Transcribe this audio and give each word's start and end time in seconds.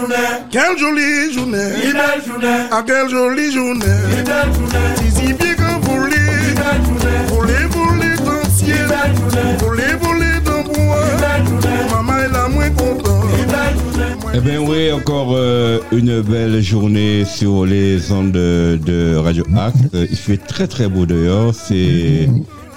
journée, 0.00 0.14
Quelle 0.50 0.78
jolie 0.78 1.32
journée, 1.32 1.68
une 1.84 1.92
belle 1.92 2.22
journée, 2.26 2.60
ah 2.70 2.82
quelle 2.86 3.08
jolie 3.08 3.52
journée. 3.52 3.84
une 4.18 4.24
belle 4.24 4.52
journée, 4.54 4.88
Si 4.96 5.26
si 5.26 5.32
bien 5.34 5.54
que 5.54 5.86
voler, 5.86 6.16
une 6.48 6.54
belle 6.54 6.84
journée, 6.84 7.20
voler, 7.28 7.66
voler 7.70 8.16
dans 8.24 8.32
le 8.32 8.50
ciel, 8.56 8.76
une 8.80 8.88
belle 8.88 9.16
journée, 9.18 9.56
voler, 9.60 9.94
voler 10.00 10.40
dans 10.44 10.52
le 10.52 10.78
une 10.78 10.86
bois. 10.86 11.04
belle 11.20 11.46
journée, 11.46 11.78
Maman 11.92 12.18
est 12.18 12.32
là 12.32 12.48
moins 12.48 12.70
content. 12.70 13.22
une 13.38 13.46
belle 13.46 13.76
journée. 13.78 14.32
Eh 14.34 14.40
bien 14.40 14.60
oui, 14.60 14.92
encore 14.92 15.32
euh, 15.34 15.80
une 15.92 16.22
belle 16.22 16.60
journée 16.62 17.24
sur 17.24 17.66
les 17.66 18.10
ondes 18.12 18.32
de, 18.32 18.78
de 18.84 19.16
Radio 19.16 19.44
Act. 19.56 19.76
Il 19.92 20.16
fait 20.16 20.36
très 20.38 20.66
très 20.66 20.88
beau 20.88 21.04
dehors. 21.06 21.54
C'est 21.54 22.28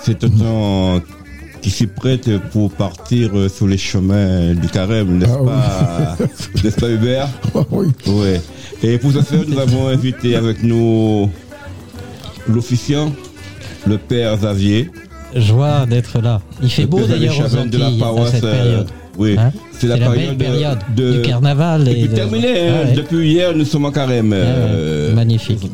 c'est 0.01 0.23
un 0.25 0.29
temps 0.29 1.01
qui 1.63 1.69
s'y 1.71 1.87
prête 1.87 2.29
pour 2.51 2.71
partir 2.71 3.31
euh, 3.35 3.47
sur 3.47 3.67
les 3.67 3.77
chemins 3.77 4.53
du 4.53 4.67
carême, 4.67 5.17
n'est-ce 5.17 5.31
Ah 5.31 6.15
pas, 6.17 6.25
n'est-ce 6.63 6.75
pas 6.75 6.89
Hubert? 6.89 7.29
Oui. 7.71 7.87
Oui. 8.05 8.33
Et 8.83 8.97
pour 8.97 9.13
ce 9.13 9.21
faire, 9.21 9.39
nous 9.47 9.57
avons 9.57 9.87
invité 9.87 10.35
avec 10.35 10.61
nous 10.61 11.31
l'officiant, 12.49 13.13
le 13.87 13.97
père 13.97 14.35
Xavier. 14.37 14.91
Joie 15.35 15.85
d'être 15.85 16.19
là. 16.21 16.41
Il 16.61 16.69
fait 16.69 16.83
le 16.83 16.89
beau 16.89 16.99
d'ailleurs 17.07 17.33
aux 17.33 17.41
Chavannes 17.41 17.69
de 17.69 17.77
la 17.77 17.87
à 17.87 17.91
paroisse. 17.97 18.31
cette 18.31 18.43
euh, 18.43 18.51
période. 18.51 18.89
Oui, 19.17 19.35
Hein 19.37 19.51
c'est 19.79 19.87
la, 19.87 19.97
période, 19.97 20.31
de- 20.37 20.43
période 20.43 20.77
de, 20.95 21.11
du 21.13 21.21
carnaval. 21.21 21.83
Depuis 21.83 21.99
et 22.01 22.07
de- 22.07 22.15
terminé, 22.15 22.47
hein. 22.69 22.73
Ah 22.83 22.87
ouais. 22.89 22.93
depuis 22.95 23.29
hier 23.31 23.55
nous 23.55 23.65
sommes 23.65 23.85
en 23.85 23.91
carême. 23.91 24.31
ouais. 24.31 24.37
euh, 24.41 25.13
Magnifique. 25.13 25.69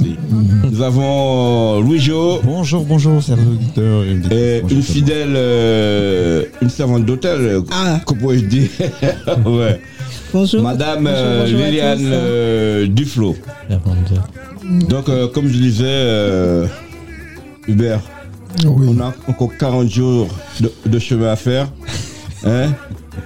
Nous 0.71 0.81
avons 0.81 1.79
Louis 1.81 1.99
Jo 1.99 2.39
Bonjour, 2.43 2.83
bonjour, 2.85 3.21
chers 3.21 3.37
auditeurs 3.39 4.03
et 4.03 4.11
auditrices. 4.11 4.37
et 4.37 4.59
Bonjour, 4.61 4.77
une 4.77 4.83
fidèle, 4.83 5.33
euh, 5.35 6.43
une 6.61 6.69
servante 6.69 7.05
d'hôtel, 7.05 7.61
Ah. 7.71 7.99
que 8.05 8.13
pourrais-je 8.13 8.45
dire? 8.45 8.69
Ouais. 9.45 9.79
Bonjour. 10.33 10.61
Madame 10.61 11.03
Bonjour, 11.05 11.15
euh, 11.17 11.41
bonjour 11.43 11.61
à 11.61 11.67
Liliane 11.69 11.99
euh, 12.05 12.87
Duflo. 12.87 13.35
Donc 14.89 15.09
euh, 15.09 15.27
comme 15.27 15.47
je 15.47 15.57
disais, 15.57 15.85
euh, 15.87 16.65
Hubert, 17.67 18.01
Oui. 18.65 18.87
on 18.89 18.99
a 19.01 19.13
encore 19.27 19.49
40 19.57 19.89
jours 19.89 20.27
de, 20.59 20.71
de 20.85 20.99
chemin 20.99 21.29
à 21.31 21.35
faire. 21.35 21.67
Hein? 22.45 22.73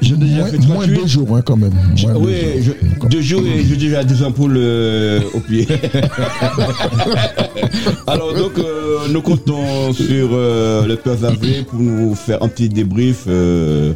J'ai 0.02 0.16
déjà 0.16 0.38
Moins, 0.40 0.48
fait 0.48 0.58
moins 0.60 0.76
38. 0.88 0.96
deux 1.02 1.08
jours, 1.08 1.38
hein, 1.38 1.42
quand 1.46 1.56
même. 1.58 1.74
Moins 2.02 2.16
Oui, 2.16 2.32
deux 2.56 2.62
jours. 2.64 2.76
je- 3.04 3.08
deux 3.10 3.22
jours 3.22 3.42
et 3.46 3.64
j'ai 3.64 3.76
déjà 3.76 4.04
des 4.04 4.24
ampoules 4.24 4.56
euh, 4.58 5.20
au 5.36 5.40
pied. 5.40 5.68
Alors 8.08 8.34
donc, 8.34 8.58
euh, 8.58 9.08
nous 9.12 9.22
comptons 9.22 9.94
sur 9.94 10.30
euh, 10.34 10.88
le 10.88 10.96
Père 10.96 11.16
Xavier 11.16 11.64
pour 11.64 11.80
nous 11.80 12.16
faire 12.16 12.42
un 12.42 12.48
petit 12.48 12.70
débrief 12.70 13.26
euh, 13.28 13.94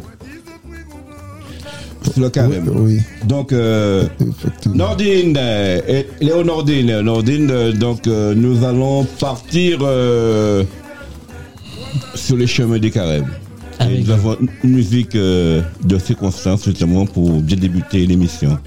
sur 2.04 2.20
le 2.20 2.26
Oui, 2.26 2.30
carême. 2.32 2.70
oui, 2.76 3.00
Donc, 3.26 3.52
euh. 3.52 4.06
Nordine, 4.72 5.36
euh, 5.38 5.80
et 5.88 6.06
Léo 6.24 6.44
Nordine, 6.44 7.00
Nordine, 7.00 7.50
euh, 7.50 7.72
donc 7.72 8.06
euh, 8.06 8.34
nous 8.36 8.64
allons 8.64 9.04
partir 9.18 9.78
euh, 9.82 10.62
sur 12.14 12.36
les 12.36 12.46
chemins 12.46 12.78
des 12.78 12.90
carèmes. 12.90 13.26
Avec 13.78 14.04
nous 14.06 14.10
avons 14.10 14.36
une 14.64 14.70
musique 14.70 15.14
euh, 15.14 15.62
de 15.84 15.98
circonstance 15.98 16.64
justement 16.64 17.06
pour 17.06 17.40
bien 17.40 17.56
débuter 17.56 18.06
l'émission. 18.06 18.58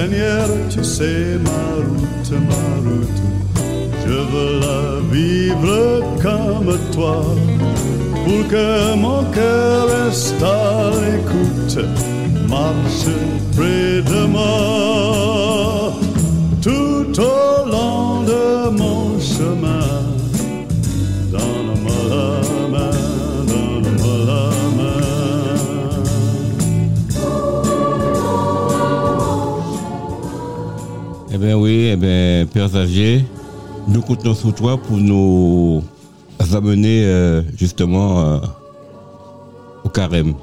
Seigneur, 0.00 0.48
tu 0.70 0.82
sais 0.82 1.36
ma 1.44 1.62
route. 1.84 2.32
Je 4.02 4.16
veux 4.32 4.60
la 4.66 4.82
vivre 5.12 6.02
comme 6.22 6.72
toi, 6.90 7.22
pour 8.24 8.48
que 8.48 8.94
mon 8.96 9.22
cœur 9.24 9.88
reste 9.88 10.42
à 10.42 10.90
l'écoute. 11.02 11.84
Marche 12.48 13.12
près 13.54 14.00
de 14.12 14.24
moi, 14.24 15.92
tout 16.62 17.12
au 17.20 17.68
long 17.68 18.22
de 18.22 18.70
mon 18.70 19.20
chemin. 19.20 19.99
Bien 31.50 31.58
oui, 31.58 31.88
eh 31.92 31.96
bien 31.96 32.46
Père 32.46 32.68
Xavier, 32.68 33.24
nous 33.88 34.02
comptons 34.02 34.36
sur 34.36 34.54
toi 34.54 34.80
pour 34.80 34.98
nous 34.98 35.82
amener 36.54 37.02
euh, 37.04 37.42
justement 37.56 38.20
euh, 38.20 38.38
au 39.82 39.88
carême. 39.88 40.34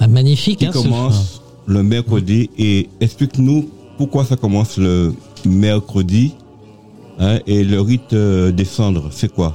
Ah, 0.00 0.08
magnifique, 0.08 0.60
qui 0.60 0.66
hein, 0.66 0.70
ce 0.72 0.78
commence 0.78 1.42
le 1.66 1.82
mercredi 1.82 2.48
et 2.56 2.88
explique-nous 3.02 3.68
pourquoi 3.98 4.24
ça 4.24 4.36
commence 4.36 4.78
le 4.78 5.12
mercredi 5.44 6.32
hein, 7.18 7.40
et 7.46 7.62
le 7.62 7.82
rite 7.82 8.14
euh, 8.14 8.50
des 8.50 8.64
cendres, 8.64 9.08
c'est 9.10 9.30
quoi? 9.30 9.54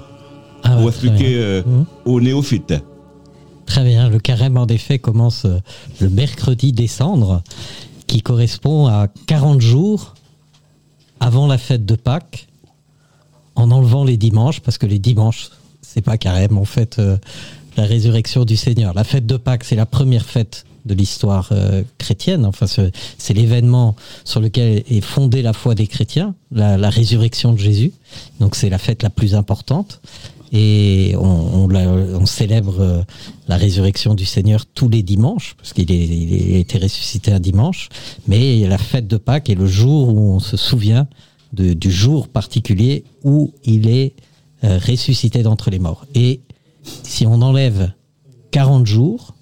Ah 0.62 0.76
Pour 0.76 0.90
expliquer 0.90 1.34
euh, 1.40 1.64
Mhm. 1.66 1.86
aux 2.06 2.22
néophytes. 2.22 2.76
Très 3.66 3.84
bien, 3.84 4.08
le 4.08 4.20
carême 4.20 4.56
en 4.56 4.68
effet 4.68 5.00
commence 5.00 5.48
le 6.00 6.10
mercredi 6.10 6.74
décembre, 6.74 7.42
qui 8.06 8.22
correspond 8.22 8.86
à 8.86 9.08
40 9.26 9.62
jours 9.62 10.14
avant 11.20 11.48
la 11.48 11.58
fête 11.58 11.86
de 11.86 11.96
Pâques, 11.96 12.48
en 13.56 13.72
enlevant 13.72 14.04
les 14.04 14.18
dimanches, 14.18 14.62
parce 14.62 14.78
que 14.78 14.86
les 14.86 15.00
dimanches, 15.00 15.50
c'est 15.82 16.02
pas 16.02 16.18
carême, 16.18 16.58
en 16.58 16.66
fait, 16.66 16.98
euh, 17.00 17.18
la 17.78 17.84
résurrection 17.84 18.46
du 18.46 18.56
Seigneur. 18.56 18.94
La 18.94 19.04
fête 19.04 19.26
de 19.26 19.38
Pâques, 19.38 19.64
c'est 19.64 19.76
la 19.76 19.86
première 19.86 20.26
fête 20.26 20.66
de 20.86 20.94
l'histoire 20.94 21.50
euh, 21.52 21.84
chrétienne, 21.98 22.46
enfin 22.46 22.66
ce- 22.68 22.90
c'est 23.18 23.34
l'événement 23.34 23.96
sur 24.24 24.40
lequel 24.40 24.84
est 24.90 25.02
fondée 25.02 25.42
la 25.42 25.52
foi 25.54 25.76
des 25.76 25.88
chrétiens, 25.88 26.34
la 26.52 26.90
résurrection 26.90 27.52
de 27.54 27.60
Jésus, 27.60 27.92
donc 28.40 28.56
c'est 28.56 28.70
la 28.70 28.78
fête 28.78 29.04
la 29.04 29.10
plus 29.10 29.36
importante. 29.36 30.00
Et 30.52 31.14
on, 31.18 31.64
on 31.64 31.68
la- 31.68 31.88
on 31.92 32.26
célèbre 32.26 32.80
euh, 32.80 33.02
la 33.48 33.58
résurrection 33.58 34.16
du 34.16 34.26
Seigneur 34.26 34.66
tous 34.66 34.90
les 34.90 35.04
dimanches, 35.04 35.54
parce 35.58 35.74
qu'il 35.74 35.90
il 35.92 36.56
a 36.56 36.58
été 36.58 36.78
ressuscité 36.80 37.32
un 37.32 37.40
dimanche. 37.40 37.90
Mais 38.28 38.68
la 38.68 38.78
fête 38.80 39.08
de 39.08 39.18
Pâques 39.18 39.50
est 39.50 39.56
le 39.56 39.68
jour 39.68 40.10
où 40.10 40.20
on 40.34 40.40
se 40.40 40.58
souvient 40.58 41.08
de- 41.54 41.74
du 41.74 41.92
jour 41.92 42.28
particulier 42.28 43.04
où 43.24 43.54
il 43.64 43.88
est 43.90 44.14
euh, 44.64 44.80
ressuscité 44.86 45.42
d'entre 45.44 45.70
les 45.70 45.80
morts. 45.80 46.06
Et 46.16 46.42
si 47.04 47.26
on 47.28 47.42
enlève 47.42 47.92
40 48.52 48.86
jours, 48.88 49.36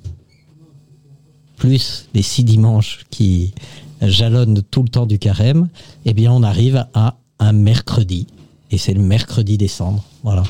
plus 1.55 2.07
les 2.13 2.21
six 2.21 2.43
dimanches 2.43 3.05
qui 3.09 3.53
jalonnent 4.01 4.61
tout 4.69 4.83
le 4.83 4.89
temps 4.89 5.05
du 5.07 5.17
carême, 5.17 5.69
eh 6.05 6.13
bien 6.13 6.31
on 6.31 6.43
arrive 6.43 6.85
à 6.93 7.17
un 7.39 7.51
mercredi. 7.53 8.27
Et 8.69 8.77
c'est 8.77 8.93
le 8.93 9.01
mercredi 9.01 9.57
décembre. 9.57 10.03
Voilà. 10.23 10.43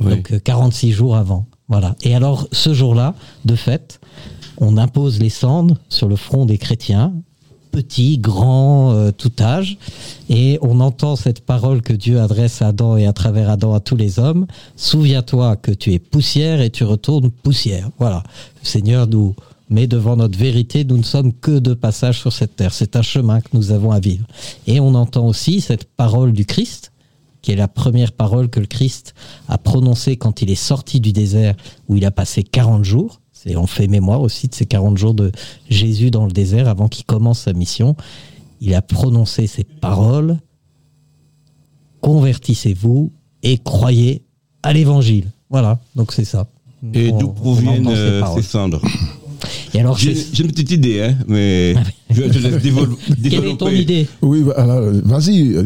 Oui. 0.00 0.10
Donc 0.16 0.32
euh, 0.32 0.38
46 0.38 0.92
jours 0.92 1.16
avant. 1.16 1.46
Voilà. 1.68 1.96
Et 2.02 2.14
alors 2.14 2.48
ce 2.52 2.72
jour-là, 2.72 3.14
de 3.44 3.54
fait, 3.54 4.00
on 4.58 4.76
impose 4.76 5.20
les 5.20 5.28
cendres 5.28 5.76
sur 5.88 6.08
le 6.08 6.16
front 6.16 6.46
des 6.46 6.58
chrétiens, 6.58 7.12
petits, 7.70 8.18
grands, 8.18 8.92
euh, 8.92 9.10
tout 9.10 9.32
âge, 9.40 9.78
et 10.28 10.58
on 10.62 10.80
entend 10.80 11.16
cette 11.16 11.44
parole 11.44 11.82
que 11.82 11.92
Dieu 11.92 12.20
adresse 12.20 12.62
à 12.62 12.68
Adam 12.68 12.96
et 12.96 13.06
à 13.06 13.12
travers 13.12 13.50
Adam 13.50 13.74
à 13.74 13.80
tous 13.80 13.96
les 13.96 14.18
hommes. 14.18 14.46
Souviens-toi 14.76 15.56
que 15.56 15.70
tu 15.70 15.92
es 15.92 15.98
poussière 15.98 16.60
et 16.60 16.70
tu 16.70 16.84
retournes 16.84 17.30
poussière. 17.30 17.90
Voilà. 17.98 18.22
Le 18.62 18.66
Seigneur 18.66 19.06
nous 19.06 19.34
met 19.70 19.86
devant 19.86 20.16
notre 20.16 20.38
vérité, 20.38 20.84
nous 20.84 20.96
ne 20.96 21.02
sommes 21.02 21.32
que 21.32 21.58
de 21.58 21.74
passage 21.74 22.18
sur 22.18 22.32
cette 22.32 22.56
terre. 22.56 22.72
C'est 22.72 22.96
un 22.96 23.02
chemin 23.02 23.40
que 23.40 23.48
nous 23.52 23.70
avons 23.70 23.92
à 23.92 24.00
vivre. 24.00 24.26
Et 24.66 24.80
on 24.80 24.94
entend 24.94 25.26
aussi 25.26 25.60
cette 25.60 25.84
parole 25.84 26.32
du 26.32 26.46
Christ, 26.46 26.92
qui 27.48 27.52
est 27.52 27.56
la 27.56 27.66
première 27.66 28.12
parole 28.12 28.50
que 28.50 28.60
le 28.60 28.66
Christ 28.66 29.14
a 29.48 29.56
prononcée 29.56 30.18
quand 30.18 30.42
il 30.42 30.50
est 30.50 30.54
sorti 30.54 31.00
du 31.00 31.14
désert 31.14 31.54
où 31.88 31.96
il 31.96 32.04
a 32.04 32.10
passé 32.10 32.42
40 32.42 32.84
jours. 32.84 33.22
C'est, 33.32 33.56
on 33.56 33.66
fait 33.66 33.86
mémoire 33.86 34.20
aussi 34.20 34.48
de 34.48 34.54
ces 34.54 34.66
40 34.66 34.98
jours 34.98 35.14
de 35.14 35.32
Jésus 35.70 36.10
dans 36.10 36.26
le 36.26 36.30
désert 36.30 36.68
avant 36.68 36.88
qu'il 36.88 37.06
commence 37.06 37.40
sa 37.40 37.54
mission. 37.54 37.96
Il 38.60 38.74
a 38.74 38.82
prononcé 38.82 39.46
ces 39.46 39.64
paroles. 39.64 40.36
Convertissez-vous 42.02 43.12
et 43.42 43.56
croyez 43.56 44.24
à 44.62 44.74
l'évangile. 44.74 45.30
Voilà, 45.48 45.80
donc 45.96 46.12
c'est 46.12 46.26
ça. 46.26 46.48
Et 46.92 47.12
d'où 47.12 47.28
proviennent 47.28 47.86
ces 47.86 47.90
euh, 47.92 48.34
ces 48.34 48.42
cendres? 48.42 48.82
Et 49.72 49.80
alors, 49.80 49.96
J'ai 49.96 50.12
une 50.38 50.50
petite 50.50 50.70
idée, 50.72 51.00
hein, 51.00 51.16
mais 51.26 51.74
je 52.10 52.22
te 52.22 52.38
laisse 52.38 52.62
développer. 52.62 52.94
quelle 53.30 53.46
est 53.46 53.56
ton 53.56 53.68
idée 53.70 54.06
Oui, 54.22 54.42
alors, 54.56 54.82
vas-y. 55.04 55.54
euh, 55.54 55.62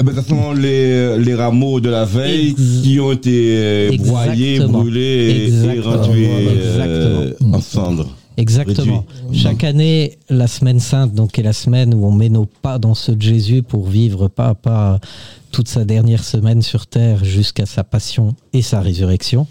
Eh 0.00 0.04
ben, 0.04 0.12
ce 0.14 0.28
sont 0.28 0.52
les, 0.52 1.18
les 1.18 1.34
rameaux 1.34 1.80
de 1.80 1.88
la 1.90 2.04
veille 2.04 2.50
Ex- 2.50 2.62
qui 2.82 2.98
ont 3.00 3.12
été 3.12 3.30
euh, 3.56 3.90
broyés, 3.98 4.58
brûlés 4.60 5.50
et- 5.76 5.80
rendués 5.80 6.28
Voilà. 6.76 6.84
euh, 6.90 7.32
en 7.52 7.60
cendres. 7.60 8.08
Exactement. 8.36 9.04
Chaque 9.32 9.64
année, 9.64 10.18
la 10.30 10.46
semaine 10.46 10.78
sainte, 10.78 11.12
donc 11.12 11.38
est 11.40 11.42
la 11.42 11.52
semaine 11.52 11.92
où 11.92 12.06
on 12.06 12.12
met 12.12 12.28
nos 12.28 12.46
pas 12.46 12.78
dans 12.78 12.94
ceux 12.94 13.16
de 13.16 13.22
Jésus 13.22 13.62
pour 13.64 13.88
vivre 13.88 14.28
pas 14.28 14.50
à 14.50 14.54
pas 14.54 15.00
toute 15.50 15.68
sa 15.68 15.84
dernière 15.84 16.24
semaine 16.24 16.62
sur 16.62 16.86
terre 16.86 17.24
jusqu'à 17.24 17.66
sa 17.66 17.84
passion 17.84 18.34
et 18.52 18.62
sa 18.62 18.80
résurrection, 18.80 19.46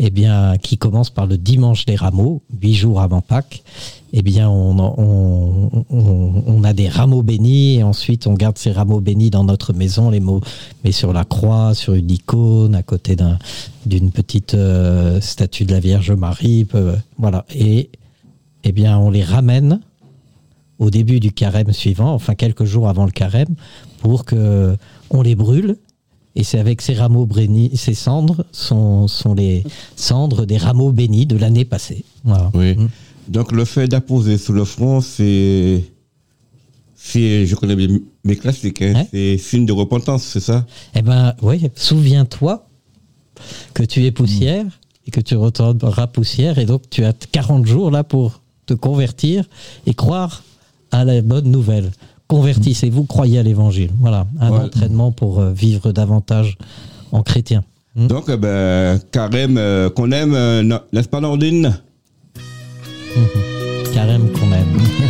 eh 0.00 0.10
bien, 0.10 0.56
qui 0.58 0.78
commence 0.78 1.10
par 1.10 1.26
le 1.26 1.38
dimanche 1.38 1.84
des 1.84 1.96
rameaux, 1.96 2.42
huit 2.60 2.74
jours 2.74 3.00
avant 3.00 3.20
Pâques. 3.20 3.62
Eh 4.12 4.22
bien, 4.22 4.48
on, 4.48 4.74
a 6.62 6.72
des 6.72 6.88
rameaux 6.88 7.22
bénis 7.22 7.76
et 7.76 7.82
ensuite 7.82 8.26
on 8.26 8.34
garde 8.34 8.56
ces 8.58 8.70
rameaux 8.70 9.00
bénis 9.00 9.30
dans 9.30 9.44
notre 9.44 9.72
maison, 9.72 10.10
les 10.10 10.20
mots, 10.20 10.40
mais 10.84 10.92
sur 10.92 11.12
la 11.12 11.24
croix, 11.24 11.74
sur 11.74 11.94
une 11.94 12.10
icône, 12.10 12.74
à 12.74 12.82
côté 12.82 13.16
d'un, 13.16 13.38
d'une 13.86 14.12
petite 14.12 14.54
euh, 14.54 15.20
statue 15.20 15.64
de 15.64 15.72
la 15.72 15.80
Vierge 15.80 16.12
Marie, 16.12 16.66
voilà. 17.18 17.44
Et 17.54 17.90
eh 18.64 18.72
bien, 18.72 18.98
on 18.98 19.10
les 19.10 19.24
ramène 19.24 19.80
au 20.78 20.90
début 20.90 21.20
du 21.20 21.32
carême 21.32 21.72
suivant, 21.72 22.12
enfin 22.12 22.34
quelques 22.34 22.64
jours 22.64 22.88
avant 22.88 23.04
le 23.04 23.10
carême, 23.10 23.54
pour 24.00 24.24
que 24.24 24.76
on 25.10 25.22
les 25.22 25.34
brûle. 25.34 25.76
Et 26.36 26.42
c'est 26.42 26.58
avec 26.58 26.82
ces 26.82 26.94
rameaux 26.94 27.26
bénis, 27.26 27.76
ces 27.76 27.94
cendres 27.94 28.44
sont, 28.50 29.06
sont 29.06 29.34
les 29.34 29.62
cendres 29.94 30.46
des 30.46 30.56
rameaux 30.56 30.90
bénis 30.90 31.26
de 31.26 31.36
l'année 31.36 31.64
passée. 31.64 32.04
Voilà. 32.24 32.50
Oui. 32.54 32.74
Mm. 32.74 32.88
Donc 33.28 33.52
le 33.52 33.64
fait 33.64 33.86
d'apposer 33.86 34.36
sur 34.36 34.52
le 34.52 34.64
front, 34.64 35.00
c'est, 35.00 35.84
c'est, 36.96 37.46
je 37.46 37.54
connais 37.54 37.76
bien 37.76 38.00
mes 38.24 38.36
classiques, 38.36 38.82
hein, 38.82 39.06
c'est 39.12 39.38
signe 39.38 39.64
de 39.64 39.72
repentance, 39.72 40.24
c'est 40.24 40.40
ça? 40.40 40.66
Eh 40.94 41.02
ben, 41.02 41.34
oui, 41.40 41.70
souviens-toi 41.74 42.66
que 43.72 43.82
tu 43.82 44.04
es 44.04 44.10
poussière 44.10 44.66
et 45.06 45.10
que 45.10 45.20
tu 45.20 45.36
retourneras 45.36 46.06
poussière 46.06 46.58
et 46.58 46.66
donc 46.66 46.82
tu 46.90 47.04
as 47.04 47.12
40 47.12 47.66
jours 47.66 47.90
là 47.90 48.04
pour 48.04 48.42
te 48.66 48.74
convertir 48.74 49.44
et 49.86 49.94
croire 49.94 50.42
à 50.94 51.04
la 51.04 51.20
bonne 51.22 51.50
nouvelle. 51.50 51.90
Convertissez-vous, 52.28 53.04
croyez 53.04 53.38
à 53.38 53.42
l'évangile. 53.42 53.90
Voilà, 53.98 54.26
un 54.40 54.50
Ouais. 54.50 54.58
entraînement 54.60 55.10
pour 55.12 55.40
euh, 55.40 55.52
vivre 55.52 55.92
davantage 55.92 56.56
en 57.12 57.22
chrétien. 57.22 57.64
Mm. 57.96 58.06
Donc, 58.06 58.24
eh 58.28 58.36
ben, 58.36 58.98
carême 59.10 59.56
euh, 59.58 59.90
qu'on 59.90 60.10
aime, 60.12 60.34
euh, 60.34 60.62
n'est-ce 60.92 61.08
pas, 61.08 61.20
Nordine? 61.20 61.76
Carême 63.92 64.28
qu'on 64.32 64.50
aime. 64.52 65.03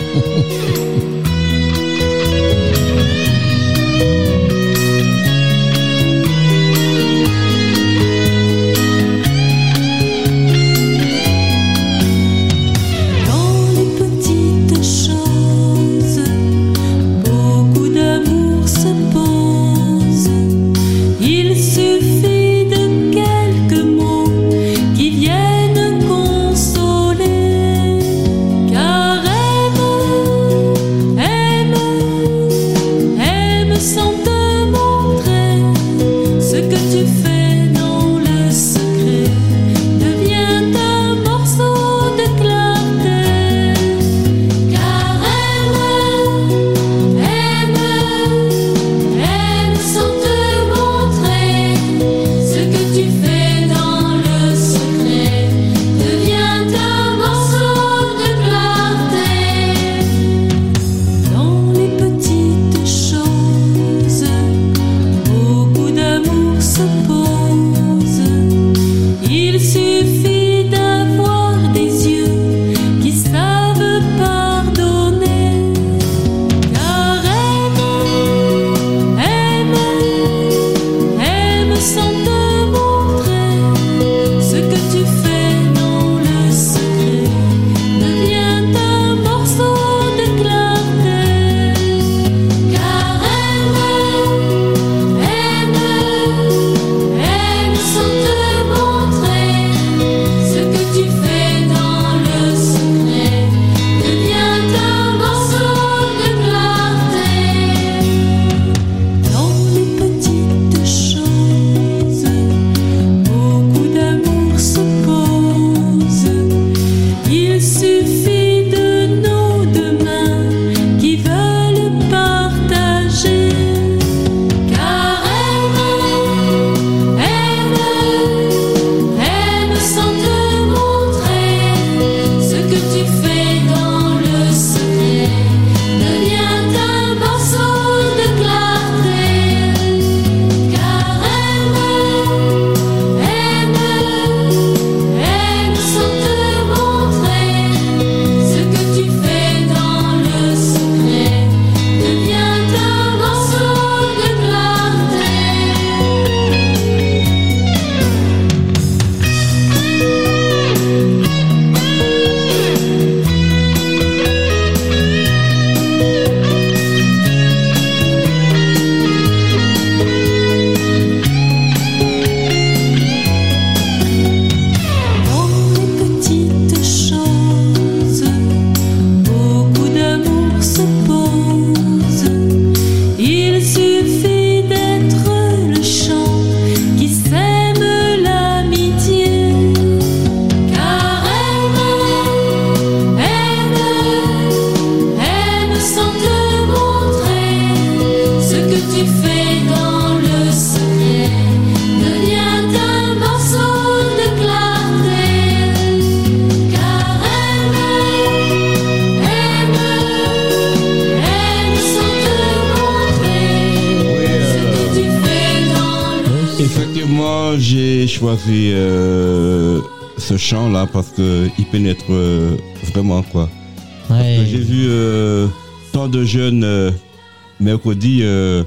Mercredi 227.79 228.21
euh, 228.23 228.63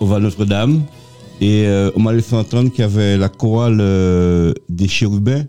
au 0.00 0.06
Val 0.06 0.22
Notre-Dame 0.22 0.82
et 1.42 1.66
euh, 1.66 1.90
on 1.94 2.00
m'a 2.00 2.12
laissé 2.14 2.34
entendre 2.34 2.70
qu'il 2.70 2.80
y 2.80 2.82
avait 2.84 3.18
la 3.18 3.28
chorale 3.28 3.78
euh, 3.80 4.52
des 4.68 4.88
chérubins 4.88 5.44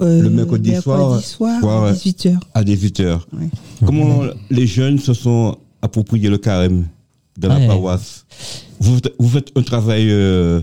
Euh, 0.00 0.22
Le 0.22 0.30
mercredi 0.30 0.74
soir, 0.76 1.20
soir, 1.20 1.60
soir, 1.60 1.82
à 1.84 1.86
ouais. 1.86 1.92
18h. 1.92 2.38
à 2.54 2.62
18h. 2.62 3.20
Ouais. 3.32 3.48
Comment 3.84 4.22
les 4.50 4.66
jeunes 4.66 4.98
se 4.98 5.12
sont 5.12 5.56
appropriés 5.82 6.28
le 6.30 6.38
carême 6.38 6.86
dans 7.38 7.48
Ouais. 7.50 7.60
la 7.60 7.66
paroisse? 7.66 8.24
Vous, 8.80 8.94
faites- 8.96 9.14
vous 9.18 9.28
faites 9.28 9.50
un 9.56 9.62
travail 9.62 10.06
euh, 10.10 10.60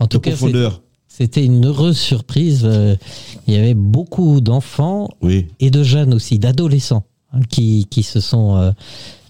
En 0.00 0.04
de 0.06 0.08
tout 0.10 0.20
cas, 0.20 0.30
c'est- 0.30 0.36
profondeur. 0.36 0.80
c'était 1.08 1.44
une 1.44 1.64
heureuse 1.66 1.98
surprise. 1.98 2.62
Euh, 2.64 2.96
Il 3.46 3.54
y 3.54 3.58
avait 3.58 3.74
beaucoup 3.74 4.40
d'enfants 4.40 5.08
Oui, 5.22 5.46
et 5.60 5.70
de 5.70 5.82
jeunes 5.84 6.14
aussi, 6.14 6.38
d'adolescents, 6.38 7.04
hein, 7.32 7.40
qui, 7.48 7.86
qui 7.90 8.02
se 8.02 8.20
sont 8.20 8.56
euh, 8.56 8.70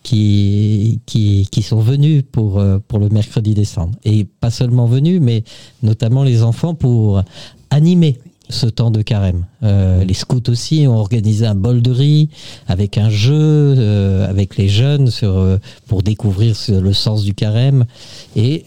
qui, 0.07 1.01
qui, 1.05 1.49
qui 1.51 1.63
sont 1.63 1.81
venus 1.81 2.23
pour, 2.31 2.61
euh, 2.61 2.79
pour 2.87 3.01
le 3.01 3.09
mercredi 3.09 3.55
décembre. 3.55 3.99
Et 4.05 4.25
pas 4.25 4.51
seulement 4.51 4.87
venus, 4.87 5.21
mais 5.21 5.43
notamment 5.83 6.23
les 6.23 6.45
enfants 6.45 6.75
pour 6.77 7.25
animer 7.71 8.21
ce 8.49 8.67
temps 8.67 8.93
de 8.93 9.03
carême. 9.03 9.47
Euh, 9.65 10.05
les 10.05 10.15
scouts 10.15 10.49
aussi 10.49 10.87
ont 10.87 10.97
organisé 10.97 11.45
un 11.45 11.57
bol 11.57 11.83
de 11.83 11.91
riz 11.91 12.29
avec 12.69 12.99
un 12.99 13.11
jeu 13.11 13.35
euh, 13.35 14.31
avec 14.31 14.57
les 14.57 14.69
jeunes 14.69 15.11
sur, 15.11 15.59
pour 15.89 16.05
découvrir 16.05 16.55
le 16.69 16.93
sens 16.93 17.25
du 17.25 17.35
carême. 17.35 17.85
Et 18.37 18.63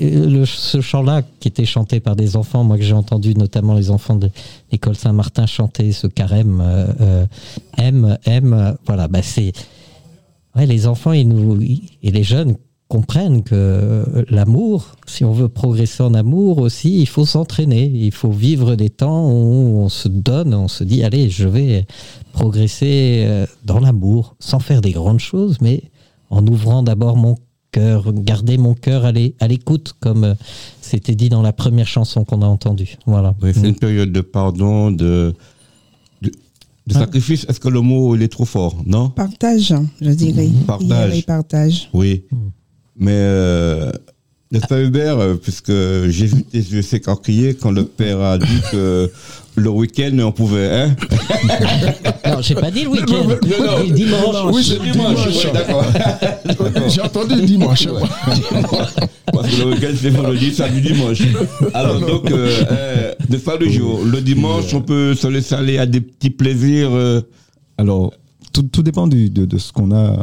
ce 0.45 0.81
chant-là, 0.81 1.21
qui 1.39 1.47
était 1.47 1.63
chanté 1.63 2.01
par 2.01 2.17
des 2.17 2.35
enfants, 2.35 2.65
moi 2.65 2.77
que 2.77 2.83
j'ai 2.83 2.91
entendu 2.91 3.33
notamment 3.33 3.75
les 3.75 3.91
enfants 3.91 4.15
de 4.15 4.29
l'école 4.73 4.97
Saint-Martin 4.97 5.45
chanter 5.45 5.93
ce 5.93 6.07
carême, 6.07 6.61
M, 7.77 8.17
M, 8.25 8.75
voilà, 8.85 9.07
bah 9.07 9.21
c'est. 9.23 9.53
Ouais, 10.55 10.65
les 10.65 10.87
enfants 10.87 11.11
ils 11.13 11.27
nous, 11.27 11.59
et 11.61 12.11
les 12.11 12.23
jeunes 12.23 12.55
comprennent 12.87 13.43
que 13.43 13.53
euh, 13.53 14.25
l'amour, 14.31 14.95
si 15.05 15.23
on 15.23 15.31
veut 15.31 15.47
progresser 15.47 16.01
en 16.01 16.15
amour 16.15 16.57
aussi, 16.57 16.99
il 17.01 17.07
faut 17.07 17.25
s'entraîner, 17.25 17.85
il 17.85 18.11
faut 18.11 18.31
vivre 18.31 18.75
des 18.75 18.89
temps 18.89 19.29
où 19.29 19.77
on 19.77 19.89
se 19.89 20.07
donne, 20.07 20.55
on 20.55 20.67
se 20.67 20.83
dit, 20.83 21.03
allez, 21.03 21.29
je 21.29 21.47
vais 21.47 21.85
progresser 22.33 23.23
euh, 23.27 23.45
dans 23.65 23.79
l'amour, 23.79 24.35
sans 24.39 24.59
faire 24.59 24.81
des 24.81 24.91
grandes 24.91 25.19
choses, 25.19 25.57
mais 25.61 25.83
en 26.29 26.45
ouvrant 26.47 26.81
d'abord 26.83 27.15
mon 27.15 27.35
cœur, 27.71 28.11
garder 28.13 28.57
mon 28.57 28.73
cœur 28.73 29.05
à 29.05 29.11
l'é- 29.11 29.35
à 29.39 29.47
l'écoute, 29.47 29.93
comme 29.99 30.23
euh, 30.23 30.33
c'était 30.81 31.15
dit 31.15 31.29
dans 31.29 31.41
la 31.43 31.53
première 31.53 31.87
chanson 31.87 32.23
qu'on 32.25 32.41
a 32.41 32.47
entendue. 32.47 32.97
Voilà. 33.05 33.35
oui 33.43 33.51
c'est 33.53 33.67
une 33.69 33.75
période 33.75 34.11
de 34.11 34.21
pardon, 34.21 34.89
de, 34.91 35.33
de 36.89 36.93
sacrifice. 36.93 37.45
Est-ce 37.47 37.59
que 37.59 37.69
le 37.69 37.81
mot 37.81 38.15
il 38.15 38.23
est 38.23 38.27
trop 38.27 38.45
fort 38.45 38.75
Non? 38.85 39.09
Partage, 39.09 39.73
je 40.01 40.09
dirais. 40.09 40.49
Partage. 40.67 41.17
Et 41.17 41.21
partage. 41.21 41.89
Oui. 41.93 42.23
Mm. 42.31 42.37
Mais, 42.97 43.11
euh, 43.13 43.91
n'est-ce 44.51 44.67
pas 44.67 44.81
Hubert, 44.81 45.19
euh, 45.19 45.35
puisque 45.35 45.71
j'ai 45.71 46.25
vu 46.25 46.43
tes 46.43 46.57
yeux 46.57 46.81
s'écarquiller 46.81 47.53
quand 47.53 47.71
le 47.71 47.85
père 47.85 48.19
a 48.19 48.37
dit 48.37 48.61
que 48.71 49.09
le 49.59 49.69
week-end 49.69 50.17
on 50.23 50.31
pouvait, 50.31 50.69
hein? 50.71 50.95
Non, 52.25 52.41
j'ai 52.41 52.55
pas 52.55 52.71
dit 52.71 52.83
le 52.83 52.89
week-end, 52.89 53.23
non. 53.27 53.37
j'ai 53.85 53.91
dit 53.91 54.05
le 54.05 54.09
dimanche. 54.11 54.53
Oui, 54.53 54.63
c'est 54.63 54.91
dimanche. 54.91 55.25
ouais, 55.27 55.51
d'accord. 55.53 55.85
J'ai 56.89 57.01
entendu 57.01 57.41
dimanche. 57.41 57.87
Parce 59.33 59.47
que 59.49 59.61
le 59.61 59.65
week-end 59.71 59.93
c'est 59.99 60.09
vendredi, 60.09 60.53
samedi, 60.53 60.81
dimanche. 60.93 61.19
Alors 61.73 61.99
donc, 61.99 62.29
euh, 62.31 62.49
euh, 62.71 63.13
n'est-ce 63.29 63.43
pas 63.43 63.57
le 63.57 63.69
jour 63.69 64.01
Le 64.05 64.21
dimanche, 64.21 64.73
on 64.73 64.81
peut 64.81 65.13
se 65.15 65.27
laisser 65.27 65.55
aller 65.55 65.77
à 65.77 65.85
des 65.85 66.01
petits 66.01 66.29
plaisirs. 66.29 66.89
euh, 66.93 67.21
Alors, 67.77 68.13
tout, 68.61 68.67
tout 68.67 68.83
dépend 68.83 69.07
du- 69.07 69.29
de, 69.29 69.45
de 69.45 69.57
ce 69.57 69.71
qu'on 69.71 69.91
a 69.91 69.95
euh, 70.19 70.21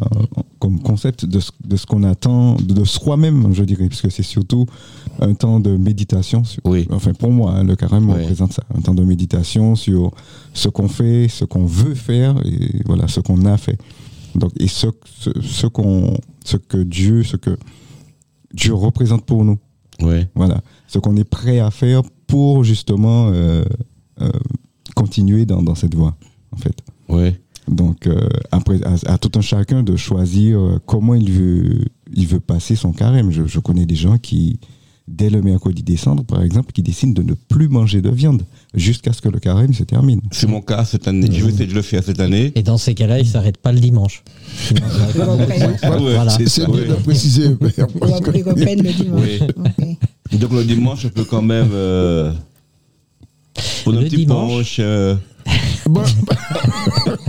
comme 0.59 0.81
concept, 0.81 1.25
de 1.25 1.41
ce, 1.41 1.51
de 1.65 1.77
ce 1.77 1.87
qu'on 1.87 2.03
attend 2.03 2.55
de, 2.57 2.75
de 2.75 2.85
soi-même, 2.85 3.53
je 3.55 3.65
dirais, 3.65 3.89
puisque 3.89 4.11
c'est 4.11 4.23
surtout 4.23 4.67
un 5.21 5.35
temps 5.35 5.61
de 5.61 5.77
méditation. 5.77 6.45
sur- 6.45 6.61
Oui. 6.65 6.87
Enfin, 6.91 7.13
pour 7.15 7.31
moi, 7.31 7.53
hein, 7.53 7.65
le 7.65 7.77
carême 7.77 8.09
Oui. 8.11 8.21
représente 8.21 8.53
ça. 8.53 8.63
Un 8.77 8.81
temps 8.81 8.95
de 8.95 9.05
méditation 9.05 9.75
sur 9.77 10.13
ce 10.55 10.69
qu'on 10.69 10.89
fait, 10.89 11.29
ce 11.29 11.45
qu'on 11.45 11.65
veut 11.67 11.95
faire 11.95 12.37
et 12.45 12.83
voilà, 12.87 13.09
ce 13.09 13.21
qu'on 13.21 13.45
a 13.47 13.57
fait. 13.57 13.79
Donc, 14.35 14.53
et 14.59 14.69
ce, 14.69 14.89
ce, 15.19 15.31
ce 15.41 15.67
qu'on, 15.67 16.15
ce 16.45 16.57
que 16.59 16.79
Dieu, 16.83 17.23
ce 17.23 17.37
que 17.37 17.57
Dieu 18.53 18.75
représente 18.75 19.25
pour 19.25 19.45
nous. 19.45 19.59
Ouais. 20.03 20.29
Voilà, 20.35 20.61
ce 20.89 20.99
qu'on 20.99 21.17
est 21.17 21.25
prêt 21.25 21.59
à 21.59 21.71
faire 21.71 22.03
pour 22.27 22.65
justement 22.65 23.29
euh, 23.33 23.65
euh, 24.21 24.31
continuer 24.95 25.47
dans, 25.47 25.63
dans 25.63 25.75
cette 25.75 25.95
voie, 25.95 26.17
en 26.53 26.57
fait. 26.57 26.77
Ouais. 27.09 27.41
Donc, 27.69 28.07
euh, 28.07 28.29
après, 28.53 28.79
à, 28.85 29.13
à 29.15 29.19
tout 29.19 29.31
un 29.37 29.41
chacun 29.41 29.83
de 29.83 29.97
choisir 29.97 30.59
euh, 30.59 30.79
comment 30.87 31.15
il 31.15 31.31
veut, 31.33 31.79
il 32.15 32.27
veut 32.27 32.41
passer 32.41 32.77
son 32.77 32.93
carême. 32.93 33.31
Je, 33.33 33.47
je 33.47 33.59
connais 33.59 33.87
des 33.87 33.97
gens 33.97 34.19
qui, 34.19 34.61
dès 35.09 35.31
le 35.31 35.43
mercredi 35.43 35.83
décembre, 35.83 36.23
par 36.25 36.43
exemple, 36.43 36.73
qui 36.73 36.83
décident 36.83 37.13
de 37.13 37.23
ne 37.23 37.35
plus 37.35 37.69
manger 37.69 38.03
de 38.03 38.11
viande 38.11 38.43
jusqu'à 38.75 39.13
ce 39.13 39.21
que 39.21 39.29
le 39.29 39.41
carême 39.41 39.73
se 39.75 39.83
termine. 39.83 40.21
C'est 40.31 40.47
mon 40.49 40.61
cas 40.61 40.85
cette 40.85 41.09
année. 41.09 41.27
Je 41.31 41.45
vais 41.45 41.51
essayer 41.53 41.67
de 41.67 41.75
le 41.75 41.83
faire 41.83 42.05
cette 42.05 42.21
année. 42.21 42.53
Et 42.55 42.63
dans 42.63 42.79
ces 42.79 42.95
cas-là, 42.95 43.19
il 43.19 43.27
s'arrête 43.27 43.57
pas 43.57 43.73
le 43.73 43.81
dimanche. 43.81 44.23
Sinon, 44.57 44.83
Ils 45.13 45.21
Ouais. 45.21 45.77
Voilà. 46.15 46.31
C'est 46.47 46.69
Oui. 46.69 46.87
de 46.89 46.95
préciser. 46.95 47.47
Ils 47.47 47.55
ils 47.61 48.83
le 48.85 48.93
dimanche. 48.93 49.41
Oui. 50.31 50.39
Donc 50.39 50.53
le 50.53 50.65
dimanche, 50.65 51.05
on 51.07 51.09
peut 51.09 51.25
quand 51.25 51.43
même. 51.43 51.71
Euh, 51.73 52.33
pour 53.85 53.93
un 53.93 53.97
Le 53.97 54.05
petit 54.05 54.17
dimanche. 54.19 54.77
euh, 54.81 55.17
Bon, 55.89 56.03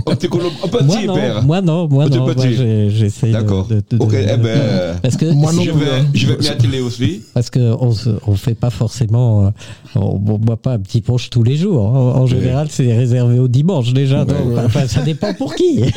un 0.06 0.14
petit 0.16 0.28
colombe, 0.28 0.52
un 0.64 0.68
petit 0.68 0.84
Moi 0.84 0.96
non, 1.06 1.14
père. 1.14 1.42
moi 1.44 1.60
non, 1.60 1.88
moi 1.88 2.04
Petit, 2.06 2.18
non, 2.18 2.24
moi 2.24 2.34
petit. 2.34 2.54
j'ai- 2.56 2.90
j'essaie 2.90 3.28
de- 3.28 3.32
D'accord. 3.32 3.66
de, 3.66 3.76
de- 3.88 4.02
Ok, 4.02 4.10
de- 4.10 4.16
eh 4.16 4.36
ben, 4.36 4.98
parce 5.00 5.16
que 5.16 5.26
Moi 5.26 5.52
non 5.52 5.62
je 5.62 5.70
plus, 5.70 5.80
vais, 5.80 5.90
hein. 5.90 6.06
je 6.12 6.26
vais 6.26 6.36
m'y 6.38 6.48
atteler 6.48 6.80
aussi. 6.80 7.22
parce 7.34 7.50
que 7.50 7.60
on, 7.80 8.34
fait 8.34 8.54
pas 8.54 8.70
forcément, 8.70 9.46
euh, 9.46 9.50
on, 9.94 10.00
on 10.26 10.38
boit 10.38 10.56
pas 10.56 10.72
un 10.72 10.78
petit 10.80 11.00
punch 11.02 11.30
tous 11.30 11.44
les 11.44 11.56
jours. 11.56 11.84
En, 11.84 12.16
en 12.16 12.26
général, 12.26 12.66
c'est 12.70 12.92
réservé 12.96 13.38
au 13.38 13.46
dimanche 13.48 13.92
déjà. 13.92 14.24
donc, 14.24 14.36
enfin, 14.64 14.88
ça 14.88 15.02
dépend 15.02 15.32
pour 15.34 15.54
qui. 15.54 15.80
Ouais. 15.82 15.92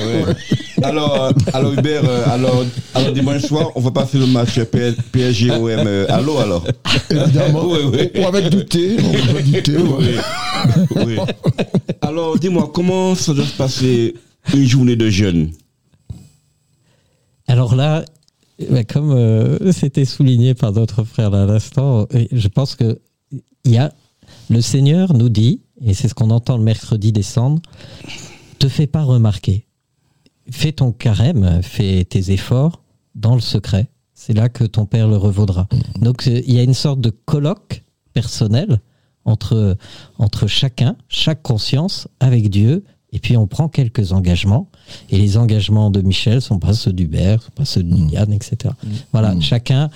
Alors, 0.84 1.16
euh, 1.24 1.32
alors 1.54 1.74
Hubert, 1.74 2.04
euh, 2.08 2.24
alors, 2.32 2.64
alors 2.94 3.12
dimanche 3.12 3.42
soir, 3.42 3.70
on 3.76 3.82
va 3.82 3.92
passer 3.92 4.18
le 4.20 4.28
match 4.28 4.60
PS- 4.60 4.96
PSG-OM. 5.12 5.64
euh, 5.88 6.06
Allô 6.10 6.38
alors 6.38 6.64
évidemment. 7.10 7.64
Oui, 7.66 7.80
oui. 8.14 8.22
Ou 8.22 8.28
avec 8.28 8.50
du 8.50 8.66
thé. 8.66 8.98
on 9.00 9.34
veut 9.34 9.42
du 9.42 9.64
thé. 9.64 9.78
ouais. 9.78 10.16
Oui. 10.96 11.04
oui. 11.08 11.18
Alors, 12.02 12.38
comment 12.74 13.16
ça 13.16 13.34
doit 13.34 13.46
se 13.46 13.56
passer 13.56 14.16
une 14.54 14.66
journée 14.66 14.96
de 14.96 15.10
jeûne? 15.10 15.52
Alors 17.48 17.76
là, 17.76 18.06
bah, 18.70 18.84
comme 18.84 19.12
euh, 19.12 19.72
c'était 19.72 20.06
souligné 20.06 20.54
par 20.54 20.72
d'autres 20.72 21.04
frères 21.04 21.30
là 21.30 21.44
à 21.44 21.46
l'instant, 21.46 22.08
euh, 22.14 22.26
je 22.32 22.48
pense 22.48 22.76
que 22.76 23.00
y 23.66 23.78
a 23.78 23.94
le 24.50 24.62
Seigneur 24.62 25.14
nous 25.14 25.30
dit, 25.30 25.62
et 25.82 25.94
c'est 25.94 26.08
ce 26.08 26.14
qu'on 26.14 26.30
entend 26.30 26.58
le 26.58 26.64
mercredi 26.64 27.12
descendre, 27.12 27.62
te 28.60 28.68
fais 28.68 28.88
pas 28.88 29.04
remarquer. 29.04 29.66
Fais 30.50 30.72
ton 30.72 30.92
carême, 30.92 31.62
fais 31.64 32.04
tes 32.06 32.32
efforts 32.32 32.82
dans 33.16 33.36
le 33.36 33.42
secret. 33.42 33.88
C'est 34.14 34.34
là 34.34 34.50
que 34.50 34.64
ton 34.64 34.86
Père 34.86 35.08
le 35.08 35.18
revaudra. 35.18 35.68
Donc 36.02 36.28
euh, 36.28 36.42
il 36.46 36.54
y 36.54 36.60
a 36.60 36.64
une 36.64 36.74
sorte 36.74 37.02
de 37.02 37.10
colloque 37.10 37.84
personnel 38.14 38.82
entre, 39.26 39.78
entre 40.18 40.48
chacun, 40.48 40.96
chaque 41.10 41.42
conscience 41.42 42.08
avec 42.20 42.50
Dieu, 42.50 42.84
et 43.14 43.20
puis 43.20 43.36
on 43.36 43.46
prend 43.46 43.68
quelques 43.68 44.14
engagements. 44.14 44.70
Et 45.10 45.18
les 45.18 45.36
engagements 45.38 45.92
de 45.92 46.02
Michel 46.02 46.42
sont 46.42 46.60
pas 46.60 46.74
ceux 46.74 46.94
d'Hubert, 46.94 47.42
sont 47.44 47.52
pas 47.54 47.66
ceux 47.66 47.84
de 47.84 47.94
Liliane, 47.94 48.32
etc. 48.32 48.74
Voilà, 49.12 49.34
chacun 49.42 49.90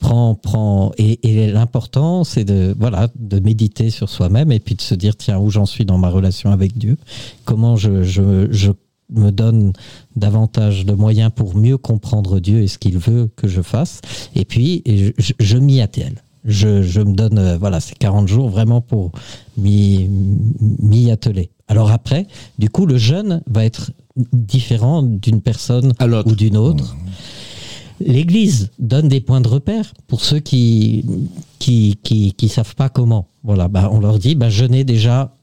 prend, 0.00 0.34
prend, 0.34 0.90
et, 0.98 1.20
et 1.28 1.52
l'important 1.52 2.24
c'est 2.24 2.44
de, 2.44 2.74
voilà, 2.78 3.08
de 3.18 3.38
méditer 3.40 3.90
sur 3.90 4.08
soi-même 4.08 4.50
et 4.50 4.58
puis 4.58 4.74
de 4.74 4.80
se 4.82 4.94
dire 4.94 5.16
tiens 5.16 5.38
où 5.38 5.50
j'en 5.50 5.66
suis 5.66 5.84
dans 5.84 5.98
ma 5.98 6.08
relation 6.08 6.50
avec 6.50 6.76
Dieu, 6.78 6.96
comment 7.44 7.76
je, 7.76 8.02
je, 8.02 8.48
je 8.50 8.72
me 9.10 9.30
donne 9.30 9.74
davantage 10.16 10.86
de 10.86 10.92
moyens 10.94 11.30
pour 11.34 11.54
mieux 11.56 11.76
comprendre 11.76 12.40
Dieu 12.40 12.62
et 12.62 12.68
ce 12.68 12.78
qu'il 12.78 12.96
veut 12.98 13.30
que 13.36 13.48
je 13.48 13.60
fasse? 13.60 14.00
Et 14.34 14.44
puis, 14.46 14.80
et 14.86 14.96
je, 14.96 15.12
je- 15.18 15.32
je 15.38 15.58
m'y 15.58 15.80
attelle. 15.82 16.22
Je, 16.44 16.82
je 16.82 17.00
me 17.00 17.14
donne, 17.14 17.38
euh, 17.38 17.56
voilà, 17.56 17.80
ces 17.80 17.94
40 17.94 18.26
jours 18.26 18.48
vraiment 18.48 18.80
pour 18.80 19.12
m'y 19.56 21.10
atteler. 21.10 21.50
Alors 21.68 21.90
après, 21.90 22.26
du 22.58 22.68
coup, 22.68 22.84
le 22.86 22.98
jeûne 22.98 23.42
va 23.46 23.64
être 23.64 23.92
différent 24.32 25.02
d'une 25.02 25.40
personne 25.40 25.92
ou 26.26 26.34
d'une 26.34 26.56
autre. 26.56 26.96
L'Église 28.00 28.70
donne 28.78 29.08
des 29.08 29.20
points 29.20 29.40
de 29.40 29.48
repère 29.48 29.92
pour 30.08 30.20
ceux 30.20 30.40
qui 30.40 31.04
qui 31.58 31.98
qui, 32.02 32.32
qui 32.32 32.48
savent 32.48 32.74
pas 32.74 32.88
comment. 32.88 33.28
Voilà, 33.44 33.68
bah, 33.68 33.88
on 33.92 34.00
leur 34.00 34.18
dit, 34.18 34.34
bah, 34.34 34.50
jeûnez 34.50 34.84
déjà 34.84 35.34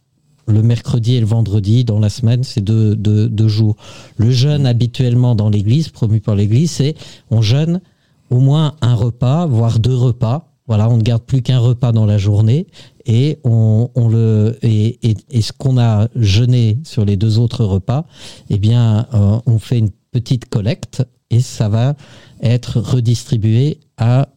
le 0.47 0.61
mercredi 0.61 1.15
et 1.15 1.19
le 1.19 1.25
vendredi 1.25 1.85
dans 1.85 1.99
la 1.99 2.09
semaine, 2.09 2.43
c'est 2.43 2.61
deux, 2.61 2.95
deux, 2.95 3.29
deux 3.29 3.47
jours. 3.47 3.75
Le 4.17 4.31
jeûne 4.31 4.65
habituellement 4.65 5.35
dans 5.35 5.49
l'Église, 5.49 5.89
promu 5.89 6.19
par 6.19 6.35
l'Église, 6.35 6.71
c'est 6.71 6.95
on 7.29 7.41
jeûne 7.41 7.81
au 8.29 8.39
moins 8.39 8.75
un 8.81 8.95
repas, 8.95 9.45
voire 9.45 9.79
deux 9.79 9.95
repas. 9.95 10.48
Voilà, 10.69 10.87
on 10.87 10.97
ne 10.97 11.01
garde 11.01 11.23
plus 11.23 11.41
qu'un 11.41 11.59
repas 11.59 11.91
dans 11.91 12.05
la 12.05 12.19
journée 12.19 12.67
et 13.07 13.39
on, 13.43 13.89
le 14.07 14.57
et, 14.61 15.09
et, 15.09 15.17
et 15.31 15.41
ce 15.41 15.51
qu'on 15.51 15.79
a 15.79 16.07
jeûné 16.15 16.77
sur 16.83 17.05
les 17.05 17.17
deux 17.17 17.39
autres 17.39 17.65
repas, 17.65 18.05
eh 18.51 18.59
bien, 18.59 19.07
euh, 19.15 19.39
on 19.47 19.57
fait 19.57 19.79
une 19.79 19.89
petite 20.11 20.47
collecte 20.47 21.03
et 21.31 21.39
ça 21.39 21.69
va 21.69 21.95
être 22.41 22.79
redistribué 22.79 23.79
à 23.97 24.29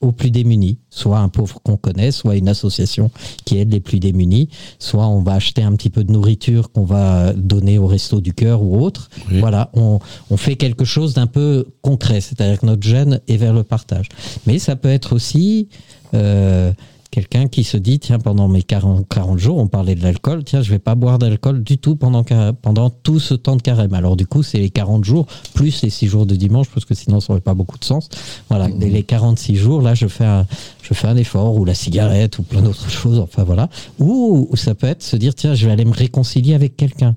aux 0.00 0.12
plus 0.12 0.30
démunis, 0.30 0.78
soit 0.90 1.18
un 1.18 1.28
pauvre 1.28 1.60
qu'on 1.62 1.76
connaît, 1.76 2.10
soit 2.10 2.36
une 2.36 2.48
association 2.48 3.10
qui 3.44 3.58
aide 3.58 3.72
les 3.72 3.80
plus 3.80 4.00
démunis, 4.00 4.48
soit 4.78 5.06
on 5.06 5.22
va 5.22 5.34
acheter 5.34 5.62
un 5.62 5.72
petit 5.72 5.90
peu 5.90 6.04
de 6.04 6.12
nourriture 6.12 6.70
qu'on 6.72 6.84
va 6.84 7.32
donner 7.32 7.78
au 7.78 7.86
resto 7.86 8.20
du 8.20 8.32
cœur 8.32 8.62
ou 8.62 8.80
autre. 8.80 9.08
Oui. 9.30 9.40
Voilà, 9.40 9.70
on, 9.74 9.98
on 10.30 10.36
fait 10.36 10.56
quelque 10.56 10.84
chose 10.84 11.14
d'un 11.14 11.26
peu 11.26 11.66
concret, 11.82 12.20
c'est-à-dire 12.20 12.60
que 12.60 12.66
notre 12.66 12.82
gêne 12.82 13.20
est 13.28 13.36
vers 13.36 13.52
le 13.52 13.62
partage. 13.62 14.08
Mais 14.46 14.58
ça 14.58 14.76
peut 14.76 14.90
être 14.90 15.14
aussi 15.14 15.68
euh, 16.14 16.72
quelqu'un 17.14 17.46
qui 17.46 17.62
se 17.62 17.76
dit, 17.76 18.00
tiens, 18.00 18.18
pendant 18.18 18.48
mes 18.48 18.62
40, 18.62 19.08
40 19.08 19.38
jours, 19.38 19.58
on 19.58 19.68
parlait 19.68 19.94
de 19.94 20.02
l'alcool, 20.02 20.42
tiens, 20.42 20.62
je 20.62 20.70
vais 20.70 20.80
pas 20.80 20.96
boire 20.96 21.20
d'alcool 21.20 21.62
du 21.62 21.78
tout 21.78 21.94
pendant, 21.94 22.24
pendant 22.60 22.90
tout 22.90 23.20
ce 23.20 23.34
temps 23.34 23.54
de 23.54 23.62
carême. 23.62 23.94
Alors 23.94 24.16
du 24.16 24.26
coup, 24.26 24.42
c'est 24.42 24.58
les 24.58 24.70
40 24.70 25.04
jours, 25.04 25.26
plus 25.54 25.82
les 25.82 25.90
6 25.90 26.08
jours 26.08 26.26
de 26.26 26.34
dimanche, 26.34 26.68
parce 26.74 26.84
que 26.84 26.94
sinon, 26.94 27.20
ça 27.20 27.32
n'aurait 27.32 27.40
pas 27.40 27.54
beaucoup 27.54 27.78
de 27.78 27.84
sens. 27.84 28.08
Voilà, 28.48 28.68
Mmh. 28.68 28.80
Les 28.80 29.02
46 29.02 29.56
jours, 29.56 29.82
là, 29.82 29.94
je 29.94 30.06
fais, 30.06 30.24
un, 30.24 30.46
je 30.82 30.94
fais 30.94 31.06
un 31.06 31.16
effort, 31.16 31.56
ou 31.56 31.64
la 31.64 31.74
cigarette, 31.74 32.38
ou 32.38 32.42
plein 32.42 32.62
d'autres 32.62 32.90
choses, 32.90 33.18
enfin 33.18 33.44
voilà. 33.44 33.68
Ou, 33.98 34.48
ou 34.50 34.56
ça 34.56 34.74
peut 34.74 34.86
être 34.86 35.02
se 35.02 35.16
dire, 35.16 35.34
tiens, 35.34 35.54
je 35.54 35.66
vais 35.66 35.72
aller 35.72 35.84
me 35.84 35.94
réconcilier 35.94 36.54
avec 36.54 36.76
quelqu'un. 36.76 37.14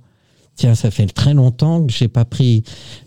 Tiens, 0.56 0.74
ça 0.74 0.90
fait 0.90 1.06
très 1.06 1.34
longtemps 1.34 1.86
que 1.86 1.94
j'ai 1.94 2.08
pas 2.08 2.26
pris 2.26 2.64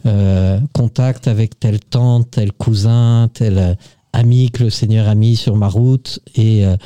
euh, 0.06 0.60
contact 0.72 1.26
avec 1.26 1.58
telle 1.58 1.80
tante, 1.80 2.30
tel 2.30 2.52
cousin, 2.52 3.28
tel 3.32 3.76
ami 4.12 4.50
que 4.50 4.64
le 4.64 4.70
Seigneur 4.70 5.08
a 5.08 5.14
mis 5.14 5.36
sur 5.36 5.56
ma 5.56 5.68
route. 5.68 6.20
Et 6.34 6.66
euh, 6.66 6.76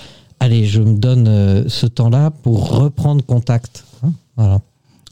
allez, 0.41 0.67
je 0.67 0.81
me 0.81 0.97
donne 0.97 1.27
euh, 1.29 1.65
ce 1.69 1.87
temps-là 1.87 2.31
pour 2.31 2.71
reprendre 2.79 3.25
contact. 3.25 3.85
Hein, 4.05 4.13
voilà. 4.37 4.61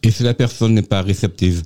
Et 0.03 0.11
si 0.11 0.23
la 0.23 0.35
personne 0.35 0.75
n'est 0.75 0.83
pas 0.83 1.03
réceptive? 1.03 1.63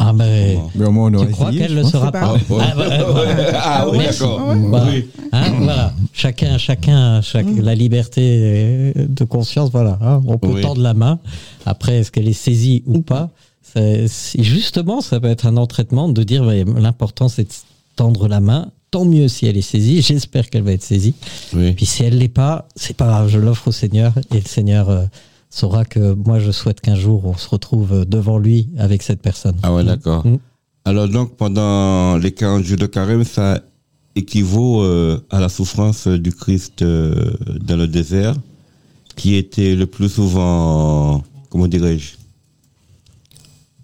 Ah 0.00 0.12
ben, 0.12 0.60
Mais 0.76 0.86
au 0.86 0.92
moins, 0.92 1.08
on 1.08 1.10
tu 1.10 1.16
aurait 1.16 1.30
crois 1.32 1.48
essayé, 1.48 1.66
qu'elle 1.66 1.74
ne 1.76 1.82
pense. 1.82 1.90
sera 1.90 2.06
C'est 2.06 2.12
pas? 2.12 2.34
Ah, 2.60 2.74
bah, 2.76 3.04
voilà. 3.10 3.60
Ah 3.60 3.88
oui, 3.90 3.98
d'accord. 3.98 4.54
Voilà. 4.54 4.90
Oui. 4.92 5.08
Hein, 5.32 5.50
voilà. 5.58 5.92
Chacun, 6.12 6.56
chacun, 6.56 7.20
chaque, 7.20 7.46
la 7.60 7.74
liberté 7.74 8.92
de 8.96 9.24
conscience, 9.24 9.70
voilà. 9.72 9.98
hein. 10.00 10.22
On 10.26 10.38
peut 10.38 10.48
Oui. 10.52 10.62
tendre 10.62 10.80
la 10.82 10.94
main. 10.94 11.18
Après, 11.66 11.98
est-ce 11.98 12.12
qu'elle 12.12 12.28
est 12.28 12.32
saisie 12.32 12.84
ou 12.86 13.00
pas? 13.00 13.30
c'est- 13.60 14.06
c'est- 14.08 14.40
Justement, 14.42 15.00
ça 15.00 15.18
peut 15.18 15.28
être 15.28 15.46
un 15.46 15.56
entraînement 15.56 16.08
de 16.08 16.22
dire 16.22 16.44
l'important 16.44 17.28
c'est 17.28 17.42
de 17.44 17.52
tendre 17.96 18.28
la 18.28 18.38
main. 18.40 18.70
Tant 18.90 19.04
mieux 19.04 19.28
si 19.28 19.46
elle 19.46 19.56
est 19.56 19.62
saisie. 19.62 20.00
J'espère 20.02 20.48
qu'elle 20.48 20.62
va 20.62 20.72
être 20.72 20.82
saisie. 20.82 21.14
Oui. 21.54 21.72
Puis 21.72 21.86
si 21.86 22.04
elle 22.04 22.18
l'est 22.18 22.28
pas, 22.28 22.66
c'est 22.74 22.96
pas 22.96 23.06
grave. 23.06 23.28
Je 23.28 23.38
l'offre 23.38 23.68
au 23.68 23.72
Seigneur 23.72 24.14
et 24.34 24.40
le 24.40 24.46
Seigneur 24.46 24.88
euh, 24.88 25.04
saura 25.50 25.84
que 25.84 26.14
moi, 26.14 26.38
je 26.38 26.50
souhaite 26.50 26.80
qu'un 26.80 26.94
jour 26.94 27.24
on 27.24 27.36
se 27.36 27.48
retrouve 27.48 28.04
devant 28.06 28.38
lui 28.38 28.68
avec 28.78 29.02
cette 29.02 29.20
personne. 29.20 29.56
Ah 29.62 29.74
ouais, 29.74 29.84
d'accord. 29.84 30.26
Mm. 30.26 30.38
Alors 30.84 31.08
donc, 31.08 31.36
pendant 31.36 32.16
les 32.16 32.32
40 32.32 32.64
jours 32.64 32.78
de 32.78 32.86
carême, 32.86 33.24
ça 33.24 33.60
équivaut 34.14 34.82
euh, 34.82 35.20
à 35.30 35.38
la 35.38 35.48
souffrance 35.48 36.08
du 36.08 36.32
Christ 36.32 36.82
euh, 36.82 37.32
dans 37.60 37.76
le 37.76 37.86
désert, 37.86 38.34
qui 39.14 39.36
était 39.36 39.74
le 39.74 39.86
plus 39.86 40.08
souvent, 40.08 41.22
comment 41.50 41.68
dirais-je, 41.68 42.14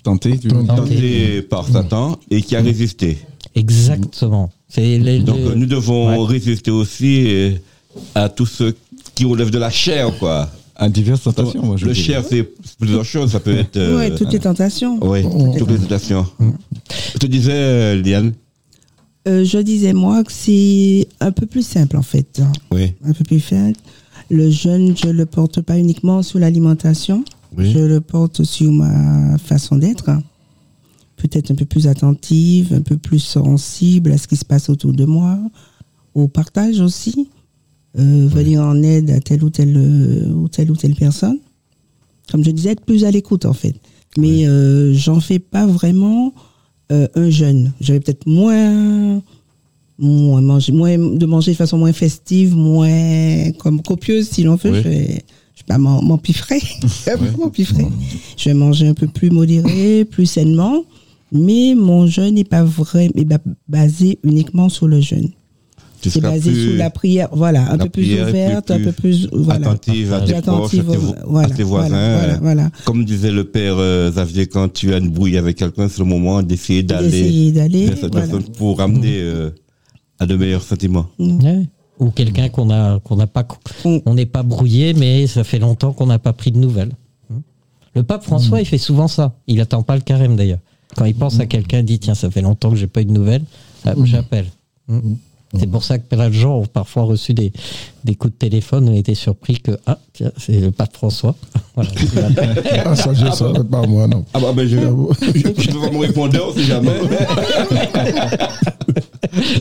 Tenté, 0.03 0.39
Tenté. 0.39 0.67
tenté 0.67 1.43
par 1.43 1.67
Satan 1.67 2.19
et 2.31 2.43
qui 2.43 2.57
a 2.57 2.61
résisté. 2.61 3.19
Exactement. 3.55 4.51
C'est 4.75 4.99
les- 4.99 5.21
Donc 5.21 5.39
nous 5.55 5.67
devons 5.67 6.09
Ouais. 6.09 6.27
résister 6.33 6.71
aussi 6.71 7.25
euh, 7.29 7.51
à 8.15 8.29
tous 8.29 8.47
ceux 8.47 8.75
qui 9.15 9.25
relèvent 9.25 9.51
de 9.53 9.59
la 9.59 9.71
chair, 9.71 10.11
quoi. 10.19 10.51
À 10.77 10.89
diverses 10.89 11.23
tentations, 11.23 11.63
moi, 11.65 11.77
je 11.77 11.87
le 11.87 11.95
chair, 11.95 12.25
c'est 12.29 12.43
plusieurs 12.81 13.05
choses. 13.05 13.31
Ça 13.31 13.39
peut 13.39 13.57
être... 13.57 13.77
euh, 13.77 13.97
Ouais, 13.97 14.13
toutes 14.17 14.33
les 14.33 14.41
tentations. 14.41 14.99
Oui, 15.01 15.23
toutes 15.57 15.71
les 15.71 15.79
tentations. 15.79 16.27
Je 17.13 17.19
te 17.19 17.27
disais, 17.27 17.53
euh, 17.55 18.03
Liane 18.03 18.33
Euh, 19.29 19.45
je 19.45 19.59
disais 19.59 19.93
moi 19.95 20.23
que 20.25 20.33
c'est 20.33 21.07
un 21.21 21.31
peu 21.33 21.47
plus 21.47 21.65
simple 21.65 21.97
en 21.97 22.03
fait. 22.03 22.43
Oui. 22.73 22.93
Un 23.07 23.13
peu 23.13 23.23
plus 23.25 23.41
simple. 23.41 23.79
Le 24.31 24.51
jeûne, 24.51 24.95
je 24.97 25.09
le 25.09 25.25
porte 25.27 25.61
pas 25.63 25.79
uniquement 25.79 26.23
sur 26.25 26.39
l'alimentation. 26.41 27.25
Oui. 27.57 27.71
Je 27.73 27.79
le 27.79 28.01
porte 28.01 28.43
sur 28.43 28.73
ma 28.73 29.39
façon 29.39 29.77
d'être. 29.77 30.11
Peut-être 31.25 31.51
un 31.51 31.55
peu 31.55 31.65
plus 31.65 31.87
attentive, 31.87 32.75
un 32.75 32.83
peu 32.83 32.99
plus 32.99 33.19
sensible 33.19 34.13
à 34.13 34.19
ce 34.19 34.29
qui 34.29 34.37
se 34.37 34.45
passe 34.45 34.69
autour 34.69 34.93
de 34.93 35.07
moi, 35.07 35.39
au 36.15 36.29
partage 36.29 36.81
aussi. 36.81 37.31
Euh, 37.99 38.27
venir 38.29 38.61
en 38.61 38.83
aide 38.83 39.11
à 39.11 39.21
telle 39.21 39.43
ou 39.43 39.49
telle, 39.49 39.75
euh, 39.75 40.29
ou 40.33 40.49
telle 40.49 40.71
ou 40.71 40.77
telle 40.77 40.95
personne. 40.95 41.39
Comme 42.31 42.45
je 42.45 42.51
disais, 42.51 42.73
être 42.73 42.85
plus 42.85 43.05
à 43.07 43.11
l'écoute 43.11 43.47
en 43.47 43.55
fait. 43.55 43.75
Mais 44.19 44.47
euh, 44.47 44.93
j'en 44.93 45.19
fais 45.21 45.39
pas 45.39 45.67
vraiment 45.67 46.35
euh, 46.93 47.09
un 47.15 47.31
jeûne. 47.31 47.73
J'avais 47.81 48.01
peut-être 48.01 48.27
moins, 48.27 49.23
moins 49.99 50.43
manger, 50.43 50.73
moins 50.73 50.99
de 50.99 51.27
manger 51.27 51.53
de 51.53 51.57
façon 51.57 51.79
moins 51.79 51.95
festive, 51.95 52.55
moins 52.55 53.51
comme 53.53 53.81
copieuse 53.81 54.29
si 54.29 54.43
l'on 54.43 54.57
veut. 54.57 54.75
Je 54.75 54.81
vais. 54.89 55.25
Je 55.57 55.61
vais 55.61 55.67
pas 55.69 55.79
m'empiffrer. 55.79 56.61
Je 58.37 58.51
vais 58.51 58.55
manger 58.55 58.89
un 58.89 58.95
peu 58.95 59.07
plus 59.07 59.31
modéré, 59.31 60.05
plus 60.05 60.27
sainement. 60.27 60.85
Mais 61.35 61.75
mon 61.77 62.07
jeûne 62.07 62.37
n'est 62.37 62.45
pas 62.45 62.63
vrai, 62.65 63.11
mais 63.15 63.25
ba- 63.25 63.39
basé 63.69 64.19
uniquement 64.23 64.69
sur 64.69 64.87
le 64.89 65.01
jeûne. 65.01 65.29
C'est 66.07 66.21
basé 66.21 66.51
plus 66.53 66.69
sur 66.71 66.77
la 66.77 66.91
prière, 66.91 67.29
voilà, 67.33 67.73
un 67.73 67.79
peu 67.79 67.89
plus 67.89 68.21
ouverte, 68.21 68.71
un 68.71 68.79
peu 68.79 68.93
plus, 68.93 69.27
voilà. 69.33 69.69
attentive 69.71 70.13
à 70.13 70.21
tes 70.21 70.33
proches, 70.35 70.35
à 70.35 70.39
attentive 70.39 70.85
tes, 70.85 70.97
au- 70.97 71.01
vo- 71.01 71.15
voilà, 71.27 71.49
à 71.49 71.51
tes 71.51 71.63
voisins. 71.63 71.89
voilà, 71.89 72.19
voilà, 72.19 72.39
voilà. 72.41 72.71
Comme 72.85 73.07
disait 73.07 73.31
le 73.33 73.45
père 73.45 73.77
euh, 73.79 74.11
Xavier, 74.11 74.47
quand 74.47 74.71
tu 74.71 74.93
as 74.93 74.99
une 74.99 75.09
brouille 75.09 75.39
avec 75.39 75.57
quelqu'un, 75.57 75.89
c'est 75.89 76.01
le 76.01 76.05
moment 76.05 76.43
d'essayer 76.43 76.83
d'aller 76.83 77.51
vers 77.87 77.97
cette 77.97 78.13
voilà. 78.13 78.27
personne 78.29 78.45
pour 78.53 78.83
amener 78.83 79.17
euh, 79.19 79.49
à 80.19 80.27
de 80.27 80.37
meilleurs 80.37 80.63
sentiments. 80.63 81.07
Ouais. 81.19 81.67
Ou 81.99 82.11
quelqu'un 82.11 82.51
qu'on 82.51 82.69
a 82.71 83.01
qu'on 83.01 83.17
n'a 83.17 83.27
pas 83.27 83.47
Mm. 83.87 83.97
on 84.05 84.15
n'est 84.15 84.27
pas 84.27 84.43
brouillé, 84.43 84.93
mais 84.93 85.27
ça 85.27 85.43
fait 85.43 85.59
longtemps 85.59 85.93
qu'on 85.95 86.07
n'a 86.07 86.19
pas 86.19 86.35
pris 86.35 86.53
de 86.53 86.59
nouvelles. 86.59 86.93
Le 87.95 88.03
pape 88.03 88.25
François, 88.25 88.61
il 88.61 88.67
fait 88.67 88.77
souvent 88.79 89.09
ça. 89.09 89.37
Il 89.47 89.59
attend 89.61 89.83
pas 89.83 89.95
le 89.95 90.03
carême 90.03 90.37
d'ailleurs. 90.37 90.59
Quand 90.97 91.05
il 91.05 91.15
pense 91.15 91.41
à 91.41 91.47
quelqu'un, 91.47 91.79
il 91.81 91.85
dit 91.85 91.99
tiens, 91.99 92.15
ça 92.15 92.31
fait 92.31 92.43
longtemps 92.43 92.71
que 92.71 92.77
j'ai 92.77 92.87
pas 92.87 93.03
eu 93.03 93.05
de 93.07 93.13
nouvelles, 93.13 93.45
hop, 93.87 93.99
j'appelle. 94.05 94.47
Hmm. 94.89 95.15
C'est 95.57 95.69
pour 95.69 95.85
ça 95.85 95.99
que 96.01 96.09
plein 96.09 96.31
de 96.31 96.35
gens 96.35 96.59
ont 96.59 96.67
parfois 96.67 97.05
reçu 97.05 97.33
des, 97.33 97.53
des 98.03 98.17
coups 98.17 98.33
de 98.35 98.39
téléphone 98.39 98.89
et 98.89 98.99
été 98.99 99.15
surpris 99.15 99.61
que 99.61 99.79
ah 99.87 99.99
tiens, 100.13 100.33
c'est 100.37 100.59
le 100.61 100.73
pape 100.73 100.95
François. 100.97 101.35
Voilà. 101.77 101.91
Ah, 102.85 102.95
ça, 102.95 103.13
je 103.15 103.25
ne 103.25 103.31
savais 103.33 103.65
pas, 103.65 103.85
moi, 103.87 104.07
non. 104.07 104.25
Ah 104.33 104.39
bah, 104.41 104.53
ben 104.55 104.67
je, 104.67 104.77
je, 105.35 105.63
je 105.63 105.77
mon 105.93 105.99
répondeur 105.99 106.53
si 106.55 106.63
jamais. 106.65 106.91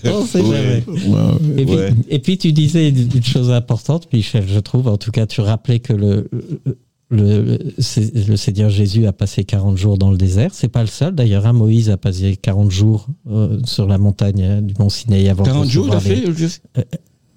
On 0.06 0.26
sait 0.26 0.42
jamais. 0.44 0.84
Ouais, 1.08 1.32
Et 1.58 1.66
puis, 1.66 1.76
Ouais. 1.76 1.90
et 2.10 2.20
puis 2.20 2.38
tu 2.38 2.54
disais 2.54 2.90
une 2.90 3.10
une 3.16 3.24
chose 3.24 3.50
importante, 3.50 4.08
Michel, 4.14 4.46
je 4.48 4.60
trouve, 4.60 4.88
en 4.88 4.98
tout 4.98 5.10
cas 5.12 5.26
tu 5.26 5.42
rappelais 5.42 5.80
que 5.80 5.94
le, 5.94 6.30
le, 6.32 6.78
le, 7.14 8.36
Seigneur 8.38 8.70
Jésus 8.70 9.06
a 9.06 9.14
passé 9.14 9.44
40 9.44 9.78
jours 9.78 9.98
dans 9.98 10.12
le 10.12 10.18
désert. 10.18 10.52
C'est 10.54 10.68
pas 10.68 10.82
le 10.82 10.88
seul 10.88 11.14
d'ailleurs, 11.16 11.46
hein, 11.46 11.54
Moïse 11.54 11.90
a 11.90 11.98
passé 11.98 12.36
40 12.36 12.72
jours 12.72 13.08
euh, 13.30 13.60
sur 13.66 13.88
la 13.88 13.98
montagne 13.98 14.42
euh, 14.44 14.62
du 14.62 14.74
mont 14.80 14.90
Sinaï 14.90 15.30
avant 15.30 15.44
de 15.44 15.50
40 15.50 15.70
jours, 15.70 15.88
t'as 15.90 15.96
recevoir 15.98 16.18
fait 16.22 16.28
les- 16.28 16.36
juste 16.36 16.64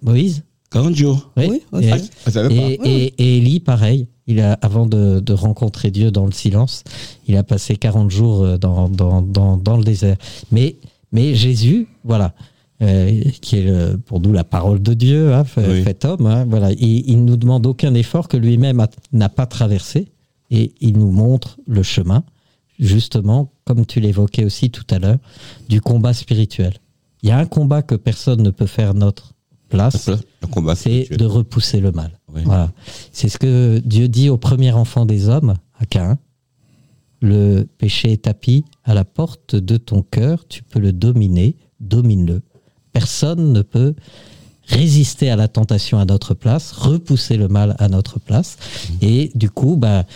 Moïse? 0.02 0.42
40 0.70 0.94
jours. 0.96 1.30
Oui. 1.36 1.62
Oui, 1.72 1.84
et, 1.86 1.90
pas. 1.90 2.50
et, 2.50 2.80
et, 2.84 3.14
et 3.18 3.36
Élie, 3.38 3.60
pareil, 3.60 4.08
il 4.26 4.40
a, 4.40 4.54
avant 4.54 4.86
de, 4.86 5.20
de 5.20 5.32
rencontrer 5.32 5.90
Dieu 5.90 6.10
dans 6.10 6.26
le 6.26 6.32
silence, 6.32 6.82
il 7.28 7.36
a 7.36 7.44
passé 7.44 7.76
40 7.76 8.10
jours 8.10 8.42
euh, 8.42 8.58
dans, 8.58 8.88
dans, 8.88 9.22
dans, 9.22 9.56
dans 9.56 9.76
le 9.76 9.84
désert. 9.84 10.16
Mais, 10.50 10.76
mais 11.12 11.34
Jésus, 11.34 11.86
voilà, 12.04 12.34
euh, 12.82 13.22
qui 13.40 13.58
est 13.58 13.62
le- 13.64 13.96
pour 13.96 14.20
nous 14.20 14.32
la 14.32 14.44
parole 14.44 14.82
de 14.82 14.94
Dieu, 14.94 15.32
hein, 15.34 15.44
fait, 15.44 15.66
Oui. 15.68 15.82
fait 15.82 16.04
homme, 16.04 16.26
hein, 16.26 16.44
voilà, 16.48 16.72
il, 16.72 17.08
il 17.10 17.24
nous 17.24 17.36
demande 17.36 17.66
aucun 17.66 17.94
effort 17.94 18.28
que 18.28 18.36
lui-même 18.36 18.84
n'a 19.12 19.28
pas 19.28 19.46
traversé 19.46 20.08
et 20.50 20.72
il 20.80 20.98
nous 20.98 21.10
montre 21.10 21.58
le 21.66 21.82
chemin, 21.82 22.22
justement, 22.78 23.50
comme 23.64 23.86
tu 23.86 24.00
l'évoquais 24.00 24.44
aussi 24.44 24.70
tout 24.70 24.84
à 24.90 24.98
l'heure, 24.98 25.18
du 25.68 25.80
combat 25.80 26.12
spirituel. 26.12 26.74
Il 27.22 27.28
y 27.30 27.32
a 27.32 27.38
un 27.38 27.46
combat 27.46 27.82
que 27.82 27.94
personne 27.94 28.42
ne 28.42 28.50
peut 28.50 28.66
faire 28.66 28.94
notre 28.94 29.32
place, 29.68 30.10
c'est 30.76 31.16
de 31.16 31.24
repousser 31.24 31.80
le 31.80 31.90
mal. 31.92 32.20
Oui. 32.32 32.42
Voilà. 32.44 32.70
C'est 33.10 33.28
ce 33.28 33.38
que 33.38 33.80
Dieu 33.84 34.06
dit 34.08 34.28
au 34.28 34.36
premier 34.36 34.70
enfant 34.72 35.06
des 35.06 35.28
hommes, 35.28 35.54
à 35.80 35.86
Caïn. 35.86 36.18
Le 37.22 37.64
péché 37.78 38.12
est 38.12 38.22
tapis 38.24 38.64
à 38.84 38.92
la 38.94 39.04
porte 39.04 39.56
de 39.56 39.78
ton 39.78 40.02
cœur, 40.02 40.46
tu 40.46 40.62
peux 40.62 40.78
le 40.78 40.92
dominer, 40.92 41.56
domine-le. 41.80 42.42
Personne 42.98 43.52
ne 43.52 43.60
peut 43.60 43.94
résister 44.68 45.28
à 45.28 45.36
la 45.36 45.48
tentation 45.48 45.98
à 45.98 46.06
notre 46.06 46.32
place, 46.32 46.72
repousser 46.72 47.36
le 47.36 47.46
mal 47.46 47.76
à 47.78 47.88
notre 47.88 48.18
place. 48.18 48.56
Et 49.02 49.30
du 49.34 49.50
coup, 49.50 49.76
bah, 49.76 50.06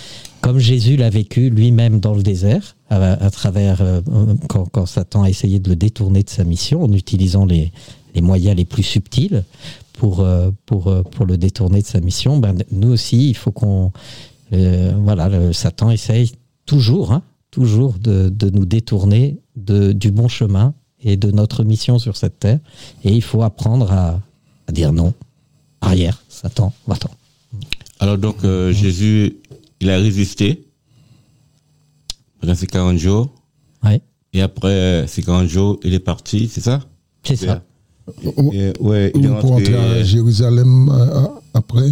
comme 0.41 0.59
Jésus 0.59 0.97
l'a 0.97 1.11
vécu 1.11 1.51
lui-même 1.51 2.01
dans 2.01 2.15
le 2.15 2.23
désert, 2.23 2.77
à, 2.89 2.97
à 3.23 3.31
travers 3.31 3.83
euh, 3.83 4.01
quand, 4.49 4.65
quand 4.71 4.87
Satan 4.87 5.25
a 5.25 5.29
essayé 5.29 5.59
de 5.59 5.69
le 5.69 5.77
détourner 5.77 6.23
de 6.23 6.31
sa 6.31 6.45
mission 6.45 6.83
en 6.83 6.91
utilisant 6.95 7.45
les, 7.45 7.71
les 8.15 8.23
moyens 8.23 8.57
les 8.57 8.65
plus 8.65 8.83
subtils 8.83 9.45
pour, 9.93 10.21
euh, 10.21 10.51
pour, 10.65 10.89
euh, 10.89 11.03
pour 11.03 11.27
le 11.27 11.37
détourner 11.37 11.83
de 11.83 11.87
sa 11.87 12.01
mission, 12.01 12.39
ben, 12.39 12.57
nous 12.73 12.93
aussi, 12.93 13.29
il 13.29 13.37
faut 13.37 13.53
qu'on. 13.53 13.93
voilà, 14.51 15.29
le 15.29 15.53
Satan 15.53 15.91
essaye 15.91 16.33
toujours, 16.65 17.13
hein, 17.13 17.23
toujours 17.51 17.99
de, 17.99 18.31
de 18.31 18.49
nous 18.49 18.65
détourner 18.65 19.39
de, 19.55 19.93
du 19.93 20.11
bon 20.11 20.29
chemin 20.29 20.73
et 21.03 21.17
de 21.17 21.31
notre 21.31 21.65
mission 21.65 21.99
sur 21.99 22.17
cette 22.17 22.39
terre. 22.39 22.59
Et 23.05 23.13
il 23.13 23.23
faut 23.23 23.43
apprendre 23.43 23.91
à, 23.93 24.21
à 24.67 24.73
dire 24.73 24.93
non. 24.93 25.15
Arrière, 25.81 26.23
Satan, 26.29 26.73
va-t'en. 26.87 27.11
Alors 28.01 28.19
donc, 28.19 28.37
euh, 28.45 28.73
Jésus, 28.73 29.37
il 29.81 29.91
a 29.91 29.97
résisté 29.99 30.65
pendant 32.41 32.55
ces 32.55 32.67
40 32.67 32.99
jours. 32.99 33.31
Ouais. 33.83 34.01
Et 34.33 34.43
après 34.43 35.07
ces 35.09 35.23
40 35.23 35.49
jours, 35.49 35.79
il 35.85 35.95
est 35.95 35.99
parti, 36.01 36.49
c'est 36.49 36.61
ça? 36.61 36.81
C'est 37.23 37.37
ça. 37.37 37.63
Et, 38.53 38.73
ouais, 38.81 39.13
il 39.15 39.25
est 39.25 39.41
Pour 39.41 39.53
entrer 39.53 39.75
à. 39.75 40.03
Jérusalem 40.03 40.89
euh, 40.91 41.27
après. 41.55 41.91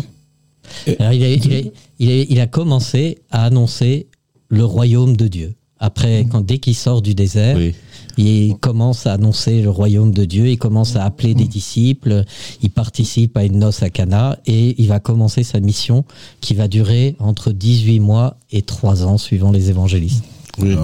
Alors, 0.99 1.12
il, 1.12 1.23
a, 1.23 1.29
il, 1.31 1.55
a, 1.55 1.61
il, 1.99 2.11
a, 2.11 2.14
il 2.29 2.40
a 2.40 2.47
commencé 2.47 3.18
à 3.31 3.44
annoncer 3.44 4.07
le 4.49 4.64
royaume 4.64 5.16
de 5.16 5.29
Dieu. 5.29 5.55
Après, 5.79 6.27
quand, 6.31 6.40
dès 6.40 6.59
qu'il 6.59 6.75
sort 6.75 7.03
du 7.03 7.14
désert, 7.14 7.57
Oui. 7.57 7.75
Il 8.18 8.57
commence 8.59 9.07
à 9.07 9.12
annoncer 9.14 9.62
le 9.62 9.70
royaume 9.70 10.12
de 10.12 10.24
Dieu, 10.24 10.48
il 10.48 10.59
commence 10.59 10.96
à 10.96 11.04
appeler 11.04 11.35
des 11.35 11.46
disciples, 11.46 12.24
il 12.62 12.70
participe 12.70 13.37
à 13.37 13.44
une 13.44 13.59
noce 13.61 13.83
à 13.83 13.90
Cana 13.90 14.38
et 14.46 14.74
il 14.81 14.88
va 14.88 14.98
commencer 15.00 15.42
sa 15.44 15.61
mission 15.61 16.04
qui 16.40 16.54
va 16.54 16.68
durer 16.68 17.14
entre 17.20 17.52
18 17.52 18.00
mois 18.00 18.37
et 18.50 18.62
3 18.62 19.04
ans 19.07 19.18
suivant 19.18 19.52
les 19.52 19.70
évangélistes, 19.70 20.24
oui. 20.59 20.74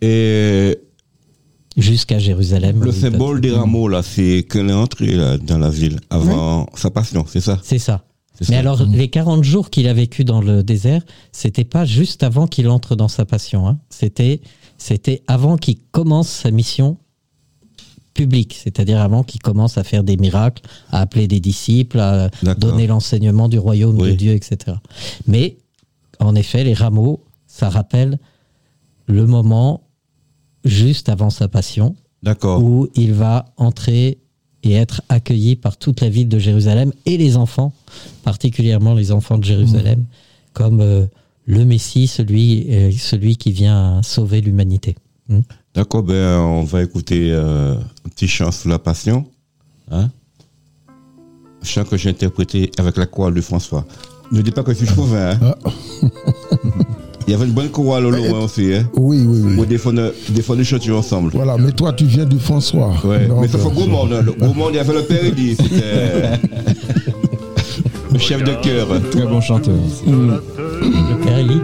Et 0.00 0.78
jusqu'à 1.76 2.18
Jérusalem. 2.18 2.82
le 2.82 2.92
symbole 2.92 3.40
des 3.40 3.50
rameaux, 3.52 3.88
là, 3.88 4.02
c'est 4.02 4.44
qu'il 4.50 4.68
est 4.68 4.72
entré 4.72 5.06
là, 5.12 5.38
dans 5.38 5.58
la 5.58 5.70
ville 5.70 6.00
avant 6.10 6.66
sa 6.74 6.90
passion, 6.90 7.24
c'est 7.28 7.40
ça? 7.40 7.60
C'est 7.62 7.78
ça. 7.78 8.04
C'est 8.34 8.48
Mais 8.48 8.54
ça. 8.56 8.60
alors, 8.60 8.82
les 8.84 9.08
40 9.08 9.44
jours 9.44 9.70
qu'il 9.70 9.86
a 9.88 9.94
vécu 9.94 10.24
dans 10.24 10.40
le 10.40 10.62
désert, 10.62 11.02
c'était 11.32 11.64
pas 11.64 11.84
juste 11.84 12.22
avant 12.22 12.46
qu'il 12.46 12.68
entre 12.68 12.96
dans 12.96 13.08
sa 13.08 13.24
passion. 13.24 13.68
hein. 13.68 13.78
C'était, 13.90 14.40
c'était 14.82 15.22
avant 15.28 15.56
qu'il 15.56 15.78
commence 15.92 16.28
sa 16.28 16.50
mission 16.50 16.98
publique, 18.14 18.58
c'est-à-dire 18.60 19.00
avant 19.00 19.22
qu'il 19.22 19.40
commence 19.40 19.78
à 19.78 19.84
faire 19.84 20.02
des 20.02 20.16
miracles, 20.16 20.62
à 20.90 21.00
appeler 21.00 21.28
des 21.28 21.38
disciples, 21.38 22.00
à 22.00 22.30
donner 22.58 22.88
l'enseignement 22.88 23.48
du 23.48 23.58
royaume 23.58 23.96
de. 23.96 24.10
Dieu, 24.10 24.32
etc. 24.32 24.76
Mais, 25.26 25.56
en 26.18 26.34
effet, 26.34 26.64
les 26.64 26.74
rameaux, 26.74 27.22
ça 27.46 27.70
rappelle 27.70 28.18
le 29.06 29.26
moment 29.26 29.82
juste 30.64 31.08
avant 31.08 31.30
sa 31.30 31.46
passion, 31.48 31.94
où 32.44 32.88
il 32.94 33.12
va 33.12 33.46
entrer 33.56 34.18
et 34.64 34.72
être 34.74 35.02
accueilli 35.08 35.56
par 35.56 35.76
toute 35.76 36.00
la 36.00 36.08
ville 36.08 36.28
de 36.28 36.38
Jérusalem 36.38 36.92
et 37.06 37.16
les 37.16 37.36
enfants, 37.36 37.72
particulièrement 38.24 38.94
les 38.94 39.12
enfants 39.12 39.38
de 39.38 39.44
Jérusalem, 39.44 40.04
comme 40.52 40.80
euh, 40.80 41.06
le 41.46 41.64
Messie, 41.64 42.06
celui, 42.06 42.66
euh, 42.70 42.90
celui 42.96 43.36
qui 43.36 43.52
vient 43.52 44.00
sauver 44.02 44.40
l'humanité. 44.40 44.96
Hmm? 45.28 45.40
D'accord, 45.74 46.02
ben, 46.02 46.38
on 46.38 46.64
va 46.64 46.82
écouter 46.82 47.28
euh, 47.32 47.74
un 47.74 48.08
petit 48.08 48.28
chant 48.28 48.50
sous 48.52 48.68
la 48.68 48.78
passion. 48.78 49.24
Hein? 49.90 50.10
Un 50.88 51.64
chant 51.64 51.84
que 51.84 51.96
j'ai 51.96 52.10
interprété 52.10 52.70
avec 52.78 52.96
la 52.96 53.06
chorale 53.06 53.34
de 53.34 53.40
François. 53.40 53.86
Ne 54.30 54.40
dis 54.42 54.50
pas 54.50 54.62
que 54.62 54.72
je 54.72 54.78
suis 54.78 54.86
chauvin. 54.86 55.38
Hein? 55.40 55.54
Il 57.28 57.30
y 57.30 57.34
avait 57.34 57.46
une 57.46 57.52
bonne 57.52 57.68
chorale 57.70 58.06
au 58.06 58.10
loin 58.10 58.40
aussi. 58.40 58.74
Hein? 58.74 58.88
Oui, 58.96 59.24
oui, 59.24 59.40
oui. 59.44 59.56
On 59.58 59.62
défendait, 59.64 60.12
défendait 60.30 60.64
chantiers 60.64 60.90
ensemble. 60.90 61.30
Voilà, 61.32 61.56
mais 61.56 61.70
toi, 61.70 61.92
tu 61.92 62.04
viens 62.04 62.24
du 62.24 62.38
François. 62.40 62.92
Ouais, 63.04 63.26
Donc, 63.28 63.42
mais 63.42 63.48
ça 63.48 63.58
fait 63.58 63.66
euh, 63.66 63.70
gros 63.70 63.86
monde. 63.86 64.12
hein? 64.12 64.22
Le 64.22 64.32
gros 64.32 64.52
monde, 64.54 64.70
il 64.72 64.76
y 64.76 64.80
avait 64.80 64.92
le 64.92 65.02
père 65.04 65.24
Eddy, 65.24 65.54
C'était 65.54 66.40
le 68.12 68.18
chef 68.18 68.42
de 68.42 68.54
chœur. 68.62 68.88
Très 69.12 69.24
bon 69.24 69.40
chanteur. 69.40 69.76
Le 70.04 70.40
Père 71.22 71.38
Élie 71.38 71.62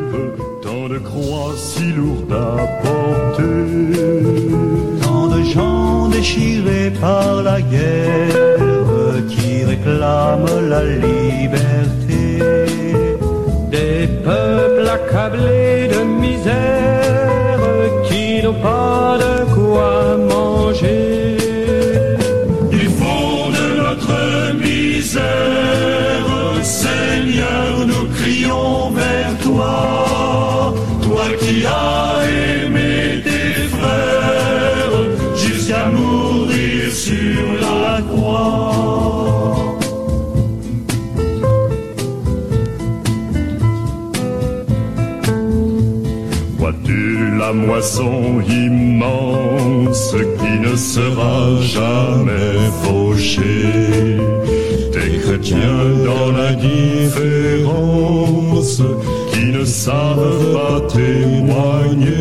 Tant 0.62 0.88
de 0.88 0.98
croix 0.98 1.52
si 1.56 1.92
lourdes 1.92 2.32
à 2.32 2.56
porter. 2.82 3.42
Tant 5.02 5.28
de 5.28 5.42
gens 5.42 6.08
déchirés 6.08 6.92
par 7.00 7.42
la 7.42 7.60
guerre 7.60 9.14
qui 9.28 9.64
réclament 9.64 10.68
la 10.68 10.82
liberté. 10.84 12.38
Des 13.70 14.06
peuples 14.24 14.88
accablés 14.88 15.88
de 15.94 16.00
misère 16.24 17.60
qui 18.08 18.42
n'ont 18.42 18.54
pas 18.54 19.18
de 19.24 19.34
quoi 19.54 20.27
moisson 47.68 48.40
immense 48.48 50.14
qui 50.40 50.54
ne 50.66 50.74
sera 50.74 51.36
jamais 51.60 52.56
fauchée 52.82 54.16
Des 54.94 55.12
chrétiens 55.18 55.84
dans 56.10 56.28
l'indifférence 56.36 58.80
qui 59.32 59.46
ne 59.56 59.64
savent 59.64 60.46
pas 60.56 60.78
témoigner. 60.98 62.16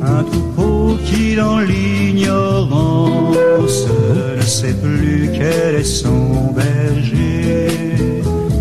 Un 0.00 0.22
troupeau 0.30 0.80
qui 1.06 1.24
dans 1.36 1.60
l'ignorance 1.60 3.78
ne 4.38 4.46
sait 4.58 4.76
plus 4.84 5.30
quel 5.38 5.72
est 5.82 5.92
son 6.02 6.22
berger. 6.60 7.68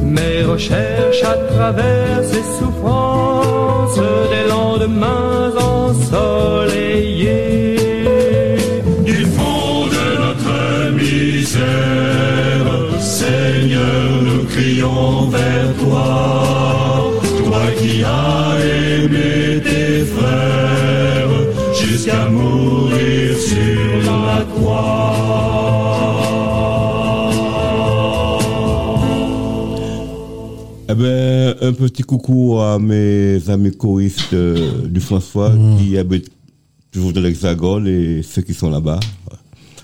Mais 0.03 0.43
recherche 0.43 1.21
à 1.23 1.35
travers 1.53 2.19
ses 2.31 2.45
souffrances 2.57 4.01
des 4.33 4.45
lendemains 4.49 5.26
ensoleillés. 5.87 7.77
Du 9.05 9.19
fond 9.35 9.87
de 9.95 10.05
notre 10.23 10.57
misère, 11.01 12.67
Seigneur, 12.99 14.07
nous 14.27 14.43
crions 14.45 15.29
vers 15.29 15.69
toi. 15.83 16.05
Toi 17.45 17.65
qui 17.79 18.03
as 18.03 18.55
aimé 18.65 19.61
tes 19.63 20.03
frères 20.15 21.35
jusqu'à 21.73 22.21
mourir 22.29 23.35
un 31.61 31.73
petit 31.73 32.03
coucou 32.03 32.57
à 32.59 32.79
mes 32.79 33.49
amis 33.49 33.71
choristes 33.71 34.33
euh, 34.33 34.87
du 34.87 34.99
François 34.99 35.53
qui 35.79 35.97
habitent 35.97 36.31
toujours 36.91 37.13
dans 37.13 37.21
l'Hexagone 37.21 37.87
et 37.87 38.21
ceux 38.23 38.41
qui 38.41 38.53
sont 38.53 38.69
là-bas. 38.69 38.99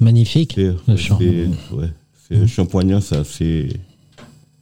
Magnifique, 0.02 0.54
C'est 0.56 0.74
le 0.88 0.98
chant. 0.98 1.18
c'est- 1.20 1.76
ouais, 1.76 1.90
c'est 2.28 2.38
un 2.38 2.48
chant 2.48 2.66
poignant, 2.66 3.00
ça. 3.02 3.24
C'est 3.24 3.70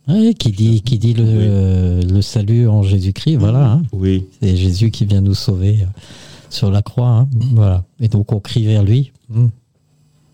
Ouais, 0.08 0.34
qui 0.34 0.52
dit, 0.52 0.82
qui 0.82 0.98
dit 0.98 1.14
le, 1.14 2.02
le 2.02 2.22
salut 2.22 2.68
en 2.68 2.84
Jésus-Christ, 2.84 3.36
voilà. 3.38 3.74
hein. 3.74 3.84
oui, 3.94 4.26
C'est 4.42 4.56
Jésus 4.58 4.92
qui 4.92 5.06
vient 5.06 5.22
nous 5.22 5.36
sauver 5.36 5.80
euh, 5.84 5.86
sur 6.50 6.70
la 6.72 6.82
croix. 6.82 7.10
hein. 7.10 7.30
Voilà. 7.54 7.86
Et 8.00 8.08
donc 8.08 8.32
on 8.34 8.40
crie 8.40 8.66
vers 8.66 8.84
lui. 8.84 9.12
Hmm. 9.30 9.48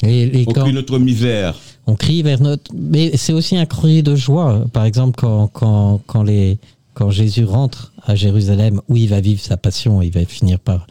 Et, 0.03 0.41
et 0.41 0.45
on 0.47 0.51
quand- 0.51 0.63
crie 0.63 0.73
notre 0.73 0.99
misère. 0.99 1.55
on 1.87 1.95
crie 1.95 2.21
vers 2.23 2.41
notre. 2.41 2.71
Mais 2.75 3.15
c'est 3.17 3.33
aussi 3.33 3.57
un 3.57 3.65
cri 3.65 4.03
de 4.03 4.15
joie. 4.15 4.65
Par 4.73 4.85
exemple, 4.85 5.15
quand, 5.19 5.47
quand, 5.47 6.01
quand, 6.05 6.23
les, 6.23 6.57
quand 6.93 7.09
Jésus 7.11 7.45
rentre 7.45 7.93
à 8.05 8.15
Jérusalem, 8.15 8.81
où 8.89 8.95
il 8.97 9.09
va 9.09 9.21
vivre 9.21 9.41
sa 9.41 9.57
passion, 9.57 10.01
il 10.01 10.11
va 10.11 10.23
finir 10.25 10.59
par 10.59 10.85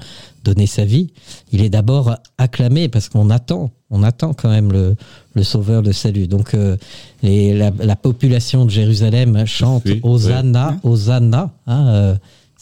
donner 0.44 0.66
sa 0.66 0.84
vie, 0.84 1.08
il 1.52 1.62
est 1.62 1.70
d'abord 1.70 2.14
acclamé 2.38 2.88
parce 2.88 3.08
qu'on 3.08 3.30
attend, 3.30 3.72
on 3.90 4.04
attend 4.04 4.32
quand 4.32 4.48
même 4.48 4.70
le, 4.72 4.94
le 5.34 5.42
sauveur, 5.42 5.82
le 5.82 5.92
salut. 5.92 6.28
Donc 6.28 6.54
euh, 6.54 6.76
et 7.24 7.52
la, 7.54 7.72
la 7.80 7.96
population 7.96 8.64
de 8.64 8.70
Jérusalem 8.70 9.44
chante 9.46 9.82
Oui, 9.86 9.98
Hosanna, 10.04 10.78
Hosanna. 10.84 11.50
hein, 11.66 11.86
euh, 11.88 12.14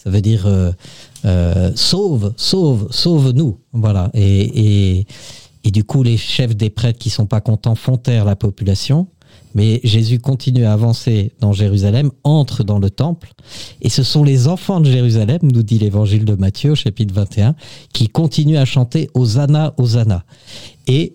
ça 0.03 0.09
veut 0.09 0.23
dire 0.23 0.45
euh, 0.47 0.73
euh, 1.27 1.73
sauve, 1.75 2.33
sauve, 2.39 2.89
sauve-nous. 2.91 3.59
Voilà. 3.75 4.11
Et, 4.15 4.99
et, 5.01 5.07
et 5.65 5.71
du 5.71 5.83
coup, 5.83 6.03
les 6.03 6.17
chefs 6.17 6.55
des 6.55 6.71
prêtres 6.71 6.99
qui 6.99 7.11
sont 7.11 7.27
pas 7.27 7.41
contents 7.41 7.75
font 7.75 7.97
taire 7.97 8.25
la 8.25 8.37
population. 8.37 9.09
Mais 9.55 9.81
Jésus 9.85 10.19
continue 10.19 10.65
à 10.65 10.73
avancer 10.73 11.33
dans 11.41 11.53
Jérusalem, 11.53 12.11
entre 12.25 12.65
dans 12.65 12.79
le 12.79 12.91
temple, 12.91 13.33
et 13.81 13.89
ce 13.89 14.03
sont 14.03 14.25
les 14.25 14.49
enfants 14.49 14.81
de 14.81 14.91
Jérusalem, 14.91 15.39
nous 15.43 15.63
dit 15.63 15.79
l'évangile 15.79 16.25
de 16.25 16.35
Matthieu 16.35 16.73
au 16.73 16.75
chapitre 16.75 17.15
21, 17.15 17.55
qui 17.93 18.09
continuent 18.09 18.59
à 18.59 18.65
chanter 18.65 19.09
Hosanna, 19.15 19.75
Hosanna. 19.77 20.25
Et 20.87 21.15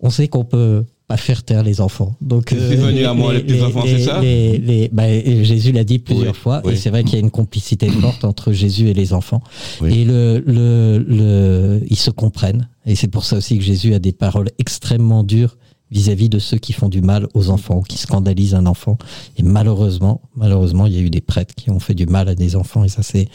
on 0.00 0.10
sait 0.10 0.28
qu'on 0.28 0.44
peut 0.44 0.84
pas 1.08 1.16
faire 1.16 1.42
taire 1.42 1.62
les 1.62 1.80
enfants. 1.80 2.14
Donc, 2.20 2.48
C'est 2.50 2.76
venu 2.76 3.04
à 3.06 3.14
moi, 3.14 3.32
les 3.32 3.40
petits 3.40 3.62
enfants, 3.62 3.82
c'est 3.86 3.98
ça 4.04 4.20
les- 4.20 4.58
les- 4.58 4.88
bah, 4.92 5.08
Jésus 5.42 5.72
l'a 5.72 5.82
dit 5.82 5.98
plusieurs 5.98 6.34
Oui, 6.34 6.38
fois, 6.38 6.60
oui. 6.64 6.74
et 6.74 6.76
c'est 6.76 6.90
vrai 6.90 7.02
qu'il 7.02 7.14
y 7.14 7.16
a 7.16 7.20
une 7.20 7.30
complicité 7.30 7.88
forte 7.88 8.24
entre 8.24 8.52
Jésus 8.52 8.88
et 8.88 8.94
les 8.94 9.14
enfants. 9.14 9.40
Oui. 9.80 10.00
Et 10.00 10.04
le, 10.04 10.42
le, 10.46 10.98
le, 10.98 11.80
ils 11.88 11.96
se 11.98 12.10
comprennent. 12.10 12.68
Et 12.84 12.94
c'est 12.94 13.08
pour 13.08 13.24
ça 13.24 13.38
aussi 13.38 13.56
que 13.58 13.64
Jésus 13.64 13.94
a 13.94 13.98
des 13.98 14.12
paroles 14.12 14.48
extrêmement 14.58 15.24
dures 15.24 15.56
vis-à-vis 15.90 16.28
de 16.28 16.38
ceux 16.38 16.58
qui 16.58 16.74
font 16.74 16.90
du 16.90 17.00
mal 17.00 17.26
aux 17.32 17.48
enfants, 17.48 17.80
qui 17.80 17.96
scandalisent 17.96 18.54
un 18.54 18.66
enfant. 18.66 18.98
Et 19.38 19.42
malheureusement, 19.42 20.20
malheureusement, 20.36 20.86
il 20.86 20.92
y 20.94 20.98
a 20.98 21.00
eu 21.00 21.08
des 21.08 21.22
prêtres 21.22 21.54
qui 21.54 21.70
ont 21.70 21.80
fait 21.80 21.94
du 21.94 22.04
mal 22.04 22.28
à 22.28 22.34
des 22.34 22.54
enfants, 22.56 22.84
et 22.84 22.88
ça 22.90 23.02
c'est 23.02 23.28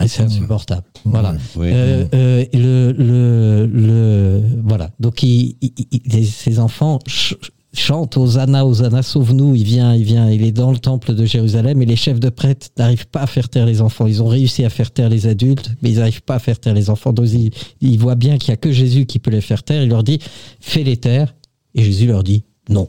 ah, 0.00 0.08
c'est 0.08 0.22
insupportable. 0.22 0.82
Voilà. 1.04 1.34
Oui. 1.56 1.68
Euh, 1.72 2.04
euh, 2.14 2.44
le, 2.52 2.92
le, 2.96 3.66
le, 3.66 4.42
voilà. 4.64 4.90
Donc, 5.00 5.22
il, 5.22 5.56
il- 5.60 5.72
il- 5.90 6.00
les- 6.12 6.24
ces 6.24 6.58
enfants 6.58 6.98
ch- 7.06 7.34
chantent 7.74 8.16
Hosanna, 8.16 8.64
Hosanna, 8.64 9.02
sauve-nous. 9.02 9.54
Il 9.54 9.64
vient, 9.64 9.94
il 9.94 10.04
vient, 10.04 10.30
il 10.30 10.42
est 10.42 10.52
dans 10.52 10.70
le 10.72 10.78
temple 10.78 11.14
de 11.14 11.24
Jérusalem 11.24 11.82
et 11.82 11.86
les 11.86 11.96
chefs 11.96 12.18
de 12.20 12.28
prêtres 12.28 12.68
n'arrivent 12.78 13.06
pas 13.08 13.20
à 13.22 13.26
faire 13.26 13.48
taire 13.48 13.66
les 13.66 13.80
enfants. 13.80 14.06
Ils 14.06 14.22
ont 14.22 14.28
réussi 14.28 14.64
à 14.64 14.70
faire 14.70 14.90
taire 14.90 15.08
les 15.08 15.26
adultes, 15.26 15.70
mais 15.82 15.90
ils 15.90 15.98
n'arrivent 15.98 16.22
pas 16.22 16.36
à 16.36 16.38
faire 16.38 16.58
taire 16.58 16.74
les 16.74 16.90
enfants. 16.90 17.12
Donc, 17.12 17.26
ils, 17.32 17.50
ils 17.80 17.98
voient 17.98 18.14
bien 18.14 18.38
qu'il 18.38 18.50
n'y 18.50 18.54
a 18.54 18.56
que 18.56 18.72
Jésus 18.72 19.04
qui 19.06 19.18
peut 19.18 19.30
les 19.30 19.40
faire 19.40 19.62
taire. 19.62 19.82
Il 19.82 19.88
leur 19.90 20.02
dit, 20.04 20.18
fais-les 20.60 20.96
taire. 20.96 21.34
Et 21.74 21.82
Jésus 21.84 22.06
leur 22.06 22.22
dit, 22.24 22.44
non. 22.70 22.88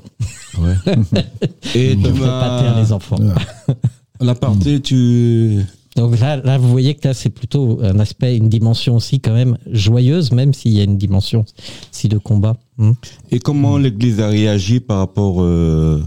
Ouais. 0.59 0.73
Et 1.75 1.95
Ne 1.95 2.11
fais 2.11 2.19
pas 2.21 2.59
taire 2.61 2.79
les 2.81 2.91
enfants. 2.91 3.17
La 4.21 4.35
partie, 4.35 4.81
tu. 4.81 5.59
Donc 5.99 6.17
là, 6.17 6.37
là, 6.37 6.57
vous 6.57 6.69
voyez 6.69 6.95
que 6.95 7.09
là, 7.09 7.13
c'est 7.13 7.29
plutôt 7.29 7.81
un 7.83 7.99
aspect, 7.99 8.37
une 8.37 8.47
dimension 8.47 8.95
aussi 8.95 9.19
quand 9.19 9.33
même 9.33 9.57
joyeuse, 9.69 10.31
même 10.31 10.53
s'il 10.53 10.73
y 10.73 10.79
a 10.79 10.83
une 10.85 10.97
dimension 10.97 11.43
si 11.91 12.07
de 12.07 12.17
combat. 12.17 12.55
Hmm. 12.77 12.93
Et 13.31 13.39
comment 13.39 13.77
l'Église 13.77 14.21
a 14.21 14.29
réagi 14.29 14.79
par 14.79 14.99
rapport 14.99 15.41
euh, 15.41 16.01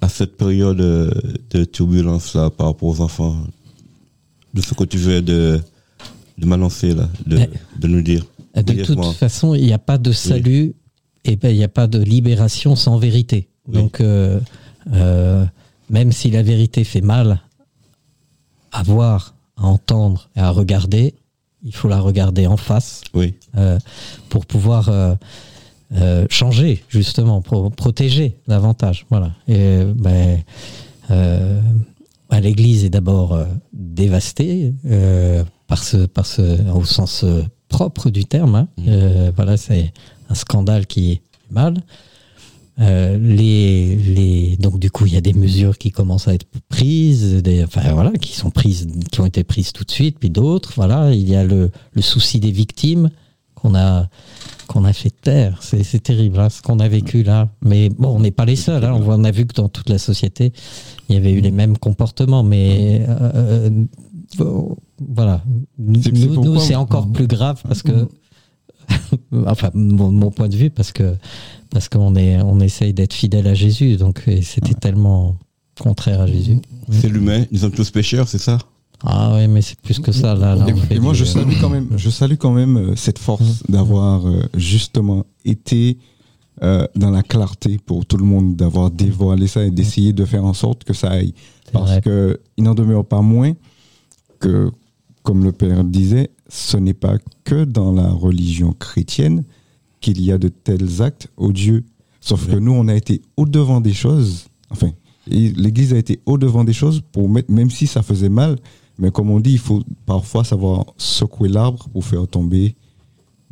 à 0.00 0.08
cette 0.08 0.36
période 0.36 0.80
euh, 0.80 1.12
de 1.50 1.64
turbulence 1.64 2.34
là, 2.34 2.50
par 2.50 2.66
rapport 2.66 2.88
aux 2.88 3.00
enfants? 3.00 3.36
De 4.52 4.60
ce 4.60 4.74
que 4.74 4.82
tu 4.82 4.96
veux 4.96 5.22
de, 5.22 5.60
de 6.36 6.46
m'annoncer 6.46 6.92
là, 6.92 7.08
de, 7.24 7.36
Mais- 7.36 7.50
de 7.78 7.86
nous 7.86 8.02
dire. 8.02 8.26
De 8.56 8.82
toute 8.82 9.00
façon, 9.12 9.54
il 9.54 9.64
n'y 9.64 9.72
a 9.72 9.78
pas 9.78 9.98
de 9.98 10.10
salut 10.10 10.74
et 11.24 11.36
ben, 11.36 11.50
il 11.50 11.58
n'y 11.58 11.62
a 11.62 11.68
pas 11.68 11.86
de 11.86 12.00
libération 12.00 12.74
sans 12.74 12.98
vérité. 12.98 13.48
Oui. 13.68 13.74
Donc, 13.74 14.00
euh, 14.00 14.40
euh, 14.92 15.44
même 15.88 16.10
si 16.10 16.32
la 16.32 16.42
vérité 16.42 16.82
fait 16.82 17.00
mal 17.00 17.42
à 18.72 18.82
voir, 18.82 19.34
à 19.56 19.64
entendre 19.66 20.28
et 20.36 20.40
à 20.40 20.50
regarder, 20.50 21.14
il 21.62 21.74
faut 21.74 21.88
la 21.88 22.00
regarder 22.00 22.46
en 22.46 22.56
face 22.56 23.02
Oui, 23.14 23.34
euh, 23.56 23.78
pour 24.28 24.46
pouvoir 24.46 24.88
euh, 24.88 25.14
euh, 25.94 26.26
changer 26.30 26.84
justement, 26.88 27.40
pour 27.40 27.72
protéger 27.72 28.36
davantage. 28.46 29.06
Voilà. 29.10 29.32
Et 29.48 29.82
ben, 29.94 30.42
l'Église 32.40 32.84
est 32.84 32.90
d'abord 32.90 33.38
dévastée 33.72 34.72
par 35.66 35.82
ce, 35.82 35.96
par 36.06 36.26
ce, 36.26 36.70
au 36.72 36.84
sens 36.84 37.24
propre 37.68 38.10
du 38.10 38.24
terme. 38.24 38.54
hein. 38.54 38.68
Euh, 38.86 39.30
voilà, 39.36 39.56
c'est 39.56 39.92
un 40.28 40.34
scandale 40.34 40.86
qui 40.86 41.12
est 41.12 41.20
mal. 41.50 41.74
Euh, 42.80 43.18
les, 43.18 43.96
les, 43.96 44.56
donc 44.56 44.78
du 44.78 44.90
coup, 44.90 45.06
il 45.06 45.12
y 45.12 45.16
a 45.16 45.20
des 45.20 45.32
mesures 45.32 45.78
qui 45.78 45.90
commencent 45.90 46.28
à 46.28 46.34
être 46.34 46.46
prises, 46.68 47.42
des, 47.42 47.64
enfin 47.64 47.92
voilà, 47.92 48.12
qui 48.12 48.34
sont 48.34 48.50
prises, 48.50 48.86
qui 49.10 49.20
ont 49.20 49.26
été 49.26 49.42
prises 49.42 49.72
tout 49.72 49.84
de 49.84 49.90
suite, 49.90 50.18
puis 50.20 50.30
d'autres. 50.30 50.72
Voilà, 50.76 51.12
il 51.12 51.28
y 51.28 51.34
a 51.34 51.44
le, 51.44 51.70
le 51.92 52.02
souci 52.02 52.38
des 52.38 52.52
victimes 52.52 53.10
qu'on 53.54 53.74
a 53.74 54.08
qu'on 54.68 54.84
a 54.84 54.92
fait 54.92 55.10
taire. 55.10 55.58
C'est 55.62 55.82
c'est 55.82 55.98
terrible 55.98 56.38
hein, 56.38 56.50
ce 56.50 56.62
qu'on 56.62 56.78
a 56.78 56.88
vécu 56.88 57.22
là. 57.24 57.48
Mais 57.62 57.88
bon, 57.88 58.10
on 58.16 58.20
n'est 58.20 58.30
pas 58.30 58.44
les 58.44 58.56
seuls. 58.56 58.84
hein. 58.84 59.00
On, 59.04 59.24
a 59.24 59.30
vu 59.30 59.46
que 59.46 59.54
dans 59.54 59.68
toute 59.68 59.88
la 59.88 59.98
société, 59.98 60.52
il 61.08 61.16
y 61.16 61.18
avait 61.18 61.32
eu 61.32 61.40
les 61.40 61.50
mêmes 61.50 61.76
comportements. 61.78 62.44
Mais 62.44 63.04
euh, 63.08 63.70
euh, 64.40 64.62
voilà, 65.00 65.42
nous, 65.78 66.00
c'est 66.60 66.74
encore 66.74 67.10
plus 67.10 67.26
grave 67.26 67.60
parce 67.66 67.82
que 67.82 68.08
enfin 69.46 69.70
mon, 69.74 70.10
mon 70.10 70.30
point 70.30 70.48
de 70.48 70.56
vue 70.56 70.70
parce 70.70 70.92
que 70.92 71.14
parce 71.70 71.88
qu'on 71.88 72.14
est 72.16 72.40
on 72.42 72.60
essaye 72.60 72.92
d'être 72.94 73.12
fidèle 73.12 73.46
à 73.46 73.54
Jésus 73.54 73.96
donc 73.96 74.22
c'était 74.42 74.74
tellement 74.74 75.36
contraire 75.80 76.20
à 76.22 76.26
Jésus 76.26 76.58
c'est 76.90 77.08
l'humain, 77.08 77.44
nous 77.52 77.58
sommes 77.58 77.72
tous 77.72 77.90
pécheurs, 77.90 78.26
c'est 78.28 78.38
ça? 78.38 78.58
Ah 79.04 79.32
ouais 79.34 79.46
mais 79.46 79.62
c'est 79.62 79.78
plus 79.80 79.98
que 80.00 80.10
ça 80.10 80.34
là, 80.34 80.56
là, 80.56 80.64
Et, 80.68 80.72
on 80.72 80.76
fait 80.76 80.94
et 80.96 80.98
moi, 81.00 81.12
du- 81.12 81.18
je 81.20 81.24
salue 81.24 81.52
quand 81.60 81.68
même, 81.68 81.86
je 81.96 82.10
salue 82.10 82.34
quand 82.36 82.50
même 82.52 82.76
euh, 82.78 82.96
cette 82.96 83.18
force 83.20 83.62
d'avoir 83.68 84.26
euh, 84.26 84.42
justement 84.56 85.24
été 85.44 85.98
euh, 86.64 86.84
dans 86.96 87.10
la 87.10 87.22
clarté 87.22 87.78
pour 87.78 88.04
tout 88.06 88.16
le 88.16 88.24
monde, 88.24 88.56
d'avoir 88.56 88.90
dévoilé 88.90 89.46
ça 89.46 89.62
et 89.64 89.70
d'essayer 89.70 90.12
de 90.12 90.24
faire 90.24 90.44
en 90.44 90.54
sorte 90.54 90.82
que 90.82 90.94
ça 90.94 91.10
aille. 91.10 91.32
Parce 91.72 91.90
vrai. 91.90 92.00
que 92.00 92.40
il 92.56 92.64
n'en 92.64 92.74
demeure 92.74 93.04
pas 93.04 93.20
moins 93.20 93.52
que, 94.40 94.70
comme 95.22 95.44
le 95.44 95.52
père 95.52 95.84
disait, 95.84 96.30
ce 96.48 96.76
n'est 96.76 96.94
pas 96.94 97.18
que 97.44 97.64
dans 97.64 97.92
la 97.92 98.10
religion 98.10 98.72
chrétienne 98.72 99.44
qu'il 100.00 100.20
y 100.20 100.32
a 100.32 100.38
de 100.38 100.48
tels 100.48 101.02
actes 101.02 101.28
odieux. 101.36 101.84
Sauf 102.20 102.46
que 102.48 102.56
nous, 102.56 102.72
on 102.72 102.88
a 102.88 102.94
été 102.94 103.22
au-devant 103.36 103.80
des 103.80 103.92
choses. 103.92 104.46
Enfin, 104.70 104.90
et 105.30 105.50
l'Église 105.50 105.92
a 105.92 105.98
été 105.98 106.20
au-devant 106.26 106.64
des 106.64 106.72
choses 106.72 107.02
pour 107.12 107.28
mettre, 107.28 107.50
même 107.50 107.70
si 107.70 107.86
ça 107.86 108.02
faisait 108.02 108.28
mal, 108.28 108.58
mais 108.98 109.10
comme 109.10 109.30
on 109.30 109.40
dit, 109.40 109.52
il 109.52 109.58
faut 109.58 109.82
parfois 110.06 110.42
savoir 110.44 110.86
secouer 110.96 111.48
l'arbre 111.48 111.88
pour 111.90 112.04
faire 112.04 112.26
tomber 112.26 112.74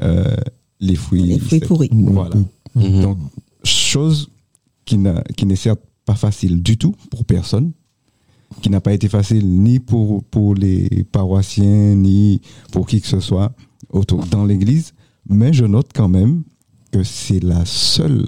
euh, 0.03 0.37
les 0.81 0.97
fruits. 0.97 1.23
Les 1.23 1.39
fruits 1.39 1.61
pourris. 1.61 1.91
Voilà. 1.93 2.35
Mhm. 2.75 3.03
Donc, 3.03 3.19
chose 3.65 4.29
qui 4.85 4.99
n'a- 4.99 5.23
qui 5.37 5.47
n'est 5.47 5.57
certes 5.57 5.81
pas 6.05 6.15
facile 6.17 6.63
du 6.63 6.77
tout 6.77 6.95
pour 7.11 7.25
personne, 7.25 7.73
qui 8.63 8.71
n'a 8.71 8.81
pas 8.81 8.93
été 8.93 9.09
facile 9.09 9.47
ni 9.49 9.79
pour, 9.81 10.23
pour 10.25 10.55
les 10.55 11.05
paroissiens, 11.13 11.95
ni 11.95 12.41
pour 12.73 12.87
qui 12.87 13.01
que 13.01 13.07
ce 13.09 13.21
soit 13.21 13.53
autour, 13.91 14.25
dans 14.27 14.45
l'Église, 14.45 14.93
mais 15.29 15.53
je 15.53 15.65
note 15.65 15.91
quand 15.95 16.09
même 16.09 16.43
que 16.91 17.03
c'est 17.03 17.43
la 17.43 17.65
seule 17.65 18.27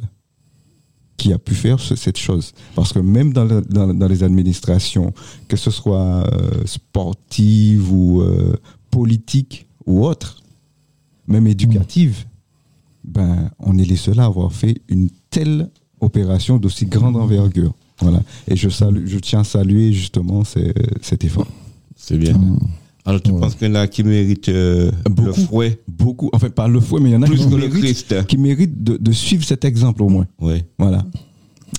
qui 1.17 1.33
a 1.33 1.39
pu 1.39 1.55
faire 1.55 1.81
ce- 1.81 1.97
cette 1.97 2.19
chose. 2.19 2.53
Parce 2.75 2.93
que 2.93 2.99
même 3.01 3.33
dans, 3.33 3.47
dans 3.61 4.09
les 4.09 4.23
administrations, 4.23 5.13
que 5.49 5.57
ce 5.57 5.71
soit 5.71 6.25
euh, 6.33 6.65
sportive 6.67 7.93
ou 7.93 8.21
euh, 8.21 8.55
politique 8.91 9.67
ou 9.87 10.05
autre, 10.07 10.43
même 11.27 11.47
éducative, 11.47 12.25
ben, 13.05 13.51
on 13.59 13.79
est 13.79 13.85
les 13.85 13.97
seuls 13.97 14.21
à 14.21 14.27
avoir 14.27 14.53
fait 14.53 14.81
une 14.89 15.09
telle 15.31 15.71
opération 16.01 16.59
d'aussi 16.59 16.87
grande 16.87 17.17
envergure. 17.17 17.75
Voilà. 18.01 18.21
Et 18.47 18.57
je, 18.57 18.69
salue, 18.69 19.07
je 19.07 19.19
tiens 19.19 19.41
à 19.41 19.45
saluer 19.45 19.93
justement 19.93 20.45
ces- 20.45 20.73
cet 21.03 21.25
effort. 21.25 21.47
C'est 21.97 22.17
bien. 22.19 22.35
Alors 23.05 23.23
tu 23.23 23.31
Ouais. 23.31 23.41
penses 23.41 23.55
qu'il 23.55 23.69
y 23.69 23.71
en 23.71 23.75
a 23.77 23.87
qui 23.87 24.05
méritent 24.05 24.49
euh, 24.51 24.91
le 25.07 25.11
Beaucoup. 25.15 25.33
fouet? 25.41 25.81
Beaucoup, 25.89 26.31
enfin 26.33 26.51
pas 26.51 26.69
le 26.69 26.79
fouet, 26.81 27.01
mais 27.01 27.11
il 27.11 27.13
y 27.13 27.17
en 27.17 27.23
a 27.23 27.27
plus 27.27 27.39
qui 27.39 27.45
que 27.47 27.51
le 27.55 27.67
méritent, 27.69 27.83
Christ 27.83 28.27
qui 28.27 28.37
méritent 28.37 28.85
de, 28.85 28.97
de 28.99 29.13
suivre 29.13 29.45
cet 29.45 29.65
exemple 29.65 30.03
au 30.03 30.09
moins. 30.09 30.27
Oui. 30.41 30.63
Voilà. 30.79 31.05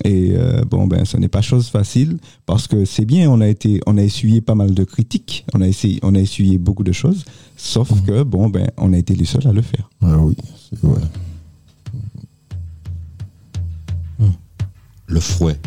Et 0.05 0.31
euh, 0.33 0.63
bon, 0.69 0.87
ben, 0.87 1.03
ce 1.05 1.17
n'est 1.17 1.27
pas 1.27 1.41
chose 1.41 1.67
facile 1.67 2.17
parce 2.45 2.67
que 2.67 2.85
c'est 2.85 3.05
bien, 3.05 3.29
on 3.29 3.41
a 3.41 3.47
été, 3.47 3.79
on 3.85 3.97
a 3.97 4.01
essuyé 4.03 4.39
pas 4.41 4.55
mal 4.55 4.73
de 4.73 4.83
critiques, 4.83 5.45
on 5.53 5.61
a 5.61 5.67
essayé, 5.67 5.99
on 6.03 6.15
a 6.15 6.19
essuyé 6.19 6.57
beaucoup 6.57 6.83
de 6.83 6.91
choses, 6.91 7.25
sauf 7.57 7.89
que 8.05 8.23
bon, 8.23 8.49
ben, 8.49 8.69
on 8.77 8.93
a 8.93 8.97
été 8.97 9.13
les 9.15 9.25
seuls 9.25 9.47
à 9.47 9.51
le 9.53 9.61
faire. 9.61 9.89
Ah 10.01 10.17
oui, 10.19 10.35
c'est 10.69 10.79
vrai. 10.81 11.01
Le 15.07 15.19
fouet. 15.19 15.57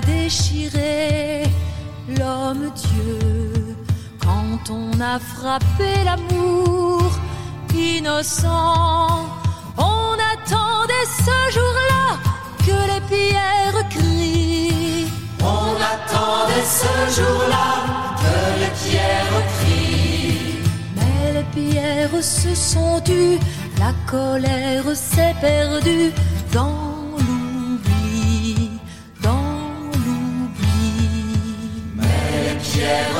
Déchiré 0.00 1.44
l'homme-dieu, 2.08 3.76
quand 4.22 4.70
on 4.70 5.00
a 5.00 5.18
frappé 5.18 6.04
l'amour 6.04 7.10
innocent, 7.74 9.26
on 9.76 10.14
attendait 10.32 11.08
ce 11.26 11.54
jour-là 11.54 12.18
que 12.66 12.78
les 12.92 13.00
pierres 13.08 13.88
crient. 13.90 15.06
On 15.40 15.74
attendait 15.94 16.68
ce 16.80 17.20
jour-là 17.20 17.68
que 18.22 18.60
les 18.60 18.90
pierres 18.90 19.42
crient. 19.60 20.58
Mais 20.96 21.32
les 21.34 21.46
pierres 21.54 22.22
se 22.22 22.54
sont 22.54 23.00
tues, 23.00 23.38
la 23.78 23.92
colère 24.10 24.84
s'est 24.94 25.34
perdue 25.40 26.12
dans 26.52 26.87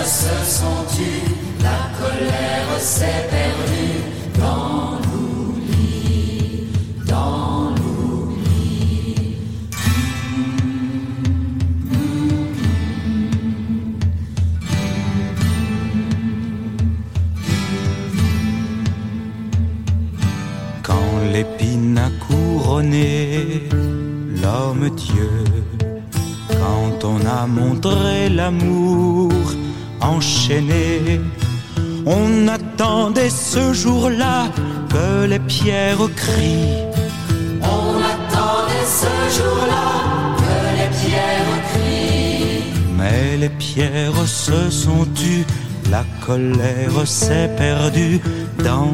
se 0.05 0.59
sont 0.59 0.85
tues, 0.95 1.35
la 1.63 1.81
colère 1.99 2.81
s'est 2.81 3.29
perdue 3.31 4.01
dans 4.39 4.99
l'oubli, 5.05 6.69
dans 7.07 7.71
l'oubli. 7.77 9.37
Quand 20.83 20.95
l'épine 21.33 21.99
a 21.99 22.11
couronné 22.25 23.69
l'homme 24.41 24.89
Dieu 24.91 25.58
quand 26.69 27.05
on 27.05 27.21
a 27.25 27.47
montré 27.47 28.29
l'amour 28.29 29.33
enchaîné, 30.01 31.19
on 32.05 32.47
attendait 32.47 33.31
ce 33.31 33.73
jour-là 33.73 34.49
que 34.93 35.25
les 35.25 35.39
pierres 35.39 36.09
crient. 36.23 36.85
On 37.63 37.93
attendait 38.15 38.89
ce 39.03 39.15
jour-là 39.37 39.89
que 40.41 40.57
les 40.79 40.91
pierres 41.01 41.59
crient. 41.71 42.65
Mais 42.99 43.39
les 43.43 43.53
pierres 43.65 44.27
se 44.27 44.69
sont 44.69 45.07
tues, 45.15 45.47
la 45.91 46.05
colère 46.27 47.07
s'est 47.07 47.51
perdue 47.57 48.21
dans 48.63 48.93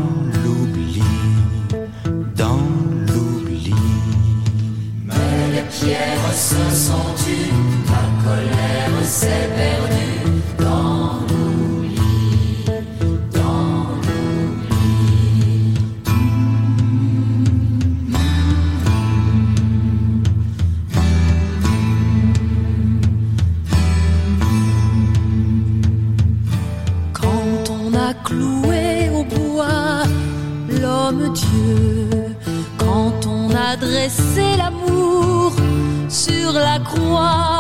se 6.55 6.87
sont 6.87 7.15
tues, 7.25 7.53
la 7.89 8.05
colère 8.25 9.05
s'est 9.05 9.49
perdue 9.57 10.14
sur 36.95 37.54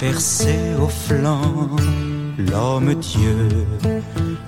percé 0.00 0.58
au 0.82 0.88
flanc 0.88 1.68
l'homme 2.38 2.94
Dieu, 2.94 3.36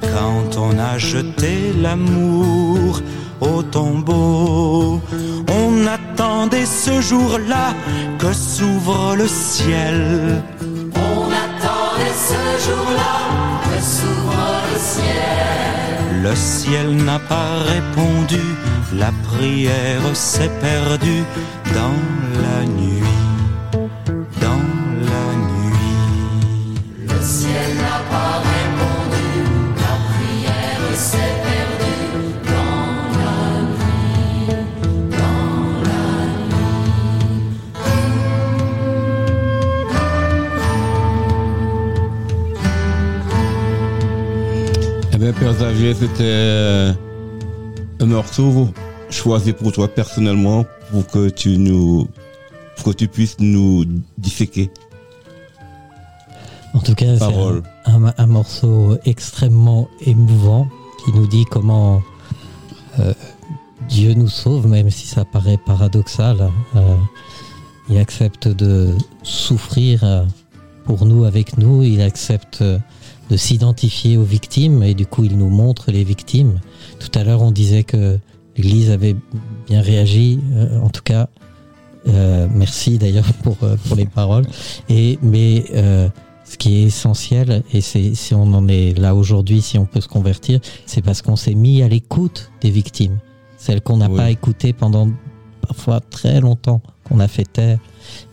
quand 0.00 0.58
on 0.58 0.78
a 0.78 0.96
jeté 0.96 1.74
l'amour 1.78 3.00
au 3.40 3.62
tombeau, 3.62 5.00
on 5.48 5.86
attendait 5.86 6.64
ce 6.64 7.02
jour-là 7.02 7.74
que 8.18 8.32
s'ouvre 8.32 9.14
le 9.14 9.28
ciel. 9.28 10.42
On 10.94 11.24
attendait 11.44 12.16
ce 12.30 12.42
jour-là 12.66 13.14
que 13.64 13.78
s'ouvre 13.92 14.52
le 14.72 14.78
ciel. 14.78 16.22
Le 16.22 16.34
ciel 16.34 16.96
n'a 17.04 17.18
pas 17.18 17.52
répondu, 17.74 18.40
la 18.94 19.12
prière 19.28 20.06
s'est 20.14 20.54
perdue 20.62 21.24
dans 21.74 21.98
c'était 45.76 46.20
euh, 46.22 46.92
un 48.00 48.06
morceau 48.06 48.68
choisi 49.10 49.52
pour 49.52 49.72
toi 49.72 49.88
personnellement 49.88 50.64
pour 50.90 51.06
que 51.06 51.28
tu 51.30 51.56
nous, 51.58 52.08
pour 52.76 52.92
que 52.92 52.96
tu 52.98 53.08
puisses 53.08 53.36
nous 53.40 53.84
disséquer. 54.18 54.70
En 56.74 56.80
tout 56.80 56.94
cas, 56.94 57.16
c'est 57.18 57.24
un, 57.24 57.62
un- 58.06 58.14
un 58.16 58.26
morceau 58.26 58.96
extrêmement 59.04 59.88
émouvant 60.06 60.68
qui 61.04 61.12
nous 61.12 61.26
dit 61.26 61.44
comment 61.50 62.02
euh, 62.98 63.12
Dieu 63.88 64.14
nous 64.14 64.28
sauve, 64.28 64.66
même 64.68 64.90
si 64.90 65.06
ça 65.06 65.24
paraît 65.24 65.58
paradoxal. 65.58 66.50
Euh, 66.76 66.94
il 67.88 67.98
accepte 67.98 68.48
de 68.48 68.94
souffrir 69.22 70.24
pour 70.84 71.04
nous, 71.04 71.24
avec 71.24 71.58
nous. 71.58 71.82
Il 71.82 72.00
accepte 72.00 72.62
de 73.32 73.36
s'identifier 73.38 74.18
aux 74.18 74.24
victimes 74.24 74.82
et 74.82 74.92
du 74.92 75.06
coup, 75.06 75.24
il 75.24 75.38
nous 75.38 75.48
montre 75.48 75.90
les 75.90 76.04
victimes. 76.04 76.60
Tout 77.00 77.18
à 77.18 77.24
l'heure, 77.24 77.40
on 77.40 77.50
disait 77.50 77.82
que 77.82 78.18
l'Église 78.56 78.90
avait 78.90 79.16
bien 79.66 79.80
réagi. 79.80 80.38
euh, 80.52 80.78
en 80.80 80.90
tout 80.90 81.00
cas, 81.02 81.28
euh, 82.08 82.46
merci 82.54 82.98
d'ailleurs 82.98 83.32
pour, 83.42 83.56
euh, 83.62 83.76
pour 83.86 83.96
les 83.96 84.04
paroles. 84.04 84.44
Et, 84.90 85.18
mais 85.22 85.64
ce 86.44 86.58
qui 86.58 86.74
est 86.76 86.82
essentiel, 86.82 87.62
et 87.72 87.80
c'est 87.80 88.14
si 88.14 88.34
on 88.34 88.52
en 88.52 88.68
est 88.68 88.98
là 88.98 89.14
aujourd'hui, 89.14 89.62
si 89.62 89.78
on 89.78 89.86
peut 89.86 90.02
se 90.02 90.08
convertir, 90.08 90.60
c'est 90.84 91.00
parce 91.00 91.22
qu'on 91.22 91.36
s'est 91.36 91.54
mis 91.54 91.82
à 91.82 91.88
l'écoute 91.88 92.50
des 92.60 92.70
victimes, 92.70 93.18
celles 93.56 93.80
qu'on 93.80 93.96
n'a 93.96 94.10
Oui. 94.10 94.16
pas 94.18 94.30
écoutées 94.30 94.74
pendant 94.74 95.08
parfois 95.66 96.00
très 96.00 96.40
longtemps, 96.40 96.82
qu'on 97.04 97.18
a 97.20 97.28
fait 97.28 97.50
taire. 97.50 97.78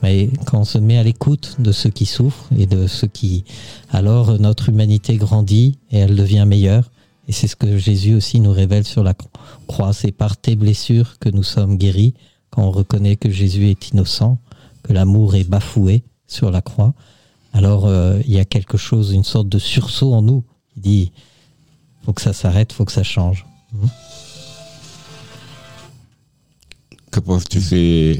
Mais 0.01 0.29
quand 0.45 0.59
on 0.59 0.65
se 0.65 0.77
met 0.77 0.97
à 0.97 1.03
l'écoute 1.03 1.55
de 1.59 1.71
ceux 1.71 1.89
qui 1.89 2.05
souffrent 2.05 2.47
et 2.57 2.65
de 2.65 2.87
ceux 2.87 3.07
qui, 3.07 3.43
alors 3.89 4.39
notre 4.39 4.69
humanité 4.69 5.17
grandit 5.17 5.77
et 5.91 5.99
elle 5.99 6.15
devient 6.15 6.45
meilleure. 6.47 6.91
Et 7.27 7.31
c'est 7.31 7.47
ce 7.47 7.55
que 7.55 7.77
Jésus 7.77 8.15
aussi 8.15 8.39
nous 8.39 8.51
révèle 8.51 8.85
sur 8.85 9.03
la 9.03 9.13
cro- 9.13 9.29
croix. 9.67 9.93
C'est 9.93 10.11
par 10.11 10.35
tes 10.35 10.55
blessures 10.55 11.19
que 11.19 11.29
nous 11.29 11.43
sommes 11.43 11.77
guéris, 11.77 12.15
quand 12.49 12.63
on 12.63 12.71
reconnaît 12.71 13.17
que 13.17 13.29
Jésus 13.29 13.69
est 13.69 13.89
innocent, 13.89 14.39
que 14.81 14.93
l'amour 14.93 15.35
est 15.35 15.43
bafoué 15.47 16.03
sur 16.25 16.49
la 16.49 16.61
croix. 16.61 16.93
Alors 17.53 17.85
euh, 17.85 18.19
il 18.25 18.33
y 18.33 18.39
a 18.39 18.45
quelque 18.45 18.77
chose, 18.77 19.11
une 19.11 19.23
sorte 19.23 19.47
de 19.49 19.59
sursaut 19.59 20.13
en 20.13 20.23
nous. 20.23 20.43
Il 20.75 20.81
dit, 20.81 21.11
faut 22.03 22.13
que 22.13 22.21
ça 22.21 22.33
s'arrête, 22.33 22.73
faut 22.73 22.85
que 22.85 22.91
ça 22.91 23.03
change. 23.03 23.45
Que 27.11 27.19
penses-tu? 27.19 27.59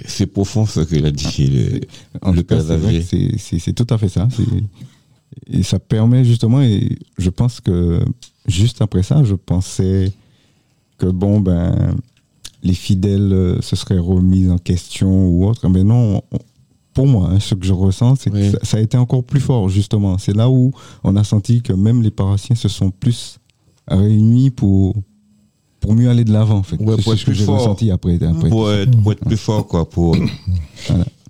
C'est 0.07 0.25
profond 0.25 0.65
ce 0.65 0.79
qu'il 0.81 1.05
a 1.05 1.11
dit, 1.11 1.47
le, 1.47 1.81
En 2.21 2.31
le 2.31 2.37
tout 2.41 2.43
cas, 2.47 2.63
Père 2.63 2.91
c'est 3.37 3.73
tout 3.73 3.87
à 3.93 3.97
fait 3.97 4.09
ça. 4.09 4.27
Et 5.47 5.61
ça 5.63 5.77
permet 5.79 6.25
justement, 6.25 6.61
et 6.61 6.97
je 7.17 7.29
pense 7.29 7.61
que 7.61 7.99
juste 8.47 8.81
après 8.81 9.03
ça, 9.03 9.23
je 9.23 9.35
pensais 9.35 10.11
que 10.97 11.05
bon, 11.05 11.39
ben, 11.39 11.95
les 12.63 12.73
fidèles 12.73 13.31
euh, 13.31 13.61
se 13.61 13.75
seraient 13.75 13.99
remis 13.99 14.49
en 14.49 14.57
question 14.57 15.29
ou 15.29 15.45
autre. 15.47 15.67
Mais 15.69 15.83
non, 15.83 16.23
on- 16.31 16.37
pour 16.93 17.07
moi, 17.07 17.29
hein, 17.31 17.39
ce 17.39 17.53
que 17.55 17.65
je 17.65 17.71
ressens, 17.73 18.15
c'est 18.15 18.31
Oui. 18.33 18.51
que 18.51 18.57
ça, 18.57 18.65
ça 18.65 18.77
a 18.77 18.79
été 18.81 18.97
encore 18.97 19.23
plus 19.23 19.39
fort, 19.39 19.69
justement. 19.69 20.17
C'est 20.17 20.35
là 20.35 20.49
où 20.49 20.71
on 21.03 21.15
a 21.15 21.23
senti 21.23 21.61
que 21.61 21.71
même 21.73 22.01
les 22.01 22.11
paroissiens 22.11 22.55
se 22.55 22.67
sont 22.67 22.89
plus 22.91 23.39
réunis 23.87 24.49
pour, 24.49 24.95
pour 25.79 25.93
mieux 25.93 26.09
aller 26.09 26.23
de 26.23 26.31
l'avant, 26.33 26.57
en 26.57 26.63
fait. 26.63 26.77
Ouais, 26.77 26.95
c'est 26.97 27.03
pour 27.03 27.13
être 27.13 27.19
ce 27.19 27.25
que 27.25 27.31
plus 27.31 27.39
j'ai 27.39 27.45
fort. 27.45 27.59
ressenti 27.59 27.91
après. 27.91 28.21
après. 28.23 28.49
Pour 28.49 28.71
être, 28.71 29.01
pour 29.01 29.11
être 29.11 29.25
plus 29.25 29.37
fort, 29.37 29.67
quoi. 29.67 29.89
Pour, 29.89 30.15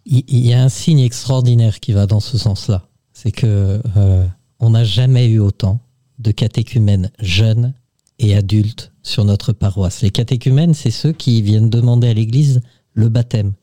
Il 0.06 0.24
il 0.28 0.46
y 0.46 0.54
a 0.54 0.64
un 0.64 0.70
signe 0.70 1.00
extraordinaire 1.00 1.80
qui 1.80 1.92
va 1.94 2.08
dans 2.08 2.20
ce 2.20 2.38
sens-là. 2.38 2.88
C'est 3.14 3.32
que 3.32 3.82
euh, 3.96 4.26
on 4.60 4.72
n'a 4.72 4.84
jamais 4.84 5.28
eu 5.28 5.40
autant 5.40 5.82
de 6.18 6.32
catéchumènes 6.32 7.12
jeunes 7.20 7.74
et 8.18 8.36
adultes 8.36 8.92
sur 9.04 9.24
notre 9.24 9.54
paroisse. 9.54 10.02
Les 10.02 10.10
catéchumènes, 10.10 10.74
c'est 10.74 10.92
ceux 10.92 11.12
qui 11.12 11.42
viennent 11.42 11.70
demander 11.70 12.08
à 12.10 12.14
l'Église 12.14 12.62
le 12.94 13.10
baptême. 13.10 13.54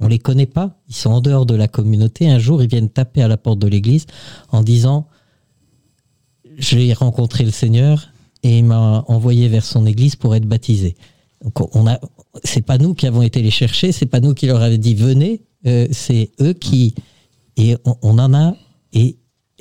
On 0.00 0.08
les 0.08 0.18
connaît 0.18 0.46
pas, 0.46 0.76
ils 0.88 0.94
sont 0.94 1.10
en 1.10 1.20
dehors 1.20 1.46
de 1.46 1.54
la 1.54 1.68
communauté. 1.68 2.28
Un 2.28 2.38
jour, 2.38 2.62
ils 2.62 2.68
viennent 2.68 2.90
taper 2.90 3.22
à 3.22 3.28
la 3.28 3.36
porte 3.36 3.58
de 3.58 3.68
l'Église 3.68 4.06
en 4.50 4.62
disant 4.62 5.06
J'ai 6.58 6.92
rencontré 6.92 7.44
le 7.44 7.50
Seigneur 7.50 8.08
et 8.44 8.58
il 8.58 8.64
m'a 8.64 9.04
envoyé 9.08 9.48
vers 9.48 9.64
son 9.64 9.86
Église 9.86 10.14
pour 10.14 10.34
être 10.36 10.46
baptisé. 10.46 10.94
Donc 11.42 11.74
on 11.74 11.86
a, 11.88 11.98
c'est 12.44 12.62
pas 12.64 12.78
nous 12.78 12.94
qui 12.94 13.06
avons 13.06 13.22
été 13.22 13.42
les 13.42 13.50
chercher, 13.50 13.90
c'est 13.90 14.06
pas 14.06 14.20
nous 14.20 14.34
qui 14.34 14.46
leur 14.46 14.62
avons 14.62 14.76
dit 14.76 14.94
venez, 14.94 15.42
euh, 15.66 15.88
c'est 15.90 16.30
eux 16.40 16.52
qui 16.52 16.94
et 17.56 17.76
on, 17.84 17.96
on 18.02 18.18
en 18.18 18.32
a 18.34 18.54
et 18.92 19.16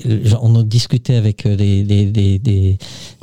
euh, 0.06 0.24
on 0.42 0.56
a 0.60 0.64
discuté 0.64 1.16
avec 1.16 1.46
euh, 1.46 1.56
les, 1.56 1.84
les, 1.84 2.06
les, 2.12 2.78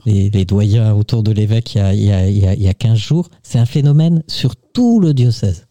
les, 0.06 0.44
doyens 0.44 0.94
autour 0.94 1.22
de 1.22 1.32
l'évêque 1.32 1.74
il 1.74 1.78
y 1.78 1.80
a, 1.80 1.94
il 1.94 2.02
y, 2.04 2.12
a, 2.12 2.28
il 2.28 2.38
y, 2.38 2.46
a, 2.46 2.54
il 2.54 2.62
y 2.62 2.68
a 2.68 2.74
15 2.74 2.96
jours. 2.98 3.28
C'est 3.42 3.58
un 3.58 3.66
phénomène 3.66 4.22
sur 4.28 4.54
tout 4.56 5.00
le 5.00 5.12
diocèse. 5.12 5.66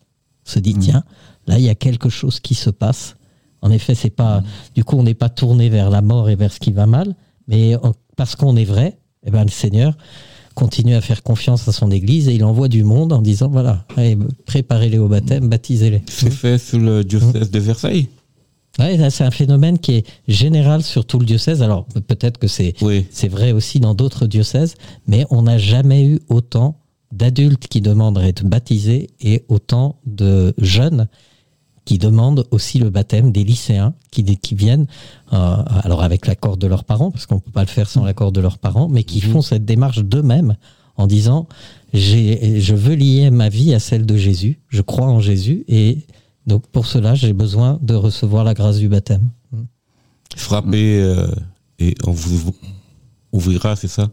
On 0.45 0.51
se 0.51 0.59
dit, 0.59 0.73
tiens, 0.75 1.03
là, 1.47 1.57
il 1.57 1.63
y 1.63 1.69
a 1.69 1.75
quelque 1.75 2.09
chose 2.09 2.39
qui 2.39 2.53
se 2.53 2.69
passe. 2.69 3.15
En 3.61 3.71
effet, 3.71 3.95
c'est 3.95 4.09
pas, 4.09 4.43
du 4.75 4.83
coup, 4.83 4.97
on 4.97 5.03
n'est 5.03 5.13
pas 5.13 5.29
tourné 5.29 5.69
vers 5.69 5.89
la 5.89 6.01
mort 6.01 6.29
et 6.29 6.35
vers 6.35 6.51
ce 6.51 6.59
qui 6.59 6.71
va 6.71 6.85
mal, 6.85 7.15
mais 7.47 7.75
on- 7.83 7.93
parce 8.17 8.35
qu'on 8.35 8.55
est 8.55 8.65
vrai, 8.65 8.97
eh 9.29 9.31
ben, 9.31 9.43
le 9.43 9.49
Seigneur 9.51 9.93
continue 10.55 10.95
à 10.95 11.01
faire 11.01 11.23
confiance 11.23 11.67
à 11.67 11.71
son 11.71 11.89
Église 11.89 12.27
et 12.27 12.33
il 12.33 12.43
envoie 12.43 12.67
du 12.67 12.83
monde 12.83 13.13
en 13.13 13.21
disant, 13.21 13.47
voilà, 13.47 13.85
préparez-les 14.45 14.97
au 14.97 15.07
baptême, 15.07 15.47
baptisez-les. 15.47 16.01
C'est 16.07 16.31
fait 16.31 16.57
sous 16.57 16.79
le 16.79 17.03
diocèse 17.03 17.49
de 17.49 17.59
Versailles. 17.59 18.07
Ouais, 18.77 19.09
c'est 19.09 19.23
un 19.23 19.31
phénomène 19.31 19.77
qui 19.79 19.93
est 19.93 20.05
général 20.27 20.83
sur 20.83 21.05
tout 21.05 21.19
le 21.19 21.25
diocèse. 21.25 21.61
Alors 21.61 21.85
pe- 21.85 21.99
peut-être 21.99 22.37
que 22.37 22.47
c'est 22.47 22.73
Oui. 22.81 23.05
c'est 23.11 23.27
vrai 23.27 23.51
aussi 23.51 23.79
dans 23.79 23.93
d'autres 23.93 24.25
diocèses, 24.27 24.75
mais 25.07 25.25
on 25.29 25.43
n'a 25.43 25.57
jamais 25.57 26.03
eu 26.05 26.19
autant 26.29 26.77
d'adultes 27.11 27.67
qui 27.67 27.81
demandent 27.81 28.17
à 28.17 28.27
être 28.27 28.43
baptisés 28.45 29.07
et 29.21 29.43
autant 29.49 29.95
de 30.05 30.53
jeunes 30.59 31.07
qui 31.85 31.97
demandent 31.97 32.45
aussi 32.51 32.79
le 32.79 32.89
baptême, 32.89 33.31
des 33.31 33.43
lycéens 33.43 33.93
qui, 34.11 34.23
qui 34.23 34.55
viennent, 34.55 34.87
euh, 35.33 35.55
alors 35.83 36.03
avec 36.03 36.27
l'accord 36.27 36.57
de 36.57 36.67
leurs 36.67 36.83
parents, 36.83 37.11
parce 37.11 37.25
qu'on 37.25 37.35
ne 37.35 37.39
peut 37.39 37.51
pas 37.51 37.61
le 37.61 37.67
faire 37.67 37.89
sans 37.89 38.03
l'accord 38.03 38.31
de 38.31 38.41
leurs 38.41 38.57
parents, 38.57 38.87
mais 38.87 39.03
qui 39.03 39.21
font 39.21 39.41
cette 39.41 39.65
démarche 39.65 39.99
d'eux-mêmes 39.99 40.55
en 40.97 41.07
disant 41.07 41.47
je 41.93 42.75
veux 42.75 42.95
lier 42.95 43.31
ma 43.31 43.49
vie 43.49 43.73
à 43.73 43.79
celle 43.79 44.05
de 44.05 44.17
Jésus, 44.17 44.59
je 44.67 44.81
crois 44.81 45.07
en 45.07 45.19
Jésus, 45.19 45.63
et 45.67 46.05
donc 46.45 46.67
pour 46.67 46.85
cela 46.85 47.15
j'ai 47.15 47.33
besoin 47.33 47.79
de 47.81 47.95
recevoir 47.95 48.43
la 48.43 48.53
grâce 48.53 48.77
du 48.77 48.89
baptême. 48.89 49.29
Frappez 50.35 51.01
euh, 51.01 51.27
et 51.79 51.95
on 52.05 52.11
vous 52.11 52.53
ouvrira, 53.31 53.75
c'est 53.75 53.87
ça? 53.87 54.09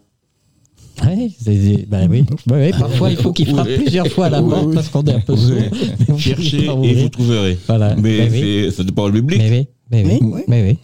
Ouais, 1.05 1.30
bah 1.88 1.99
oui. 2.09 2.24
Bah 2.47 2.57
oui, 2.59 2.70
parfois 2.70 3.11
il 3.11 3.16
faut 3.16 3.32
qu'il 3.32 3.47
frappe 3.49 3.66
Oui. 3.68 3.76
plusieurs 3.78 4.07
fois 4.09 4.26
à 4.26 4.30
la 4.30 4.42
porte 4.42 4.66
oui. 4.68 4.74
parce 4.74 4.88
qu'on 4.88 5.05
est 5.05 5.12
un 5.12 5.20
peu 5.20 5.36
sourd. 5.36 6.18
Cherchez 6.18 6.64
et 6.64 6.94
vous 6.94 7.09
trouverez. 7.11 7.59
Voilà. 7.66 7.94
Mais 7.97 8.03
Mais 8.03 8.30
oui. 8.30 8.40
c'est 8.40 8.70
c'est 8.76 8.84
de 8.84 8.90
parole 8.92 9.12
biblique. 9.12 9.40
Mais 9.40 9.51
oui, 9.51 9.66
mais 9.90 10.05
oui, 10.22 10.42
mais 10.49 10.62
oui. 10.70 10.78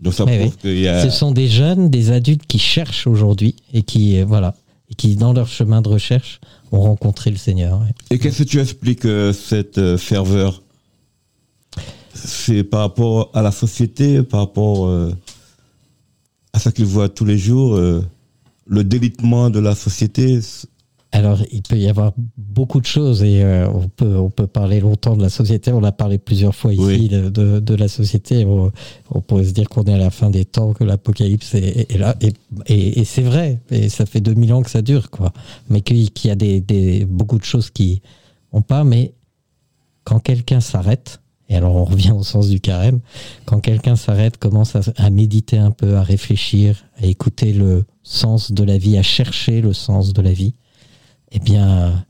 Donc 0.00 0.14
ça 0.14 0.24
Mais 0.24 0.38
prouve 0.40 0.52
oui. 0.52 0.58
qu'il 0.60 0.80
y 0.80 0.88
a. 0.88 1.02
Ce 1.04 1.10
sont 1.10 1.30
des 1.32 1.48
jeunes, 1.48 1.88
des 1.90 2.10
adultes 2.10 2.46
qui 2.46 2.58
cherchent 2.58 3.06
aujourd'hui 3.06 3.54
et 3.72 3.82
qui, 3.82 4.18
euh, 4.20 4.24
voilà, 4.26 4.54
et 4.90 4.94
qui 4.94 5.16
dans 5.16 5.32
leur 5.32 5.46
chemin 5.48 5.80
de 5.80 5.88
recherche 5.88 6.40
ont 6.72 6.80
rencontré 6.80 7.30
le 7.30 7.36
Seigneur. 7.36 7.78
ouais. 7.80 7.94
Et 8.10 8.18
qu'est-ce 8.18 8.42
que 8.42 8.48
tu 8.48 8.60
expliques 8.60 9.04
euh, 9.06 9.32
cette 9.32 9.78
euh, 9.78 9.96
ferveur? 9.96 10.62
C'est 12.14 12.64
par 12.64 12.80
rapport 12.80 13.30
à 13.34 13.42
la 13.42 13.50
société, 13.52 14.22
par 14.22 14.40
rapport 14.40 14.86
euh, 14.86 15.12
à 16.52 16.58
ce 16.58 16.70
qu'ils 16.70 16.86
voient 16.86 17.08
tous 17.10 17.24
les 17.26 17.36
jours, 17.38 17.76
euh, 17.76 18.02
le 18.66 18.84
délitement 18.84 19.50
de 19.50 19.58
la 19.58 19.74
société. 19.74 20.40
Alors, 21.12 21.38
il 21.52 21.62
peut 21.62 21.78
y 21.78 21.88
avoir 21.88 22.12
beaucoup 22.36 22.80
de 22.80 22.86
choses 22.86 23.22
et 23.22 23.42
euh, 23.42 23.68
on 23.70 23.88
peut 23.88 24.16
on 24.16 24.28
peut 24.28 24.48
parler 24.48 24.80
longtemps 24.80 25.16
de 25.16 25.22
la 25.22 25.28
société. 25.30 25.72
On 25.72 25.82
a 25.84 25.92
parlé 25.92 26.18
plusieurs 26.18 26.54
fois 26.54 26.74
ici 26.74 26.82
Oui. 26.84 27.08
de, 27.08 27.30
de, 27.30 27.60
de 27.60 27.74
la 27.74 27.88
société. 27.88 28.44
On, 28.44 28.70
on 29.10 29.20
pourrait 29.22 29.44
se 29.44 29.52
dire 29.52 29.68
qu'on 29.68 29.84
est 29.84 29.94
à 29.94 29.98
la 29.98 30.10
fin 30.10 30.30
des 30.30 30.44
temps, 30.44 30.74
que 30.74 30.84
l'apocalypse 30.84 31.54
est, 31.54 31.90
est 31.94 31.96
là. 31.98 32.16
Et, 32.20 32.32
et, 32.66 33.00
et 33.00 33.04
c'est 33.04 33.22
vrai. 33.22 33.60
Et 33.70 33.88
ça 33.88 34.04
fait 34.04 34.20
2000 34.20 34.52
ans 34.52 34.62
que 34.62 34.70
ça 34.70 34.82
dure, 34.82 35.08
quoi. 35.10 35.32
Mais 35.70 35.80
qu'il 35.80 36.10
qu'il 36.10 36.28
y 36.28 36.32
a 36.32 36.36
des, 36.36 36.60
des, 36.60 37.04
beaucoup 37.06 37.38
de 37.38 37.44
choses 37.44 37.70
qui 37.70 38.02
ont 38.52 38.62
pas. 38.62 38.84
Mais 38.84 39.14
quand 40.04 40.18
quelqu'un 40.18 40.60
s'arrête, 40.60 41.20
et 41.48 41.56
alors 41.56 41.74
on 41.76 41.84
revient 41.84 42.12
au 42.12 42.22
sens 42.22 42.48
du 42.48 42.60
carême, 42.60 43.00
quand 43.44 43.60
quelqu'un 43.60 43.96
s'arrête, 43.96 44.36
commence 44.38 44.74
à, 44.76 44.80
à 44.96 45.10
méditer 45.10 45.58
un 45.58 45.70
peu, 45.70 45.96
à 45.96 46.02
réfléchir, 46.02 46.84
à 47.00 47.06
écouter 47.06 47.52
le 47.52 47.84
sens 48.02 48.52
de 48.52 48.64
la 48.64 48.78
vie, 48.78 48.96
à 48.98 49.02
chercher 49.02 49.60
le 49.60 49.72
sens 49.72 50.12
de 50.12 50.22
la 50.22 50.32
vie, 50.32 50.54
eh 51.32 51.38
bien, 51.38 52.04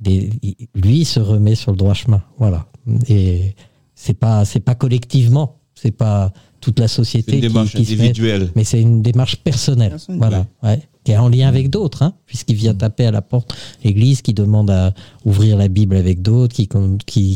des- 0.00 0.30
lui 0.74 1.04
se 1.04 1.20
remet 1.20 1.54
sur 1.54 1.70
le 1.72 1.76
droit 1.76 1.94
chemin. 1.94 2.22
Voilà. 2.38 2.66
Et 3.08 3.54
c'est 3.94 4.14
pas, 4.14 4.44
c'est 4.44 4.60
pas 4.60 4.74
collectivement, 4.74 5.58
c'est 5.74 5.90
pas 5.90 6.32
toute 6.60 6.78
la 6.78 6.88
société 6.88 7.32
une 7.32 7.40
qui, 7.40 7.48
démarche 7.48 7.74
qui 7.74 7.84
se 7.84 7.92
met, 7.94 8.00
individuelle. 8.08 8.50
mais 8.54 8.64
c'est 8.64 8.80
une 8.80 9.02
démarche 9.02 9.36
personnelle. 9.36 9.90
Personnelle. 9.90 10.18
Voilà. 10.20 10.46
Ouais. 10.62 10.80
Est 11.10 11.16
en 11.16 11.28
lien 11.28 11.48
avec 11.48 11.70
d'autres, 11.70 12.02
hein, 12.02 12.14
puisqu'il 12.26 12.54
vient 12.54 12.72
taper 12.72 13.04
à 13.04 13.10
la 13.10 13.20
porte 13.20 13.52
l'église, 13.82 14.22
qui 14.22 14.32
demande 14.32 14.70
à 14.70 14.94
ouvrir 15.24 15.56
la 15.56 15.66
Bible 15.66 15.96
avec 15.96 16.22
d'autres, 16.22 16.54
qui, 16.54 16.68